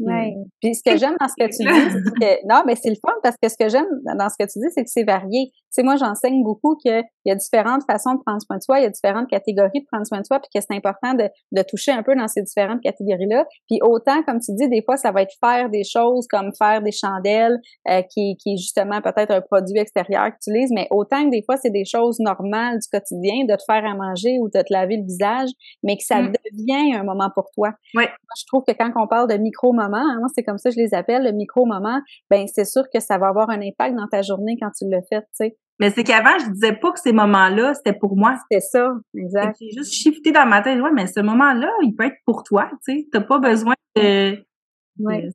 oui. 0.00 0.32
Puis 0.60 0.74
ce 0.74 0.82
que 0.82 0.96
j'aime 0.96 1.16
dans 1.20 1.28
ce 1.28 1.34
que 1.38 1.44
tu 1.44 1.62
dis, 1.62 1.92
c'est 1.92 2.42
que 2.42 2.48
non, 2.48 2.62
mais 2.66 2.74
c'est 2.74 2.88
le 2.88 2.96
fun 2.96 3.12
parce 3.22 3.36
que 3.40 3.48
ce 3.48 3.56
que 3.58 3.68
j'aime 3.68 3.86
dans 4.18 4.28
ce 4.28 4.36
que 4.38 4.50
tu 4.50 4.58
dis, 4.58 4.72
c'est 4.74 4.84
que 4.84 4.90
c'est 4.90 5.04
varié. 5.04 5.50
Tu 5.52 5.60
sais, 5.70 5.82
moi, 5.82 5.96
j'enseigne 5.96 6.42
beaucoup 6.42 6.76
qu'il 7.24 7.30
y 7.30 7.32
a 7.32 7.36
différentes 7.36 7.82
façons 7.90 8.14
de 8.14 8.20
prendre 8.24 8.40
soin 8.42 8.58
de 8.58 8.62
soi, 8.62 8.80
il 8.80 8.82
y 8.82 8.86
a 8.86 8.90
différentes 8.90 9.28
catégories 9.28 9.80
de 9.80 9.86
prendre 9.90 10.06
soin 10.06 10.20
de 10.20 10.26
soi, 10.26 10.40
puis 10.40 10.50
que 10.54 10.60
c'est 10.60 10.76
important 10.76 11.14
de, 11.14 11.28
de 11.52 11.62
toucher 11.62 11.92
un 11.92 12.02
peu 12.02 12.14
dans 12.14 12.28
ces 12.28 12.42
différentes 12.42 12.80
catégories-là. 12.82 13.46
Puis 13.68 13.78
autant, 13.82 14.22
comme 14.22 14.40
tu 14.40 14.52
dis, 14.54 14.68
des 14.68 14.82
fois, 14.82 14.96
ça 14.96 15.10
va 15.12 15.22
être 15.22 15.34
faire 15.40 15.70
des 15.70 15.84
choses 15.84 16.26
comme 16.28 16.50
faire 16.56 16.82
des 16.82 16.92
chandelles, 16.92 17.58
euh, 17.88 18.02
qui, 18.02 18.36
qui 18.36 18.54
est 18.54 18.56
justement 18.56 19.00
peut-être 19.00 19.30
un 19.30 19.40
produit 19.40 19.78
extérieur 19.78 20.26
que 20.26 20.36
tu 20.42 20.50
utilises, 20.50 20.70
mais 20.74 20.86
autant 20.90 21.24
que 21.24 21.30
des 21.30 21.42
fois, 21.42 21.56
c'est 21.56 21.70
des 21.70 21.84
choses 21.84 22.18
normales 22.20 22.78
du 22.78 22.88
quotidien, 22.90 23.44
de 23.48 23.54
te 23.54 23.62
faire 23.66 23.84
à 23.84 23.94
manger 23.94 24.38
ou 24.40 24.48
de 24.48 24.60
te 24.60 24.72
laver 24.72 24.96
le 24.96 25.04
visage, 25.04 25.50
mais 25.82 25.96
que 25.96 26.04
ça 26.04 26.22
mm. 26.22 26.32
devient 26.52 26.94
un 26.94 27.04
moment 27.04 27.30
pour 27.34 27.50
toi. 27.54 27.72
Oui. 27.94 28.04
Moi, 28.04 28.34
je 28.38 28.44
trouve 28.46 28.64
que 28.66 28.72
quand 28.72 28.90
on 28.96 29.06
parle 29.06 29.28
de 29.28 29.36
micro 29.36 29.72
moment, 29.72 29.96
hein, 29.96 30.18
moi 30.18 30.28
c'est 30.34 30.42
comme 30.42 30.58
ça 30.58 30.70
que 30.70 30.76
je 30.76 30.80
les 30.80 30.94
appelle, 30.94 31.24
le 31.24 31.32
micro-moment, 31.32 32.00
ben 32.30 32.46
c'est 32.46 32.64
sûr 32.64 32.84
que 32.92 33.00
ça 33.00 33.18
va 33.18 33.28
avoir 33.28 33.50
un 33.50 33.60
impact 33.60 33.96
dans 33.96 34.08
ta 34.08 34.22
journée 34.22 34.56
quand 34.60 34.70
tu 34.76 34.84
le 34.88 35.00
fais, 35.08 35.20
tu 35.20 35.28
sais. 35.32 35.56
Mais 35.80 35.90
c'est 35.90 36.04
qu'avant, 36.04 36.38
je 36.38 36.50
disais 36.50 36.72
pas 36.72 36.92
que 36.92 37.00
ces 37.00 37.12
moments-là, 37.12 37.74
c'était 37.74 37.98
pour 37.98 38.16
moi. 38.16 38.36
C'était 38.42 38.60
ça, 38.60 38.94
exact. 39.16 39.56
J'ai 39.60 39.70
juste 39.70 39.92
shifté 39.92 40.30
dans 40.30 40.46
ma 40.46 40.62
tête, 40.62 40.80
ouais, 40.80 40.92
mais 40.92 41.06
ce 41.06 41.20
moment-là, 41.20 41.68
il 41.82 41.94
peut 41.96 42.04
être 42.04 42.18
pour 42.24 42.44
toi, 42.44 42.70
tu 42.86 42.98
sais. 43.00 43.08
T'as 43.12 43.20
pas 43.20 43.38
besoin 43.38 43.74
de... 43.96 44.38
Ouais. 45.00 45.28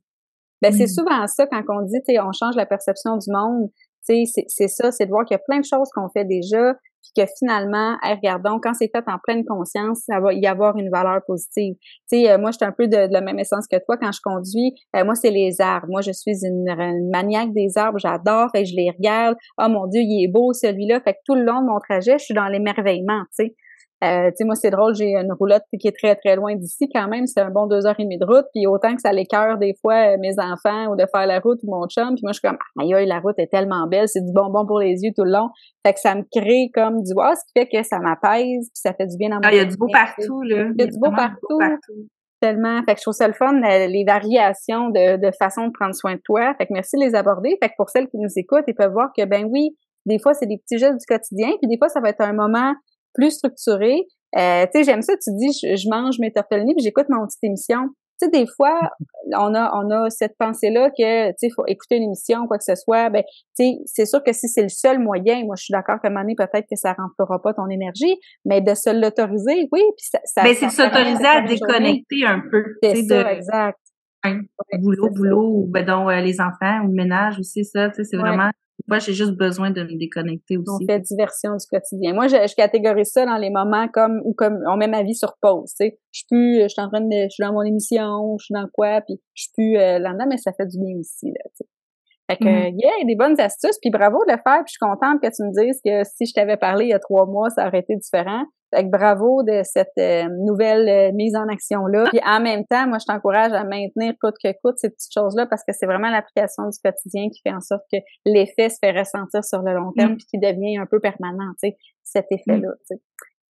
Ben, 0.62 0.72
c'est 0.72 0.86
souvent 0.86 1.26
ça 1.26 1.46
quand 1.46 1.62
on 1.68 1.82
dit, 1.82 1.98
tu 2.06 2.14
sais, 2.14 2.20
on 2.20 2.32
change 2.32 2.56
la 2.56 2.66
perception 2.66 3.16
du 3.16 3.30
monde. 3.30 3.70
Tu 4.08 4.26
sais, 4.26 4.44
c'est 4.48 4.68
ça, 4.68 4.90
c'est 4.90 5.06
de 5.06 5.10
voir 5.10 5.24
qu'il 5.24 5.34
y 5.34 5.40
a 5.40 5.42
plein 5.46 5.60
de 5.60 5.64
choses 5.64 5.90
qu'on 5.94 6.08
fait 6.08 6.24
déjà, 6.24 6.74
puis 7.02 7.24
que 7.24 7.30
finalement, 7.38 7.96
regardons, 8.02 8.58
quand 8.60 8.74
c'est 8.74 8.90
fait 8.94 9.04
en 9.06 9.18
pleine 9.22 9.44
conscience, 9.44 10.02
ça 10.06 10.20
va 10.20 10.32
y 10.32 10.46
avoir 10.46 10.76
une 10.76 10.90
valeur 10.90 11.20
positive. 11.26 11.74
Tu 12.10 12.26
euh, 12.26 12.38
moi, 12.38 12.50
je 12.50 12.56
suis 12.56 12.64
un 12.64 12.72
peu 12.72 12.88
de, 12.88 13.12
la 13.12 13.20
même 13.20 13.38
essence 13.38 13.66
que 13.66 13.76
toi 13.84 13.96
quand 13.96 14.12
je 14.12 14.20
conduis. 14.22 14.74
Euh, 14.96 15.04
moi, 15.04 15.14
c'est 15.14 15.30
les 15.30 15.60
arbres. 15.60 15.86
Moi, 15.88 16.00
je 16.00 16.12
suis 16.12 16.44
une, 16.44 17.10
maniaque 17.10 17.52
des 17.52 17.76
arbres. 17.76 17.98
J'adore. 17.98 18.50
et 18.54 18.64
je 18.64 18.74
les 18.76 18.90
regarde. 18.90 19.36
Oh 19.58 19.68
mon 19.68 19.86
Dieu, 19.86 20.00
il 20.02 20.24
est 20.24 20.32
beau 20.32 20.52
celui-là. 20.52 21.00
Fait 21.00 21.14
que 21.14 21.18
tout 21.24 21.34
le 21.34 21.44
long 21.44 21.60
de 21.60 21.66
mon 21.66 21.78
trajet, 21.78 22.18
je 22.18 22.24
suis 22.24 22.34
dans 22.34 22.46
l'émerveillement. 22.46 23.22
Tu 23.38 23.54
euh, 24.02 24.30
tu 24.30 24.36
sais, 24.36 24.44
moi, 24.44 24.54
c'est 24.54 24.70
drôle, 24.70 24.94
j'ai 24.94 25.14
une 25.14 25.32
roulotte 25.32 25.62
qui 25.78 25.86
est 25.86 25.96
très, 25.96 26.16
très 26.16 26.34
loin 26.34 26.54
d'ici 26.56 26.88
quand 26.92 27.06
même. 27.08 27.26
C'est 27.26 27.40
un 27.40 27.50
bon 27.50 27.66
deux 27.66 27.86
heures 27.86 27.98
et 27.98 28.04
demie 28.04 28.18
de 28.18 28.24
route. 28.24 28.46
Puis 28.54 28.66
autant 28.66 28.94
que 28.94 29.02
ça 29.02 29.12
l'écœure 29.12 29.58
des 29.58 29.74
fois 29.80 30.14
euh, 30.14 30.16
mes 30.18 30.32
enfants 30.38 30.90
ou 30.90 30.96
de 30.96 31.04
faire 31.14 31.26
la 31.26 31.38
route 31.38 31.58
ou 31.62 31.70
mon 31.70 31.86
chum. 31.86 32.14
Puis 32.14 32.22
moi, 32.22 32.32
je 32.32 32.38
suis 32.38 32.48
comme, 32.48 32.58
aïe, 32.78 33.06
la 33.06 33.20
route 33.20 33.38
est 33.38 33.50
tellement 33.50 33.86
belle. 33.86 34.08
C'est 34.08 34.24
du 34.24 34.32
bonbon 34.32 34.66
pour 34.66 34.80
les 34.80 35.02
yeux 35.02 35.12
tout 35.14 35.24
le 35.24 35.32
long. 35.32 35.50
Fait 35.86 35.92
que 35.92 36.00
ça 36.00 36.14
me 36.14 36.22
crée 36.34 36.70
comme 36.72 37.02
du 37.02 37.12
wow, 37.14 37.34
ce 37.34 37.44
qui 37.46 37.60
fait 37.60 37.68
que 37.68 37.82
ça 37.86 37.98
m'apaise 37.98 38.68
puis 38.68 38.80
ça 38.80 38.94
fait 38.94 39.06
du 39.06 39.16
bien 39.18 39.28
dans 39.28 39.36
mon 39.36 39.42
Ah, 39.44 39.52
il 39.52 39.58
y 39.58 39.60
a 39.60 39.64
du 39.66 39.76
beau 39.76 39.88
partout, 39.92 40.42
là. 40.42 40.68
Il 40.76 40.80
y 40.80 40.82
a 40.82 40.86
du 40.86 40.98
beau 40.98 41.10
partout. 41.10 41.58
Tellement. 42.40 42.82
Fait 42.86 42.94
que 42.94 43.00
je 43.00 43.02
trouve 43.02 43.14
ça 43.14 43.28
le 43.28 43.34
fun, 43.34 43.54
euh, 43.54 43.86
les 43.86 44.02
variations 44.06 44.88
de, 44.88 45.18
de 45.18 45.30
façon 45.38 45.66
de 45.66 45.72
prendre 45.72 45.94
soin 45.94 46.14
de 46.14 46.20
toi. 46.24 46.54
Fait 46.56 46.66
que 46.66 46.72
merci 46.72 46.96
de 46.96 47.04
les 47.04 47.14
aborder. 47.14 47.58
Fait 47.62 47.68
que 47.68 47.74
pour 47.76 47.90
celles 47.90 48.08
qui 48.08 48.16
nous 48.16 48.30
écoutent, 48.34 48.64
ils 48.66 48.74
peuvent 48.74 48.92
voir 48.92 49.10
que, 49.14 49.26
ben 49.26 49.44
oui, 49.44 49.76
des 50.06 50.18
fois, 50.18 50.32
c'est 50.32 50.46
des 50.46 50.56
petits 50.56 50.78
gestes 50.78 50.98
du 50.98 51.06
quotidien, 51.06 51.50
puis 51.60 51.68
des 51.68 51.76
fois, 51.76 51.90
ça 51.90 52.00
va 52.00 52.08
être 52.08 52.22
un 52.22 52.32
moment 52.32 52.72
plus 53.14 53.32
structuré. 53.32 54.06
Euh, 54.38 54.64
tu 54.66 54.78
sais, 54.78 54.84
j'aime 54.84 55.02
ça, 55.02 55.14
tu 55.16 55.30
dis, 55.34 55.52
je, 55.52 55.88
mange 55.88 56.18
mes 56.18 56.32
tortellini 56.32 56.74
puis 56.74 56.84
j'écoute 56.84 57.06
ma 57.08 57.18
petite 57.26 57.42
émission. 57.42 57.88
Tu 58.20 58.26
sais, 58.26 58.30
des 58.30 58.46
fois, 58.46 58.78
on 59.32 59.54
a, 59.54 59.72
on 59.74 59.90
a 59.90 60.10
cette 60.10 60.36
pensée-là 60.38 60.90
que, 60.90 61.30
tu 61.30 61.34
sais, 61.38 61.48
faut 61.50 61.64
écouter 61.66 61.96
une 61.96 62.04
émission, 62.04 62.46
quoi 62.46 62.58
que 62.58 62.64
ce 62.64 62.74
soit. 62.74 63.08
Ben, 63.08 63.22
tu 63.58 63.64
sais, 63.64 63.78
c'est 63.86 64.04
sûr 64.04 64.22
que 64.22 64.32
si 64.32 64.46
c'est 64.46 64.62
le 64.62 64.68
seul 64.68 64.98
moyen, 64.98 65.42
moi, 65.44 65.56
je 65.56 65.64
suis 65.64 65.72
d'accord 65.72 66.00
qu'à 66.00 66.08
un 66.08 66.10
moment 66.10 66.22
donné, 66.22 66.34
peut-être 66.36 66.66
que 66.70 66.76
ça 66.76 66.92
remplira 66.92 67.40
pas 67.42 67.54
ton 67.54 67.68
énergie, 67.68 68.14
mais 68.44 68.60
de 68.60 68.74
se 68.74 68.90
l'autoriser, 68.90 69.68
oui, 69.72 69.80
puis 69.96 70.06
ça, 70.10 70.20
ça 70.24 70.42
Mais 70.42 70.50
ben, 70.50 70.56
c'est 70.56 70.66
de 70.66 70.72
s'autoriser 70.72 71.26
à 71.26 71.40
déconnecter 71.40 72.26
un 72.26 72.42
peu. 72.50 72.62
C'est 72.82 73.04
ça, 73.04 73.32
exact. 73.32 73.78
boulot, 74.78 75.10
boulot, 75.10 75.52
ou 75.62 75.66
ben 75.66 75.84
donc 75.84 76.10
euh, 76.10 76.20
les 76.20 76.40
enfants 76.40 76.82
ou 76.84 76.88
le 76.88 76.94
ménage 76.94 77.38
aussi, 77.38 77.64
ça, 77.64 77.88
tu 77.88 77.96
sais, 77.96 78.04
c'est 78.04 78.16
vraiment 78.18 78.50
moi, 78.86 78.98
j'ai 78.98 79.12
juste 79.12 79.32
besoin 79.32 79.70
de 79.70 79.82
me 79.82 79.98
déconnecter 79.98 80.56
aussi. 80.56 80.84
On 80.84 80.86
fait 80.86 81.00
diversion 81.00 81.56
du 81.56 81.66
quotidien. 81.66 82.14
Moi, 82.14 82.28
je, 82.28 82.36
je, 82.36 82.54
catégorise 82.54 83.10
ça 83.10 83.26
dans 83.26 83.36
les 83.36 83.50
moments 83.50 83.88
comme 83.88 84.20
où 84.24 84.34
comme 84.34 84.58
on 84.68 84.76
met 84.76 84.88
ma 84.88 85.02
vie 85.02 85.14
sur 85.14 85.36
pause. 85.40 85.70
Tu 85.70 85.86
sais, 85.86 85.98
je 86.12 86.18
suis 86.18 86.26
plus, 86.28 86.62
je 86.62 86.68
suis 86.68 86.82
en 86.82 86.88
train 86.88 87.00
de, 87.00 87.24
je 87.24 87.28
suis 87.28 87.42
dans 87.42 87.52
mon 87.52 87.62
émission, 87.62 88.36
je 88.38 88.44
suis 88.44 88.54
dans 88.54 88.68
quoi, 88.72 89.00
puis 89.02 89.20
je 89.34 89.42
suis 89.42 89.52
plus 89.54 89.76
euh, 89.76 89.98
là-dedans, 89.98 90.26
mais 90.28 90.36
ça 90.36 90.52
fait 90.52 90.66
du 90.66 90.78
bien 90.78 90.96
aussi 90.98 91.26
là. 91.26 91.42
Tu 91.44 91.64
sais. 91.64 91.64
Fait 92.30 92.36
que, 92.36 92.44
mm-hmm. 92.44 92.80
yeah, 92.80 93.04
des 93.06 93.16
bonnes 93.16 93.40
astuces, 93.40 93.78
puis 93.80 93.90
bravo 93.90 94.18
de 94.24 94.32
le 94.32 94.38
faire, 94.38 94.62
puis 94.64 94.68
je 94.68 94.72
suis 94.72 94.78
contente 94.78 95.20
que 95.20 95.26
tu 95.26 95.42
me 95.42 95.50
dises 95.50 95.80
que 95.84 96.04
si 96.04 96.26
je 96.26 96.32
t'avais 96.32 96.56
parlé 96.56 96.84
il 96.84 96.90
y 96.90 96.94
a 96.94 97.00
trois 97.00 97.26
mois, 97.26 97.50
ça 97.50 97.66
aurait 97.66 97.80
été 97.80 97.96
différent. 97.96 98.44
Fait 98.74 98.84
que 98.84 98.90
bravo 98.90 99.42
de 99.42 99.62
cette 99.64 99.88
euh, 99.98 100.28
nouvelle 100.46 100.88
euh, 100.88 101.12
mise 101.12 101.34
en 101.34 101.48
action-là. 101.48 102.04
Puis 102.10 102.20
en 102.24 102.40
même 102.40 102.64
temps, 102.66 102.86
moi, 102.86 102.98
je 102.98 103.06
t'encourage 103.06 103.52
à 103.52 103.64
maintenir 103.64 104.14
coûte 104.22 104.36
que 104.42 104.48
coûte 104.62 104.78
ces 104.78 104.90
petites 104.90 105.12
choses-là 105.12 105.46
parce 105.46 105.62
que 105.66 105.72
c'est 105.72 105.86
vraiment 105.86 106.10
l'application 106.10 106.64
du 106.68 106.78
quotidien 106.82 107.28
qui 107.30 107.40
fait 107.42 107.54
en 107.54 107.60
sorte 107.60 107.82
que 107.92 107.98
l'effet 108.24 108.68
se 108.68 108.76
fait 108.80 108.92
ressentir 108.92 109.44
sur 109.44 109.62
le 109.62 109.74
long 109.74 109.92
terme 109.96 110.12
mm. 110.12 110.16
puis 110.16 110.26
qui 110.26 110.38
devient 110.38 110.78
un 110.78 110.86
peu 110.86 111.00
permanent, 111.00 111.50
tu 111.62 111.70
sais, 111.70 111.76
cet 112.04 112.26
effet-là, 112.30 112.68
mm. 112.68 112.96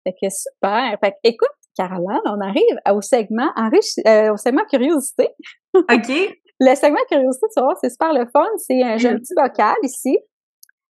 Fait 0.04 0.12
que 0.12 0.30
super. 0.30 0.96
Fait 1.02 1.10
que 1.10 1.16
écoute, 1.24 1.50
Caroline, 1.76 2.22
on 2.24 2.40
arrive 2.40 2.78
au 2.90 3.02
segment 3.02 3.50
enrichi 3.56 4.00
euh, 4.06 4.32
au 4.32 4.36
segment 4.36 4.64
curiosité. 4.70 5.28
OK. 5.74 6.08
le 6.60 6.74
segment 6.74 7.04
curiosité, 7.10 7.46
tu 7.54 7.62
vois, 7.62 7.74
c'est 7.82 7.90
super 7.90 8.12
le 8.12 8.26
fun. 8.32 8.46
C'est 8.56 8.82
un 8.82 8.96
joli 8.96 9.18
petit 9.18 9.34
bocal 9.34 9.76
ici 9.82 10.18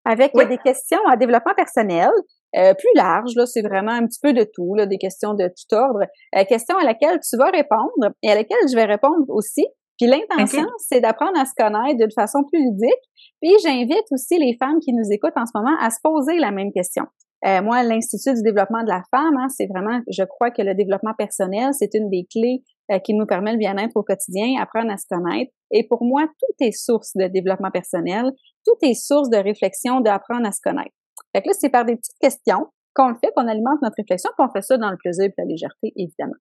avec 0.04 0.32
des 0.34 0.58
questions 0.58 1.00
à 1.08 1.16
développement 1.16 1.54
personnel. 1.54 2.10
Euh, 2.56 2.74
plus 2.74 2.88
large, 2.94 3.32
là, 3.36 3.46
c'est 3.46 3.62
vraiment 3.62 3.92
un 3.92 4.06
petit 4.06 4.20
peu 4.22 4.32
de 4.32 4.44
tout, 4.54 4.74
là, 4.74 4.86
des 4.86 4.98
questions 4.98 5.34
de 5.34 5.48
tout 5.48 5.74
ordre. 5.74 6.00
Euh, 6.36 6.44
question 6.44 6.76
à 6.78 6.84
laquelle 6.84 7.18
tu 7.20 7.36
vas 7.36 7.50
répondre 7.50 8.14
et 8.22 8.30
à 8.30 8.34
laquelle 8.34 8.58
je 8.70 8.74
vais 8.74 8.86
répondre 8.86 9.24
aussi. 9.28 9.66
Puis 9.98 10.08
l'intention, 10.08 10.66
c'est 10.78 11.00
d'apprendre 11.00 11.38
à 11.38 11.44
se 11.44 11.52
connaître 11.56 11.98
de 11.98 12.08
façon 12.14 12.44
plus 12.50 12.60
ludique. 12.60 13.04
Puis 13.42 13.52
j'invite 13.62 14.04
aussi 14.12 14.38
les 14.38 14.56
femmes 14.58 14.78
qui 14.80 14.92
nous 14.92 15.10
écoutent 15.10 15.36
en 15.36 15.44
ce 15.44 15.52
moment 15.54 15.76
à 15.80 15.90
se 15.90 15.98
poser 16.02 16.38
la 16.38 16.52
même 16.52 16.72
question. 16.72 17.04
Euh, 17.46 17.62
moi, 17.62 17.82
l'Institut 17.84 18.34
du 18.34 18.42
développement 18.42 18.82
de 18.82 18.88
la 18.88 19.02
femme, 19.10 19.36
hein, 19.36 19.46
c'est 19.48 19.66
vraiment, 19.66 20.00
je 20.08 20.24
crois 20.24 20.50
que 20.50 20.62
le 20.62 20.74
développement 20.74 21.14
personnel, 21.16 21.70
c'est 21.72 21.94
une 21.94 22.10
des 22.10 22.26
clés 22.30 22.62
euh, 22.90 22.98
qui 22.98 23.14
nous 23.14 23.26
permet 23.26 23.52
le 23.52 23.58
bien-être 23.58 23.96
au 23.96 24.02
quotidien, 24.02 24.60
apprendre 24.60 24.90
à 24.90 24.96
se 24.96 25.06
connaître. 25.08 25.52
Et 25.70 25.86
pour 25.86 26.02
moi, 26.04 26.26
tout 26.26 26.64
est 26.64 26.72
source 26.72 27.12
de 27.14 27.28
développement 27.28 27.70
personnel, 27.70 28.32
tout 28.66 28.76
est 28.82 28.94
source 28.94 29.30
de 29.30 29.36
réflexion, 29.36 30.00
d'apprendre 30.00 30.48
à 30.48 30.52
se 30.52 30.60
connaître. 30.62 30.94
Fait 31.38 31.42
que 31.42 31.48
là, 31.50 31.54
c'est 31.56 31.68
par 31.68 31.84
des 31.84 31.94
petites 31.94 32.18
questions 32.20 32.66
qu'on 32.94 33.10
le 33.10 33.14
fait, 33.14 33.30
qu'on 33.36 33.46
alimente 33.46 33.80
notre 33.80 33.94
réflexion, 33.96 34.28
qu'on 34.36 34.48
fait 34.48 34.60
ça 34.60 34.76
dans 34.76 34.90
le 34.90 34.96
plaisir 34.96 35.26
et 35.26 35.34
la 35.38 35.44
légèreté, 35.44 35.92
évidemment. 35.94 36.34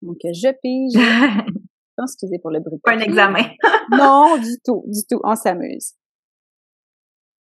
Donc, 0.00 0.16
je 0.24 0.48
pige. 0.62 0.94
Excusez 2.02 2.38
pour 2.38 2.50
le 2.50 2.60
bruit. 2.60 2.78
Pas 2.82 2.92
un 2.92 3.00
examen. 3.00 3.42
non, 3.90 4.38
du 4.38 4.56
tout, 4.64 4.84
du 4.86 5.00
tout. 5.06 5.20
On 5.24 5.34
s'amuse. 5.34 5.92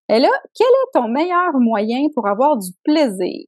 Et 0.09 0.17
là, 0.17 0.29
quel 0.55 0.65
est 0.65 0.91
ton 0.93 1.09
meilleur 1.09 1.53
moyen 1.59 2.07
pour 2.15 2.27
avoir 2.27 2.57
du 2.57 2.71
plaisir? 2.83 3.45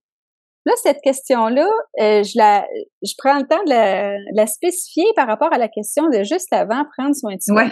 Là, 0.66 0.74
cette 0.76 1.02
question-là, 1.02 1.68
euh, 2.00 2.22
je 2.22 2.38
la, 2.38 2.68
je 3.02 3.14
prends 3.18 3.40
le 3.40 3.48
temps 3.48 3.64
de 3.64 4.36
la, 4.36 4.46
spécifier 4.46 5.06
par 5.16 5.26
rapport 5.26 5.52
à 5.52 5.58
la 5.58 5.68
question 5.68 6.10
de 6.10 6.22
juste 6.24 6.54
avant 6.54 6.84
prendre 6.96 7.16
soin 7.16 7.38
de 7.38 7.42
soi. 7.42 7.70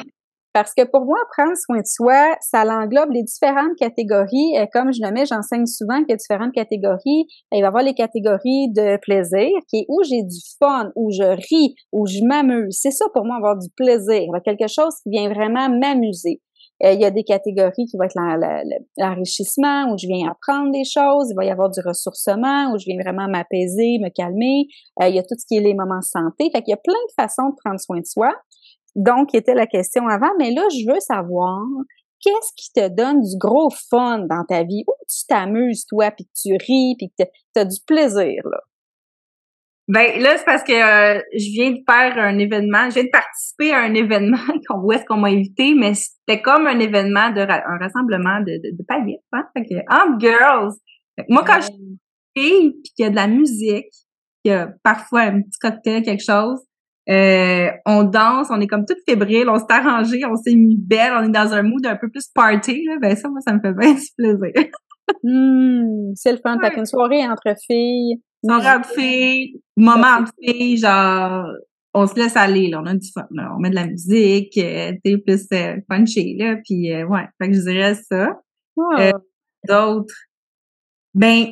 Parce 0.55 0.73
que 0.73 0.85
pour 0.85 1.03
moi, 1.03 1.17
prendre 1.35 1.57
soin 1.57 1.81
de 1.81 1.85
soi, 1.85 2.37
ça 2.39 2.63
l'englobe 2.63 3.11
les 3.11 3.23
différentes 3.23 3.75
catégories. 3.77 4.57
Euh, 4.57 4.65
comme 4.71 4.93
je 4.93 5.01
le 5.03 5.11
mets, 5.11 5.25
j'enseigne 5.25 5.65
souvent 5.65 5.97
qu'il 5.97 6.11
y 6.11 6.13
a 6.13 6.15
différentes 6.15 6.53
catégories. 6.53 7.27
Il 7.51 7.55
va 7.55 7.57
y 7.57 7.63
avoir 7.63 7.83
les 7.83 7.93
catégories 7.93 8.71
de 8.71 8.97
plaisir, 9.01 9.49
qui 9.67 9.79
est 9.79 9.85
où 9.89 10.01
j'ai 10.03 10.23
du 10.23 10.39
fun, 10.57 10.93
où 10.95 11.11
je 11.11 11.23
ris, 11.23 11.75
où 11.91 12.07
je 12.07 12.23
m'amuse. 12.23 12.77
C'est 12.81 12.91
ça 12.91 13.03
pour 13.13 13.25
moi, 13.25 13.35
avoir 13.35 13.57
du 13.57 13.67
plaisir. 13.75 14.29
Quelque 14.45 14.69
chose 14.69 14.95
qui 15.03 15.09
vient 15.09 15.27
vraiment 15.27 15.67
m'amuser. 15.67 16.39
Euh, 16.83 16.93
il 16.93 17.01
y 17.01 17.05
a 17.05 17.11
des 17.11 17.25
catégories 17.25 17.85
qui 17.91 17.97
vont 17.97 18.03
être 18.03 18.15
l'enrichissement, 18.97 19.91
où 19.91 19.97
je 19.97 20.07
viens 20.07 20.31
apprendre 20.31 20.71
des 20.71 20.85
choses. 20.85 21.31
Il 21.31 21.35
va 21.35 21.43
y 21.43 21.51
avoir 21.51 21.69
du 21.69 21.81
ressourcement, 21.85 22.71
où 22.71 22.77
je 22.77 22.85
viens 22.85 23.01
vraiment 23.03 23.27
m'apaiser, 23.27 23.99
me 23.99 24.07
calmer. 24.07 24.67
Euh, 25.01 25.09
il 25.09 25.15
y 25.15 25.19
a 25.19 25.23
tout 25.23 25.35
ce 25.37 25.45
qui 25.45 25.57
est 25.57 25.61
les 25.61 25.73
moments 25.73 26.01
santé. 26.01 26.49
Fait 26.49 26.61
qu'il 26.61 26.71
y 26.71 26.73
a 26.73 26.81
plein 26.81 26.93
de 26.93 27.21
façons 27.21 27.49
de 27.49 27.55
prendre 27.61 27.79
soin 27.81 27.99
de 27.99 28.05
soi. 28.05 28.31
Donc, 28.95 29.33
était 29.35 29.53
la 29.53 29.67
question 29.67 30.07
avant, 30.07 30.31
mais 30.39 30.51
là, 30.51 30.63
je 30.71 30.89
veux 30.89 30.99
savoir 30.99 31.61
qu'est-ce 32.21 32.51
qui 32.55 32.71
te 32.73 32.87
donne 32.87 33.21
du 33.21 33.37
gros 33.37 33.69
fun 33.89 34.19
dans 34.19 34.43
ta 34.47 34.63
vie, 34.63 34.83
où 34.87 34.93
tu 35.07 35.25
t'amuses, 35.27 35.85
toi, 35.85 36.11
puis 36.11 36.25
que 36.25 36.31
tu 36.35 36.53
ris, 36.53 36.95
puis 36.97 37.09
que 37.09 37.23
tu 37.23 37.59
as 37.59 37.65
du 37.65 37.77
plaisir, 37.85 38.41
là? 38.45 38.59
Ben 39.87 40.19
là, 40.19 40.35
c'est 40.35 40.45
parce 40.45 40.63
que 40.63 40.73
euh, 40.73 41.21
je 41.31 41.51
viens 41.51 41.69
de 41.69 41.79
faire 41.87 42.17
un 42.17 42.39
événement, 42.39 42.89
je 42.89 42.95
viens 42.95 43.03
de 43.03 43.09
participer 43.11 43.71
à 43.71 43.81
un 43.81 43.93
événement 43.93 44.37
où 44.83 44.91
est-ce 44.91 45.05
qu'on 45.05 45.17
m'a 45.17 45.27
invité, 45.27 45.75
mais 45.75 45.93
c'était 45.93 46.41
comme 46.41 46.65
un 46.65 46.79
événement 46.79 47.29
de 47.29 47.41
un 47.41 47.77
rassemblement 47.79 48.39
de, 48.39 48.53
de, 48.63 48.75
de 48.75 48.83
paillettes, 48.87 49.21
hein? 49.31 49.43
Fait 49.55 49.63
que, 49.63 49.75
I'm 49.91 50.19
girls! 50.19 50.73
Moi, 51.29 51.43
quand 51.45 51.61
je 51.61 51.67
suis 51.67 51.99
puis 52.33 52.91
qu'il 52.95 53.03
y 53.03 53.07
a 53.07 53.09
de 53.09 53.15
la 53.15 53.27
musique, 53.27 53.91
qu'il 54.43 54.51
y 54.51 54.51
a 54.51 54.69
parfois 54.83 55.21
un 55.21 55.41
petit 55.41 55.59
cocktail, 55.59 56.03
quelque 56.03 56.23
chose, 56.23 56.59
euh, 57.09 57.69
on 57.85 58.03
danse, 58.03 58.47
on 58.49 58.59
est 58.59 58.67
comme 58.67 58.85
toutes 58.85 59.03
fébriles, 59.07 59.49
on 59.49 59.59
s'est 59.59 59.65
arrangé, 59.69 60.25
on 60.25 60.35
s'est 60.35 60.55
mis 60.55 60.77
belle, 60.77 61.13
on 61.17 61.23
est 61.23 61.29
dans 61.29 61.53
un 61.53 61.61
mood 61.61 61.85
un 61.85 61.95
peu 61.95 62.09
plus 62.09 62.27
party, 62.27 62.83
là, 62.85 62.97
ben 63.01 63.15
ça, 63.15 63.29
moi, 63.29 63.41
ça 63.41 63.53
me 63.53 63.59
fait 63.59 63.73
bien 63.73 63.93
du 63.93 64.07
plaisir. 64.17 64.69
Mmh, 65.23 66.13
c'est 66.15 66.31
le 66.31 66.39
fun. 66.39 66.57
Fait 66.59 66.71
qu'une 66.71 66.85
soirée 66.85 67.27
entre 67.27 67.53
filles, 67.67 68.19
Soirée 68.43 68.79
de 68.79 68.85
filles, 68.85 69.61
moment 69.77 70.21
de 70.21 70.29
filles, 70.39 70.77
genre, 70.77 71.45
on 71.93 72.07
se 72.07 72.15
laisse 72.15 72.35
aller, 72.35 72.69
là, 72.69 72.81
on 72.83 72.85
a 72.85 72.93
du 72.93 73.09
fun, 73.11 73.27
là. 73.31 73.51
On 73.55 73.59
met 73.59 73.69
de 73.69 73.75
la 73.75 73.87
musique, 73.87 74.57
euh, 74.57 74.91
tu 75.03 75.19
plus 75.19 75.47
euh, 75.53 75.77
punchy, 75.87 76.37
là, 76.37 76.57
puis 76.63 76.91
euh, 76.91 77.05
ouais, 77.05 77.27
fait 77.39 77.49
que 77.49 77.53
je 77.55 77.61
dirais 77.61 77.95
ça. 77.95 78.39
Euh, 78.99 79.11
D'autres, 79.67 80.13
ben, 81.15 81.45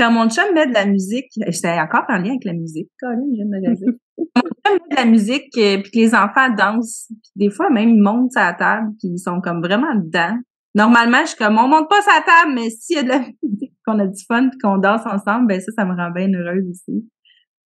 quand 0.00 0.10
mon 0.10 0.30
chum 0.30 0.54
met 0.54 0.66
de 0.66 0.72
la 0.72 0.86
musique, 0.86 1.30
j'étais 1.48 1.78
encore 1.78 2.04
en 2.08 2.16
lien 2.16 2.30
avec 2.30 2.44
la 2.44 2.54
musique, 2.54 2.88
Colin, 2.98 3.20
je 3.32 3.44
viens 3.44 3.44
de 3.44 3.74
dire. 3.74 3.94
mon 4.34 4.42
chum 4.42 4.78
met 4.88 4.96
de 4.96 4.96
la 4.96 5.04
musique, 5.04 5.58
euh, 5.58 5.82
puis 5.82 5.90
que 5.90 5.98
les 5.98 6.14
enfants 6.14 6.48
dansent, 6.56 7.08
puis 7.08 7.32
des 7.36 7.50
fois 7.50 7.68
même 7.68 7.90
ils 7.90 8.00
montent 8.00 8.34
à 8.34 8.46
la 8.46 8.54
table, 8.54 8.92
puis 8.98 9.08
ils 9.08 9.18
sont 9.18 9.42
comme 9.42 9.60
vraiment 9.60 9.94
dedans. 9.94 10.38
Normalement, 10.74 11.20
je 11.22 11.28
suis 11.28 11.36
comme, 11.36 11.58
on 11.58 11.68
monte 11.68 11.90
pas 11.90 12.00
sa 12.00 12.22
table, 12.22 12.54
mais 12.54 12.70
s'il 12.70 12.96
y 12.96 12.98
a 13.00 13.02
de 13.02 13.08
la 13.08 13.18
musique, 13.42 13.74
qu'on 13.84 13.98
a 13.98 14.06
du 14.06 14.24
fun, 14.26 14.48
puis 14.48 14.58
qu'on 14.58 14.78
danse 14.78 15.04
ensemble, 15.04 15.48
ben 15.48 15.60
ça, 15.60 15.70
ça 15.72 15.84
me 15.84 15.94
rend 15.94 16.10
bien 16.10 16.32
heureuse 16.32 16.64
aussi. 16.70 17.06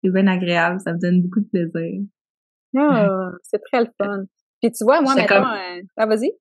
C'est 0.03 0.11
bien 0.11 0.27
agréable, 0.27 0.81
ça 0.81 0.95
me 0.95 0.99
donne 0.99 1.21
beaucoup 1.21 1.41
de 1.41 1.49
plaisir. 1.49 2.01
Ah, 2.79 3.29
c'est 3.43 3.61
très 3.71 3.83
le 3.83 3.91
fun. 4.01 4.25
Puis 4.63 4.73
tu 4.73 4.85
vois, 4.85 5.03
moi, 5.03 5.15
maintenant, 5.15 5.53
euh... 5.53 5.83
ah, 5.99 6.07
vas-y. 6.07 6.33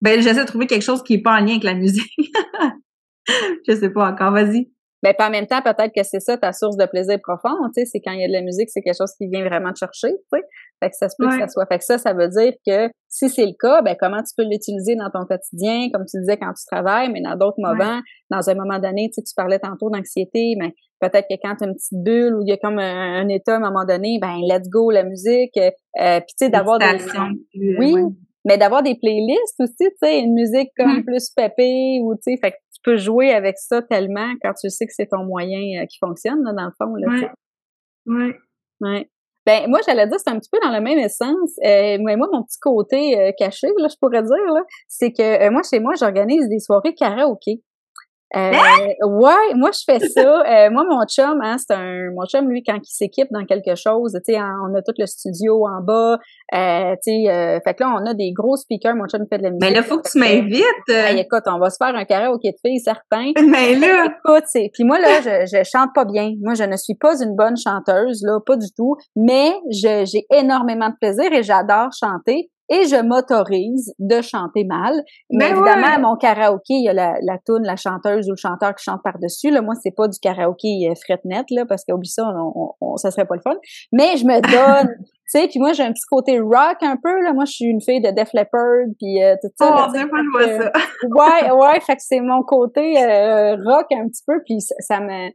Ben, 0.00 0.22
j'essaie 0.22 0.40
de 0.40 0.46
trouver 0.46 0.66
quelque 0.66 0.84
chose 0.84 1.02
qui 1.02 1.14
est 1.14 1.22
pas 1.22 1.38
en 1.38 1.44
lien 1.44 1.50
avec 1.50 1.64
la 1.64 1.74
musique. 1.74 2.12
je 3.68 3.74
sais 3.74 3.90
pas 3.90 4.10
encore, 4.10 4.32
vas-y. 4.32 4.70
Ben, 5.02 5.14
pas 5.16 5.28
en 5.28 5.30
même 5.30 5.46
temps, 5.46 5.62
peut-être 5.62 5.92
que 5.94 6.02
c'est 6.02 6.20
ça 6.20 6.36
ta 6.36 6.52
source 6.52 6.76
de 6.76 6.84
plaisir 6.86 7.18
profond, 7.22 7.54
tu 7.74 7.80
sais, 7.80 7.84
c'est 7.84 8.00
quand 8.00 8.12
il 8.12 8.20
y 8.20 8.24
a 8.24 8.28
de 8.28 8.32
la 8.32 8.42
musique, 8.42 8.68
c'est 8.68 8.80
quelque 8.80 8.98
chose 8.98 9.12
qui 9.16 9.28
vient 9.28 9.44
vraiment 9.44 9.72
te 9.72 9.78
chercher, 9.78 10.08
tu 10.10 10.38
sais. 10.38 10.42
Fait 10.80 10.90
que 10.90 10.96
ça 10.96 11.08
se 11.08 11.14
peut 11.18 11.28
que 11.28 11.38
ça 11.38 11.48
soit. 11.48 11.66
Fait 11.66 11.78
que 11.78 11.84
ça, 11.84 11.98
ça 11.98 12.14
veut 12.14 12.28
dire 12.28 12.52
que 12.66 12.88
si 13.08 13.28
c'est 13.28 13.46
le 13.46 13.54
cas, 13.58 13.82
ben 13.82 13.96
comment 13.98 14.22
tu 14.22 14.32
peux 14.36 14.44
l'utiliser 14.44 14.94
dans 14.94 15.10
ton 15.10 15.24
quotidien, 15.24 15.88
comme 15.92 16.04
tu 16.04 16.20
disais 16.20 16.36
quand 16.36 16.52
tu 16.52 16.64
travailles, 16.70 17.10
mais 17.10 17.20
dans 17.20 17.36
d'autres 17.36 17.58
moments, 17.58 18.00
dans 18.30 18.48
un 18.48 18.54
moment 18.54 18.78
donné, 18.78 19.08
tu 19.08 19.14
sais, 19.14 19.22
tu 19.22 19.34
parlais 19.36 19.58
tantôt 19.58 19.90
d'anxiété, 19.90 20.54
mais 20.58 20.74
peut-être 21.00 21.26
que 21.28 21.34
quand 21.42 21.56
tu 21.56 21.64
as 21.64 21.66
une 21.68 21.74
petite 21.74 22.02
bulle 22.02 22.34
ou 22.34 22.42
il 22.42 22.48
y 22.48 22.52
a 22.52 22.56
comme 22.56 22.78
un, 22.78 23.28
état 23.28 23.54
à 23.54 23.56
un 23.56 23.60
moment 23.60 23.84
donné, 23.84 24.18
ben 24.20 24.36
let's 24.48 24.68
go 24.68 24.90
la 24.90 25.04
musique, 25.04 25.56
euh, 25.56 25.70
puis 26.20 26.34
tu 26.38 26.46
sais 26.46 26.48
d'avoir 26.50 26.78
des 26.78 26.86
euh, 26.86 27.76
oui, 27.78 27.94
mais 28.44 28.56
d'avoir 28.56 28.82
des 28.82 28.94
playlists 28.94 29.60
aussi, 29.60 29.74
tu 29.78 29.90
sais, 30.02 30.20
une 30.20 30.34
musique 30.34 30.70
comme 30.76 30.98
mmh. 30.98 31.04
plus 31.04 31.30
pépée 31.30 32.00
ou 32.02 32.14
tu 32.14 32.32
sais, 32.32 32.36
fait 32.40 32.52
que 32.52 32.56
tu 32.78 32.90
peux 32.90 32.96
jouer 32.96 33.32
avec 33.32 33.58
ça 33.58 33.82
tellement 33.82 34.32
quand 34.42 34.52
tu 34.54 34.70
sais 34.70 34.86
que 34.86 34.92
c'est 34.94 35.08
ton 35.08 35.24
moyen 35.24 35.82
euh, 35.82 35.86
qui 35.86 35.98
fonctionne 35.98 36.42
là, 36.44 36.52
dans 36.52 36.66
le 36.66 36.72
fond 36.78 36.94
là. 36.94 37.08
Ouais. 37.08 37.30
Ouais. 38.06 38.36
ouais. 38.80 39.10
Ben 39.46 39.66
moi 39.66 39.80
j'allais 39.86 40.06
dire 40.06 40.18
c'est 40.22 40.30
un 40.30 40.38
petit 40.38 40.50
peu 40.52 40.58
dans 40.62 40.70
le 40.72 40.80
même 40.80 40.98
essence. 40.98 41.52
Euh, 41.64 41.96
mais 42.00 42.16
moi 42.16 42.28
mon 42.30 42.42
petit 42.42 42.58
côté 42.60 43.18
euh, 43.18 43.32
caché 43.38 43.68
là, 43.78 43.88
je 43.88 43.96
pourrais 43.98 44.22
dire 44.22 44.52
là, 44.54 44.62
c'est 44.88 45.10
que 45.10 45.22
euh, 45.22 45.50
moi 45.50 45.62
chez 45.62 45.80
moi 45.80 45.94
j'organise 45.98 46.48
des 46.48 46.58
soirées 46.58 46.94
karaoké. 46.94 47.62
Euh, 48.36 48.50
ouais, 49.06 49.54
moi 49.54 49.70
je 49.72 49.80
fais 49.86 50.00
ça. 50.00 50.20
Euh, 50.20 50.70
moi 50.70 50.84
mon 50.88 51.02
chum, 51.06 51.40
hein, 51.42 51.56
c'est 51.58 51.74
un 51.74 52.10
mon 52.14 52.26
chum 52.26 52.48
lui 52.48 52.62
quand 52.62 52.76
il 52.76 52.90
s'équipe 52.90 53.28
dans 53.30 53.44
quelque 53.46 53.74
chose, 53.74 54.12
tu 54.26 54.34
sais, 54.34 54.40
on 54.40 54.74
a 54.74 54.82
tout 54.82 54.92
le 54.98 55.06
studio 55.06 55.66
en 55.66 55.82
bas, 55.82 56.18
euh, 56.54 56.94
tu 57.02 57.10
sais, 57.10 57.30
euh, 57.30 57.58
fait 57.64 57.74
que 57.74 57.82
là 57.82 57.96
on 57.98 58.04
a 58.04 58.12
des 58.12 58.32
gros 58.32 58.56
speakers. 58.56 58.96
Mon 58.96 59.06
chum 59.06 59.24
fait 59.30 59.38
de 59.38 59.44
la 59.44 59.50
musique. 59.50 59.62
Mais 59.62 59.74
là 59.74 59.82
faut 59.82 59.98
que 59.98 60.10
tu 60.10 60.18
m'invites. 60.18 60.64
Ben, 60.88 61.16
écoute, 61.16 61.44
on 61.46 61.58
va 61.58 61.70
se 61.70 61.76
faire 61.78 61.94
un 61.94 62.04
karaoké 62.04 62.52
de 62.52 62.56
filles 62.64 62.80
certain. 62.80 63.32
Mais 63.48 63.74
là, 63.74 64.06
écoute, 64.24 64.44
c'est 64.46 64.70
puis 64.74 64.84
moi 64.84 64.98
là 64.98 65.20
je, 65.22 65.46
je 65.46 65.64
chante 65.64 65.90
pas 65.94 66.04
bien. 66.04 66.34
Moi 66.42 66.54
je 66.54 66.64
ne 66.64 66.76
suis 66.76 66.96
pas 66.96 67.22
une 67.22 67.34
bonne 67.34 67.56
chanteuse 67.56 68.22
là, 68.24 68.40
pas 68.44 68.56
du 68.56 68.70
tout. 68.76 68.96
Mais 69.16 69.52
j'ai 69.70 70.26
énormément 70.34 70.90
de 70.90 70.96
plaisir 71.00 71.32
et 71.32 71.42
j'adore 71.42 71.90
chanter 71.98 72.50
et 72.68 72.84
je 72.86 73.02
m'autorise 73.02 73.94
de 73.98 74.20
chanter 74.20 74.64
mal. 74.64 75.02
Mais, 75.30 75.50
ben 75.50 75.56
évidemment, 75.56 75.94
à 75.94 75.98
mon 75.98 76.16
karaoké, 76.16 76.74
il 76.74 76.84
y 76.84 76.88
a 76.88 76.92
la, 76.92 77.16
la 77.22 77.38
toune, 77.44 77.64
la 77.64 77.76
chanteuse 77.76 78.28
ou 78.28 78.32
le 78.32 78.36
chanteur 78.36 78.74
qui 78.74 78.84
chante 78.84 79.02
par-dessus. 79.02 79.50
Là, 79.50 79.62
moi, 79.62 79.74
c'est 79.82 79.94
pas 79.94 80.08
du 80.08 80.18
karaoké 80.18 80.88
euh, 80.88 81.16
net 81.24 81.46
là, 81.50 81.64
parce 81.66 81.84
qu'oublie 81.84 82.08
ça, 82.08 82.24
on, 82.26 82.74
on, 82.80 82.96
ça 82.96 83.10
serait 83.10 83.26
pas 83.26 83.36
le 83.36 83.40
fun. 83.40 83.56
Mais 83.92 84.16
je 84.16 84.24
me 84.24 84.40
donne, 84.40 84.94
tu 84.98 85.08
sais, 85.26 85.48
puis 85.48 85.58
moi, 85.58 85.72
j'ai 85.72 85.82
un 85.82 85.92
petit 85.92 86.06
côté 86.10 86.38
rock 86.40 86.76
un 86.82 86.96
peu, 87.02 87.22
là. 87.22 87.32
Moi, 87.32 87.44
je 87.44 87.52
suis 87.52 87.64
une 87.66 87.80
fille 87.80 88.00
de 88.00 88.10
Def 88.10 88.32
Leppard, 88.34 88.86
puis 88.98 89.22
euh, 89.22 89.34
tout 89.42 89.50
ça. 89.58 89.88
Oh, 89.88 89.92
là, 89.92 90.06
pas 90.32 90.46
ça. 90.46 90.72
ouais, 91.02 91.50
ouais, 91.50 91.80
fait 91.80 91.96
que 91.96 92.02
c'est 92.02 92.20
mon 92.20 92.42
côté 92.42 93.02
euh, 93.02 93.56
rock 93.56 93.86
un 93.92 94.08
petit 94.08 94.22
peu, 94.26 94.42
puis 94.44 94.60
ça, 94.60 94.74
ça 94.80 95.00
me 95.00 95.30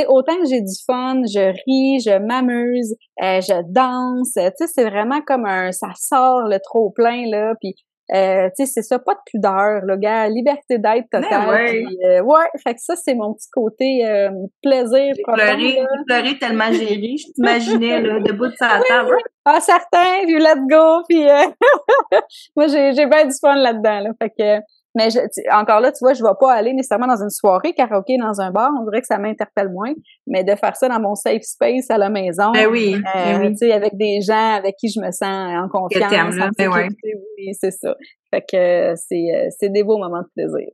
sais, 0.00 0.06
autant 0.06 0.36
que 0.38 0.46
j'ai 0.48 0.60
du 0.60 0.74
fun, 0.86 1.20
je 1.24 1.50
ris, 1.66 2.00
je 2.00 2.18
m'amuse, 2.18 2.94
euh, 3.22 3.40
je 3.40 3.62
danse, 3.72 4.32
tu 4.34 4.40
sais, 4.56 4.66
c'est 4.66 4.88
vraiment 4.88 5.20
comme 5.20 5.46
un, 5.46 5.72
ça 5.72 5.88
sort 5.96 6.48
le 6.48 6.58
trop 6.58 6.90
plein 6.90 7.26
là, 7.28 7.54
puis 7.60 7.74
euh, 8.12 8.48
tu 8.56 8.66
sais, 8.66 8.72
c'est 8.74 8.82
ça, 8.82 8.98
pas 8.98 9.14
de 9.14 9.20
pudeur, 9.24 9.80
le 9.84 9.96
gars, 9.96 10.28
liberté 10.28 10.76
d'être 10.76 11.08
totale. 11.10 11.48
Ouais. 11.48 11.84
euh, 12.04 12.20
ouais, 12.20 12.44
fait 12.62 12.74
que 12.74 12.80
ça, 12.80 12.94
c'est 12.94 13.14
mon 13.14 13.32
petit 13.32 13.48
côté 13.50 14.04
euh, 14.04 14.28
plaisir. 14.60 15.14
Pleurer, 15.24 15.78
pleurer 16.06 16.38
tellement 16.38 16.70
j'ai 16.72 16.94
ri, 16.94 17.16
je 17.16 17.32
t'imaginais, 17.32 18.02
là, 18.02 18.20
debout 18.24 18.48
de 18.48 18.56
sa 18.56 18.80
table. 18.86 19.16
Ah, 19.46 19.60
certain, 19.60 20.24
puis 20.24 20.38
let's 20.38 20.60
go, 20.68 21.02
puis 21.08 21.26
euh, 21.26 21.46
moi, 22.56 22.66
j'ai, 22.66 22.92
j'ai 22.92 23.06
bien 23.06 23.24
du 23.24 23.34
fun 23.40 23.54
là-dedans, 23.54 24.00
là, 24.00 24.10
fait 24.20 24.30
que 24.30 24.64
mais 24.94 25.08
je, 25.10 25.18
encore 25.54 25.80
là, 25.80 25.90
tu 25.90 25.98
vois, 26.00 26.12
je 26.12 26.22
vais 26.22 26.34
pas 26.38 26.52
aller 26.52 26.74
nécessairement 26.74 27.06
dans 27.06 27.22
une 27.22 27.30
soirée 27.30 27.72
karaoké 27.72 28.16
dans 28.18 28.40
un 28.40 28.50
bar. 28.50 28.70
On 28.78 28.84
dirait 28.84 29.00
que 29.00 29.06
ça 29.06 29.18
m'interpelle 29.18 29.70
moins. 29.70 29.92
Mais 30.26 30.44
de 30.44 30.54
faire 30.54 30.76
ça 30.76 30.88
dans 30.88 31.00
mon 31.00 31.14
safe 31.14 31.42
space 31.42 31.90
à 31.90 31.98
la 31.98 32.10
maison, 32.10 32.52
ben 32.52 32.68
oui, 32.68 32.94
euh, 32.94 33.00
ben 33.14 33.40
oui. 33.40 33.50
tu 33.52 33.58
sais, 33.58 33.72
avec 33.72 33.96
des 33.96 34.20
gens 34.20 34.54
avec 34.54 34.76
qui 34.76 34.88
je 34.88 35.00
me 35.00 35.10
sens 35.10 35.22
en 35.22 35.68
confiance, 35.68 36.34
en 36.34 36.48
ben 36.56 36.68
ouais. 36.68 36.88
oui, 37.38 37.54
c'est 37.58 37.70
ça. 37.70 37.94
Fait 38.30 38.42
que 38.42 38.94
c'est 38.96 39.34
euh, 39.34 39.48
c'est 39.58 39.70
des 39.70 39.82
beaux 39.82 39.98
moments 39.98 40.22
de 40.22 40.28
plaisir. 40.34 40.68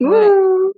Ouais. 0.00 0.28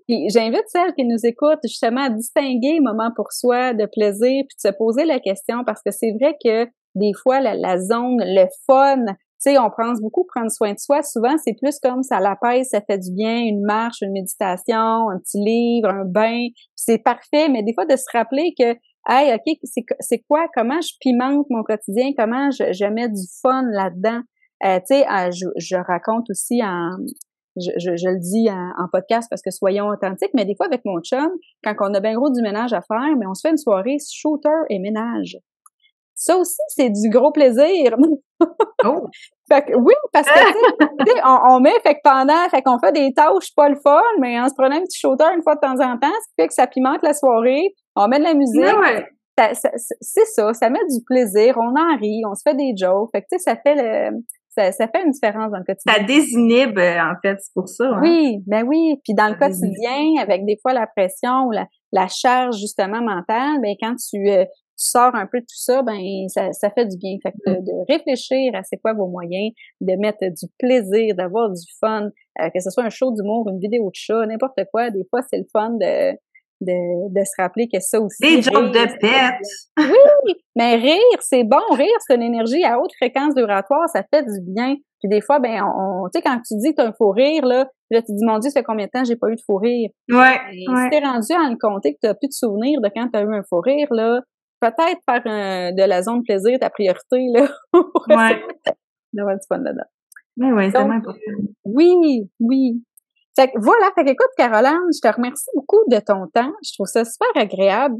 Puis 0.06 0.28
j'invite 0.28 0.64
celles 0.66 0.92
qui 0.94 1.04
nous 1.04 1.24
écoutent 1.24 1.64
justement 1.64 2.02
à 2.02 2.10
distinguer 2.10 2.80
moment 2.80 3.10
pour 3.16 3.32
soi 3.32 3.72
de 3.72 3.86
plaisir, 3.86 4.44
puis 4.48 4.56
de 4.62 4.68
se 4.70 4.76
poser 4.76 5.04
la 5.04 5.18
question 5.18 5.64
parce 5.64 5.82
que 5.82 5.90
c'est 5.90 6.12
vrai 6.20 6.36
que 6.44 6.66
des 6.94 7.12
fois 7.22 7.40
la, 7.40 7.54
la 7.54 7.78
zone, 7.78 8.18
le 8.18 8.46
fun, 8.66 9.04
sais, 9.50 9.58
on 9.58 9.70
pense 9.70 10.00
beaucoup 10.00 10.24
prendre 10.24 10.50
soin 10.50 10.72
de 10.72 10.78
soi. 10.78 11.02
Souvent, 11.02 11.36
c'est 11.42 11.54
plus 11.54 11.78
comme 11.78 12.02
ça 12.02 12.20
l'apaise, 12.20 12.68
ça 12.70 12.80
fait 12.80 12.98
du 12.98 13.12
bien, 13.12 13.38
une 13.38 13.62
marche, 13.62 14.02
une 14.02 14.12
méditation, 14.12 15.08
un 15.10 15.18
petit 15.18 15.38
livre, 15.38 15.88
un 15.88 16.04
bain. 16.04 16.48
C'est 16.74 16.98
parfait, 16.98 17.48
mais 17.48 17.62
des 17.62 17.72
fois, 17.74 17.86
de 17.86 17.96
se 17.96 18.04
rappeler 18.12 18.54
que, 18.58 18.76
hey, 19.08 19.34
OK, 19.34 19.58
c'est 20.00 20.18
quoi, 20.28 20.46
comment 20.54 20.80
je 20.80 20.92
pimente 21.00 21.46
mon 21.50 21.62
quotidien, 21.62 22.10
comment 22.16 22.50
je, 22.50 22.86
mets 22.92 23.08
du 23.08 23.22
fun 23.42 23.62
là-dedans? 23.70 24.20
Euh, 24.64 24.78
tu 24.78 24.96
sais, 24.96 25.06
euh, 25.06 25.30
je, 25.30 25.76
raconte 25.76 26.30
aussi 26.30 26.62
en, 26.64 26.96
je, 27.56 28.08
le 28.08 28.18
dis 28.18 28.50
en, 28.50 28.70
en, 28.82 28.88
podcast 28.90 29.28
parce 29.28 29.42
que 29.42 29.50
soyons 29.50 29.88
authentiques, 29.88 30.30
mais 30.34 30.44
des 30.44 30.54
fois 30.56 30.66
avec 30.66 30.82
mon 30.84 31.00
chum, 31.00 31.30
quand 31.62 31.74
on 31.80 31.94
a 31.94 32.00
bien 32.00 32.14
gros 32.14 32.30
du 32.30 32.40
ménage 32.40 32.72
à 32.72 32.80
faire, 32.80 33.16
mais 33.18 33.26
on 33.26 33.34
se 33.34 33.46
fait 33.46 33.50
une 33.50 33.58
soirée 33.58 33.96
shooter 34.10 34.48
et 34.70 34.78
ménage. 34.78 35.36
Ça 36.18 36.34
aussi, 36.38 36.56
c'est 36.68 36.88
du 36.88 37.10
gros 37.10 37.30
plaisir. 37.30 37.94
Oh. 38.84 39.06
fait 39.48 39.66
que, 39.66 39.76
oui, 39.76 39.92
parce 40.14 40.26
que, 40.26 41.24
on, 41.24 41.56
on, 41.56 41.60
met, 41.60 41.78
fait 41.82 41.94
que 41.94 42.00
pendant, 42.02 42.48
fait 42.50 42.62
qu'on 42.62 42.78
fait 42.78 42.92
des 42.92 43.12
tâches 43.12 43.54
pas 43.54 43.68
le 43.68 43.76
fun, 43.76 44.00
mais 44.18 44.40
en 44.40 44.48
se 44.48 44.54
prenant 44.54 44.76
un 44.76 44.80
petit 44.80 44.98
shooter 44.98 45.26
une 45.36 45.42
fois 45.42 45.56
de 45.56 45.60
temps 45.60 45.74
en 45.74 45.98
temps, 45.98 46.08
ce 46.08 46.28
qui 46.28 46.34
fait 46.40 46.48
que 46.48 46.54
ça 46.54 46.66
pimente 46.66 47.02
la 47.02 47.12
soirée, 47.12 47.74
on 47.94 48.08
met 48.08 48.18
de 48.18 48.24
la 48.24 48.32
musique. 48.32 48.62
Ouais. 48.62 49.06
c'est 50.00 50.24
ça, 50.24 50.54
ça 50.54 50.70
met 50.70 50.84
du 50.88 51.04
plaisir, 51.04 51.58
on 51.58 51.78
en 51.78 51.96
rit, 51.98 52.22
on 52.26 52.34
se 52.34 52.40
fait 52.42 52.56
des 52.56 52.72
jokes. 52.74 53.10
Fait 53.12 53.20
que, 53.20 53.26
tu 53.30 53.38
sais, 53.38 53.50
ça 53.50 53.56
fait 53.56 53.74
le, 53.74 54.16
ça, 54.56 54.72
ça, 54.72 54.88
fait 54.88 55.04
une 55.04 55.10
différence 55.10 55.52
dans 55.52 55.58
le 55.58 55.64
quotidien. 55.64 55.92
Ça 55.92 56.02
désinhibe, 56.02 56.78
en 56.78 57.14
fait, 57.20 57.36
c'est 57.40 57.52
pour 57.54 57.68
ça. 57.68 57.84
Hein? 57.84 58.00
Oui, 58.02 58.38
ben 58.46 58.66
oui. 58.66 58.98
Puis 59.04 59.12
dans 59.12 59.28
le 59.28 59.34
quotidien, 59.34 60.22
avec 60.22 60.46
des 60.46 60.56
fois 60.62 60.72
la 60.72 60.86
pression 60.86 61.44
ou 61.46 61.50
la, 61.50 61.66
la 61.92 62.08
charge, 62.08 62.56
justement, 62.56 63.02
mentale, 63.02 63.60
ben 63.60 63.74
quand 63.80 63.94
tu, 63.96 64.30
euh, 64.30 64.44
tu 64.44 64.65
sors 64.76 65.14
un 65.14 65.26
peu 65.26 65.40
de 65.40 65.44
tout 65.44 65.58
ça, 65.58 65.82
ben 65.82 65.98
ça, 66.28 66.52
ça 66.52 66.70
fait 66.70 66.86
du 66.86 66.96
bien. 66.96 67.16
Fait 67.22 67.32
que 67.32 67.50
de, 67.50 67.56
de 67.60 67.92
réfléchir 67.92 68.54
à 68.54 68.62
c'est 68.62 68.76
quoi 68.76 68.92
vos 68.92 69.08
moyens, 69.08 69.52
de 69.80 69.94
mettre 69.96 70.20
du 70.20 70.46
plaisir, 70.58 71.14
d'avoir 71.16 71.50
du 71.50 71.62
fun, 71.80 72.10
euh, 72.40 72.50
que 72.50 72.60
ce 72.60 72.70
soit 72.70 72.84
un 72.84 72.90
show 72.90 73.10
d'humour, 73.12 73.48
une 73.50 73.58
vidéo 73.58 73.86
de 73.86 73.94
chat, 73.94 74.26
n'importe 74.26 74.60
quoi. 74.72 74.90
Des 74.90 75.04
fois, 75.10 75.22
c'est 75.30 75.38
le 75.38 75.46
fun 75.50 75.70
de, 75.70 76.12
de, 76.60 77.12
de 77.12 77.24
se 77.24 77.42
rappeler 77.42 77.68
que 77.68 77.80
ça 77.80 78.00
aussi. 78.00 78.22
Des 78.22 78.42
jokes 78.42 78.72
de 78.72 78.98
pète! 79.00 79.46
Oui, 79.78 80.34
mais 80.54 80.76
rire, 80.76 81.20
c'est 81.20 81.44
bon. 81.44 81.62
Rire, 81.72 81.96
c'est 82.06 82.14
une 82.14 82.22
énergie 82.22 82.64
à 82.64 82.78
haute 82.78 82.94
fréquence 82.96 83.34
vibratoire, 83.34 83.88
ça 83.88 84.02
fait 84.12 84.22
du 84.22 84.40
bien. 84.42 84.76
Puis 85.00 85.10
des 85.10 85.20
fois, 85.20 85.38
ben, 85.38 85.62
on, 85.62 86.08
tu 86.08 86.18
sais, 86.18 86.22
quand 86.22 86.40
tu 86.46 86.56
dis 86.56 86.70
que 86.70 86.76
t'as 86.76 86.88
un 86.88 86.92
faux 86.92 87.10
rire, 87.10 87.44
là, 87.44 87.68
là, 87.90 88.02
tu 88.02 88.12
dis, 88.12 88.24
mon 88.24 88.38
Dieu, 88.38 88.50
ça 88.50 88.60
fait 88.60 88.64
combien 88.64 88.86
de 88.86 88.90
temps 88.90 89.04
j'ai 89.04 89.16
pas 89.16 89.28
eu 89.28 89.36
de 89.36 89.42
faux 89.46 89.58
rire? 89.58 89.90
Ouais. 90.08 90.16
Ben, 90.16 90.74
ouais. 90.74 90.84
Si 90.84 90.90
t'es 90.90 91.00
rendu 91.00 91.32
à 91.32 91.50
le 91.50 91.56
compter 91.60 91.92
que 91.92 91.98
t'as 92.00 92.14
plus 92.14 92.28
de 92.28 92.32
souvenirs 92.32 92.80
de 92.80 92.88
quand 92.94 93.08
t'as 93.12 93.22
eu 93.22 93.34
un 93.34 93.42
faux 93.48 93.60
rire, 93.60 93.88
là, 93.90 94.20
peut-être 94.60 95.00
faire 95.08 95.22
un, 95.26 95.72
de 95.72 95.82
la 95.82 96.02
zone 96.02 96.22
plaisir 96.22 96.58
ta 96.58 96.70
priorité, 96.70 97.26
là. 97.32 97.48
ouais. 98.08 98.42
D'avoir 99.12 99.36
du 99.36 99.46
fun 99.48 99.58
dedans. 99.58 99.84
Oui, 100.38 100.52
oui, 100.52 100.70
c'est 100.70 100.78
important. 100.78 101.18
Oui, 101.64 102.28
oui. 102.40 102.82
Fait 103.36 103.48
que 103.48 103.58
voilà, 103.60 103.90
fait 103.94 104.04
qu'écoute, 104.04 104.30
Caroline, 104.36 104.80
je 104.94 105.06
te 105.06 105.14
remercie 105.14 105.50
beaucoup 105.54 105.82
de 105.88 105.98
ton 105.98 106.26
temps. 106.32 106.52
Je 106.64 106.72
trouve 106.74 106.86
ça 106.86 107.04
super 107.04 107.28
agréable. 107.34 107.96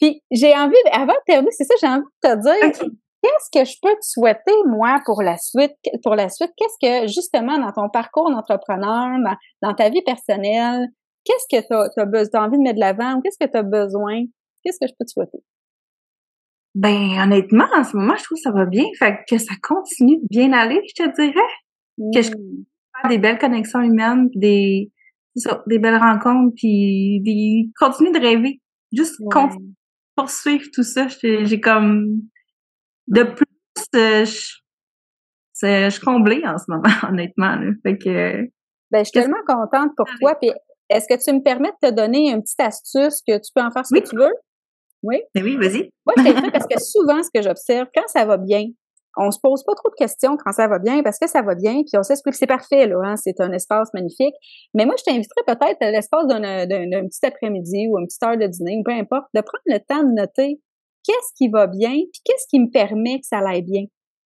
Puis 0.00 0.22
j'ai 0.30 0.54
envie, 0.54 0.76
avant 0.92 1.12
de 1.12 1.24
terminer, 1.26 1.50
c'est 1.52 1.64
ça, 1.64 1.74
j'ai 1.80 1.86
envie 1.86 2.02
de 2.02 2.28
te 2.28 2.36
dire, 2.42 2.68
okay. 2.68 2.90
qu'est-ce 3.22 3.60
que 3.60 3.64
je 3.64 3.76
peux 3.80 3.94
te 3.94 4.02
souhaiter, 4.02 4.54
moi, 4.66 5.00
pour 5.04 5.22
la 5.22 5.36
suite? 5.38 5.74
Pour 6.02 6.16
la 6.16 6.28
suite, 6.28 6.52
qu'est-ce 6.56 6.78
que, 6.80 7.06
justement, 7.06 7.58
dans 7.58 7.72
ton 7.72 7.88
parcours 7.88 8.30
d'entrepreneur, 8.30 9.18
dans, 9.24 9.36
dans, 9.62 9.74
ta 9.74 9.88
vie 9.88 10.02
personnelle, 10.02 10.88
qu'est-ce 11.24 11.46
que 11.56 11.64
tu 11.64 11.72
as, 11.72 11.90
as, 11.96 12.36
as, 12.36 12.42
envie 12.42 12.58
de 12.58 12.62
mettre 12.62 12.76
de 12.76 12.80
l'avant 12.80 13.16
ou 13.16 13.20
qu'est-ce 13.22 13.38
que 13.38 13.50
tu 13.50 13.56
as 13.56 13.62
besoin? 13.62 14.24
Qu'est-ce 14.64 14.78
que 14.80 14.88
je 14.88 14.94
peux 14.98 15.04
te 15.04 15.10
souhaiter? 15.10 15.38
Ben, 16.76 17.18
honnêtement, 17.18 17.64
en 17.74 17.84
ce 17.84 17.96
moment, 17.96 18.14
je 18.18 18.24
trouve 18.24 18.36
que 18.36 18.42
ça 18.42 18.50
va 18.50 18.66
bien. 18.66 18.84
Fait 18.98 19.20
que 19.26 19.38
ça 19.38 19.54
continue 19.62 20.18
de 20.18 20.26
bien 20.28 20.52
aller, 20.52 20.78
je 20.86 21.04
te 21.04 21.14
dirais. 21.16 22.12
Que 22.12 22.20
je 22.20 22.28
mmh. 22.28 22.64
faire 23.00 23.08
des 23.08 23.16
belles 23.16 23.38
connexions 23.38 23.80
humaines, 23.80 24.28
des, 24.34 24.92
des 25.66 25.78
belles 25.78 25.96
rencontres, 25.96 26.52
puis 26.54 27.22
des, 27.22 27.70
continuer 27.80 28.12
de 28.12 28.20
rêver. 28.20 28.60
Juste 28.92 29.18
poursuivre 30.14 30.66
tout 30.74 30.82
ça. 30.82 31.06
J'ai 31.08 31.60
comme, 31.60 32.20
de 33.06 33.22
plus, 33.22 33.46
euh, 33.94 34.26
je, 34.26 34.50
je 35.62 35.88
suis 35.90 36.04
comblée 36.04 36.42
en 36.44 36.58
ce 36.58 36.64
moment, 36.68 36.82
honnêtement. 37.08 37.58
Fait 37.84 37.96
que, 37.96 38.42
ben, 38.90 38.98
je 38.98 39.04
suis 39.04 39.12
tellement 39.12 39.42
contente 39.46 39.92
pour 39.96 40.06
toi. 40.20 40.34
Puis, 40.34 40.50
est-ce 40.90 41.06
que 41.08 41.24
tu 41.24 41.34
me 41.34 41.42
permets 41.42 41.72
de 41.82 41.88
te 41.88 41.94
donner 41.94 42.32
une 42.32 42.42
petite 42.42 42.60
astuce 42.60 43.22
que 43.26 43.38
tu 43.38 43.50
peux 43.54 43.62
en 43.62 43.70
faire 43.70 43.86
ce 43.86 43.98
que 43.98 44.06
tu 44.06 44.14
veux? 44.14 44.34
Oui? 45.06 45.22
Ben 45.34 45.44
oui, 45.44 45.56
vas-y. 45.56 45.88
Moi, 46.04 46.14
je 46.16 46.22
t'invite 46.24 46.52
parce 46.52 46.66
que 46.66 46.80
souvent, 46.80 47.22
ce 47.22 47.30
que 47.32 47.42
j'observe, 47.42 47.88
quand 47.94 48.06
ça 48.08 48.24
va 48.24 48.36
bien, 48.36 48.64
on 49.16 49.30
se 49.30 49.38
pose 49.42 49.64
pas 49.64 49.74
trop 49.74 49.88
de 49.88 49.94
questions 49.94 50.36
quand 50.36 50.52
ça 50.52 50.68
va 50.68 50.78
bien 50.78 51.02
parce 51.02 51.18
que 51.18 51.28
ça 51.28 51.42
va 51.42 51.54
bien, 51.54 51.74
puis 51.74 51.98
on 51.98 52.02
s'explique 52.02 52.34
que 52.34 52.38
c'est 52.38 52.46
parfait, 52.46 52.86
là, 52.86 52.96
hein, 53.02 53.16
c'est 53.16 53.40
un 53.40 53.52
espace 53.52 53.88
magnifique. 53.94 54.34
Mais 54.74 54.84
moi, 54.84 54.94
je 54.98 55.04
t'inviterais 55.04 55.42
peut-être 55.46 55.80
à 55.80 55.90
l'espace 55.90 56.26
d'un, 56.26 56.40
petit 56.40 57.24
après-midi 57.24 57.88
ou 57.88 57.98
une 57.98 58.06
petite 58.06 58.22
heure 58.22 58.36
de 58.36 58.46
dîner, 58.46 58.76
ou 58.78 58.82
peu 58.82 58.92
importe, 58.92 59.26
de 59.34 59.40
prendre 59.40 59.62
le 59.66 59.78
temps 59.78 60.02
de 60.02 60.12
noter 60.12 60.60
qu'est-ce 61.04 61.32
qui 61.36 61.48
va 61.48 61.66
bien, 61.66 61.92
puis 61.92 62.20
qu'est-ce 62.24 62.46
qui 62.50 62.60
me 62.60 62.70
permet 62.70 63.20
que 63.20 63.26
ça 63.26 63.38
aille 63.38 63.62
bien. 63.62 63.84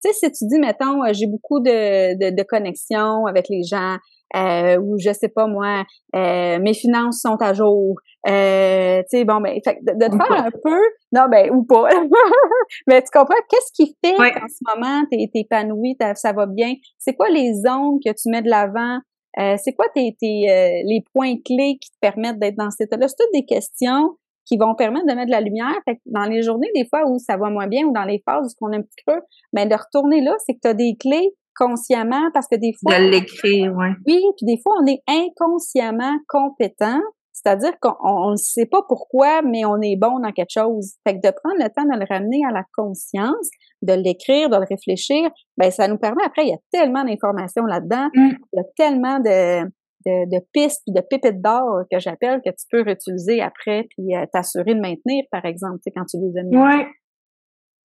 Tu 0.03 0.13
sais, 0.13 0.15
si 0.15 0.33
tu 0.33 0.49
dis, 0.49 0.59
mettons, 0.59 1.05
euh, 1.05 1.13
j'ai 1.13 1.27
beaucoup 1.27 1.61
de, 1.61 2.15
de, 2.15 2.35
de 2.35 2.43
connexions 2.43 3.27
avec 3.27 3.49
les 3.51 3.63
gens, 3.65 3.99
euh, 4.37 4.79
ou 4.79 4.99
je 4.99 5.13
sais 5.13 5.29
pas 5.29 5.47
moi, 5.47 5.85
euh, 6.15 6.59
mes 6.61 6.75
finances 6.75 7.21
sont 7.21 7.37
à 7.41 7.53
jour. 7.53 7.97
Euh, 8.29 9.01
tu 9.11 9.19
sais, 9.19 9.25
bon, 9.25 9.41
ben, 9.41 9.59
fait, 9.65 9.79
de, 9.83 10.07
te 10.07 10.17
faire 10.17 10.45
un 10.45 10.51
peu, 10.51 10.81
non, 11.13 11.23
ben, 11.31 11.51
ou 11.51 11.65
pas. 11.65 11.89
mais 12.87 13.03
tu 13.03 13.09
comprends, 13.13 13.35
qu'est-ce 13.49 13.73
qui 13.73 13.97
fait 14.05 14.17
qu'en 14.17 14.49
ce 14.49 14.75
moment, 14.75 15.05
t'es 15.11 15.19
es 15.23 15.41
épanoui, 15.41 15.97
ça 16.15 16.33
va 16.33 16.47
bien? 16.47 16.75
C'est 16.99 17.15
quoi 17.15 17.29
les 17.31 17.55
zones 17.55 17.99
que 18.05 18.11
tu 18.11 18.29
mets 18.31 18.43
de 18.43 18.51
l'avant? 18.51 18.99
Euh, 19.39 19.57
c'est 19.63 19.73
quoi 19.73 19.87
tes, 19.95 20.17
tes 20.21 20.83
les 20.85 21.05
points 21.15 21.37
clés 21.45 21.79
qui 21.81 21.91
te 21.91 21.99
permettent 22.01 22.39
d'être 22.39 22.57
dans 22.57 22.71
cet 22.71 22.89
état-là? 22.89 23.09
C'est 23.09 23.17
toutes 23.19 23.33
des 23.33 23.45
questions 23.45 24.17
qui 24.51 24.57
vont 24.59 24.75
permettre 24.75 25.07
de 25.07 25.13
mettre 25.13 25.27
de 25.27 25.31
la 25.31 25.41
lumière. 25.41 25.75
Fait 25.85 25.97
que 25.97 26.01
dans 26.07 26.25
les 26.25 26.43
journées, 26.43 26.71
des 26.75 26.85
fois, 26.85 27.09
où 27.09 27.19
ça 27.19 27.37
va 27.37 27.51
moins 27.51 27.69
bien, 27.69 27.87
ou 27.87 27.93
dans 27.93 28.05
les 28.05 28.23
phases 28.29 28.57
où 28.61 28.67
on 28.67 28.73
est 28.73 28.77
un 28.77 28.83
petit 28.83 29.05
peu, 29.07 29.21
mais 29.53 29.67
ben, 29.67 29.77
de 29.77 29.81
retourner 29.81 30.21
là, 30.21 30.35
c'est 30.45 30.55
que 30.55 30.61
tu 30.63 30.69
as 30.69 30.75
des 30.75 30.97
clés 30.99 31.31
consciemment 31.61 32.31
parce 32.33 32.47
que 32.51 32.57
des 32.57 32.73
fois... 32.81 32.99
De 32.99 33.11
l'écrire, 33.11 33.73
oui. 33.77 33.89
Oui, 34.07 34.23
puis 34.37 34.47
des 34.47 34.61
fois, 34.63 34.75
on 34.83 34.87
est 34.87 35.03
inconsciemment 35.07 36.17
compétent, 36.29 37.01
c'est-à-dire 37.33 37.73
qu'on 37.81 38.31
ne 38.31 38.37
sait 38.37 38.67
pas 38.67 38.83
pourquoi, 38.89 39.43
mais 39.43 39.65
on 39.65 39.81
est 39.81 39.97
bon 39.97 40.19
dans 40.21 40.33
quelque 40.33 40.53
chose. 40.53 40.95
Fait 41.07 41.15
que 41.15 41.27
de 41.27 41.33
prendre 41.33 41.57
le 41.59 41.69
temps 41.69 41.85
de 41.85 41.99
le 41.99 42.07
ramener 42.09 42.41
à 42.49 42.53
la 42.53 42.65
conscience, 42.77 43.49
de 43.83 43.93
l'écrire, 43.93 44.49
de 44.51 44.57
le 44.57 44.67
réfléchir, 44.69 45.31
ben 45.57 45.71
ça 45.71 45.89
nous 45.89 45.99
permet, 45.99 46.23
après, 46.25 46.45
il 46.45 46.51
y 46.51 46.55
a 46.55 46.59
tellement 46.71 47.05
d'informations 47.05 47.65
là-dedans, 47.65 48.09
mm. 48.15 48.31
il 48.53 48.57
y 48.57 48.61
a 48.61 48.65
tellement 48.77 49.19
de, 49.21 49.65
de, 50.07 50.37
de 50.37 50.45
pistes 50.53 50.83
puis 50.87 50.95
de 50.95 51.01
pépites 51.01 51.41
d'or 51.41 51.83
que 51.91 51.99
j'appelle 51.99 52.41
que 52.45 52.51
tu 52.51 52.67
peux 52.71 52.83
réutiliser 52.83 53.41
après 53.41 53.87
puis 53.91 54.15
euh, 54.15 54.25
t'assurer 54.33 54.75
de 54.75 54.81
maintenir, 54.81 55.25
par 55.31 55.45
exemple, 55.45 55.79
quand 55.95 56.05
tu 56.05 56.19
les 56.19 56.39
as 56.39 56.43
mis. 56.43 56.85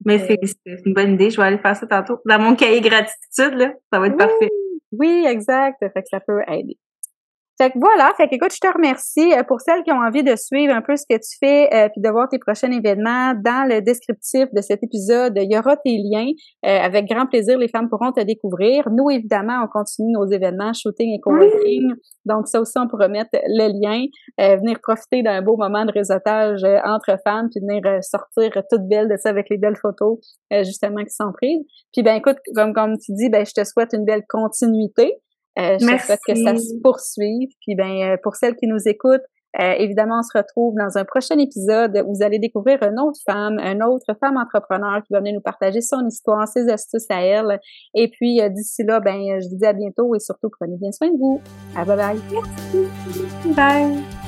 Mais 0.05 0.19
c'est 0.19 0.39
une 0.87 0.95
bonne 0.95 1.15
idée. 1.15 1.31
Je 1.31 1.37
vais 1.37 1.47
aller 1.47 1.59
faire 1.59 1.77
ça 1.77 1.87
tantôt. 1.87 2.19
Dans 2.27 2.39
mon 2.39 2.55
cahier 2.55 2.81
gratitude, 2.81 3.55
là, 3.55 3.73
ça 3.93 3.99
va 4.01 4.07
être 4.07 4.17
parfait. 4.17 4.49
Oui, 4.93 5.25
exact. 5.27 5.79
Fait 5.81 6.03
que 6.03 6.09
ça 6.11 6.21
peut 6.21 6.43
aider. 6.49 6.79
Fait 7.61 7.71
que 7.71 7.79
voilà, 7.79 8.13
fait 8.17 8.29
que 8.29 8.35
écoute, 8.37 8.53
je 8.53 8.67
te 8.67 8.73
remercie 8.73 9.33
euh, 9.35 9.43
pour 9.43 9.61
celles 9.61 9.83
qui 9.83 9.93
ont 9.93 10.01
envie 10.01 10.23
de 10.23 10.35
suivre 10.37 10.75
un 10.75 10.81
peu 10.81 10.97
ce 10.97 11.05
que 11.09 11.17
tu 11.17 11.37
fais 11.39 11.69
euh, 11.73 11.89
puis 11.91 12.01
de 12.01 12.09
voir 12.09 12.29
tes 12.29 12.39
prochains 12.39 12.71
événements. 12.71 13.35
Dans 13.35 13.69
le 13.69 13.83
descriptif 13.83 14.47
de 14.53 14.63
cet 14.63 14.83
épisode, 14.83 15.35
il 15.37 15.53
y 15.53 15.59
aura 15.59 15.77
tes 15.77 15.99
liens. 15.99 16.31
Euh, 16.65 16.79
avec 16.81 17.07
grand 17.07 17.27
plaisir, 17.27 17.59
les 17.59 17.69
femmes 17.69 17.91
pourront 17.91 18.11
te 18.11 18.23
découvrir. 18.23 18.89
Nous, 18.91 19.11
évidemment, 19.11 19.65
on 19.65 19.69
continue 19.69 20.13
nos 20.13 20.27
événements 20.27 20.73
shooting 20.73 21.15
et 21.15 21.21
coworking. 21.21 21.93
Donc 22.25 22.49
ça 22.49 22.59
aussi, 22.59 22.79
on 22.79 22.89
pourra 22.89 23.09
mettre 23.09 23.31
le 23.33 23.69
lien, 23.69 24.07
venir 24.39 24.79
profiter 24.81 25.23
d'un 25.23 25.43
beau 25.43 25.57
moment 25.57 25.85
de 25.85 25.93
réseautage 25.93 26.63
entre 26.85 27.19
femmes 27.25 27.49
puis 27.51 27.61
venir 27.61 27.83
sortir 28.03 28.51
toute 28.71 28.89
belle 28.89 29.09
de 29.09 29.17
ça 29.17 29.29
avec 29.29 29.49
les 29.51 29.59
belles 29.59 29.77
photos 29.77 30.19
justement 30.63 31.03
qui 31.03 31.11
sont 31.11 31.33
prises. 31.33 31.65
Puis 31.93 32.03
ben 32.03 32.15
écoute, 32.15 32.37
comme 32.55 32.73
comme 32.73 32.97
tu 32.99 33.13
dis, 33.13 33.29
ben 33.29 33.45
je 33.45 33.53
te 33.53 33.65
souhaite 33.65 33.93
une 33.93 34.05
belle 34.05 34.23
continuité. 34.29 35.17
Euh, 35.59 35.77
je 35.79 35.85
souhaite 35.85 36.21
que 36.27 36.35
ça 36.35 36.57
se 36.57 36.81
poursuive. 36.83 37.51
Puis 37.61 37.75
ben, 37.75 38.13
euh, 38.13 38.17
pour 38.23 38.37
celles 38.37 38.57
qui 38.57 38.67
nous 38.67 38.81
écoutent, 38.87 39.25
euh, 39.61 39.75
évidemment, 39.79 40.21
on 40.21 40.23
se 40.23 40.37
retrouve 40.37 40.75
dans 40.79 40.97
un 40.97 41.05
prochain 41.05 41.37
épisode 41.39 42.03
où 42.07 42.15
vous 42.15 42.23
allez 42.23 42.39
découvrir 42.39 42.83
une 42.83 42.99
autre 42.99 43.21
femme, 43.27 43.59
une 43.59 43.83
autre 43.83 44.15
femme 44.19 44.39
entrepreneur 44.39 45.03
qui 45.03 45.13
va 45.13 45.19
venir 45.19 45.35
nous 45.35 45.43
partager 45.43 45.83
son 45.83 46.07
histoire, 46.07 46.49
ses 46.49 46.71
astuces 46.71 47.11
à 47.11 47.21
elle. 47.21 47.61
Et 47.95 48.09
puis 48.09 48.41
d'ici 48.51 48.83
là, 48.83 49.01
ben, 49.01 49.41
je 49.41 49.49
vous 49.51 49.57
dis 49.57 49.67
à 49.67 49.75
bientôt 49.75 50.15
et 50.15 50.21
surtout 50.21 50.49
prenez 50.59 50.79
bien 50.79 50.91
soin 50.91 51.09
de 51.09 51.19
vous. 51.19 51.41
À 51.77 51.85
bye 51.85 51.97
bye. 51.97 52.21
Merci. 52.33 53.55
Bye. 53.55 54.22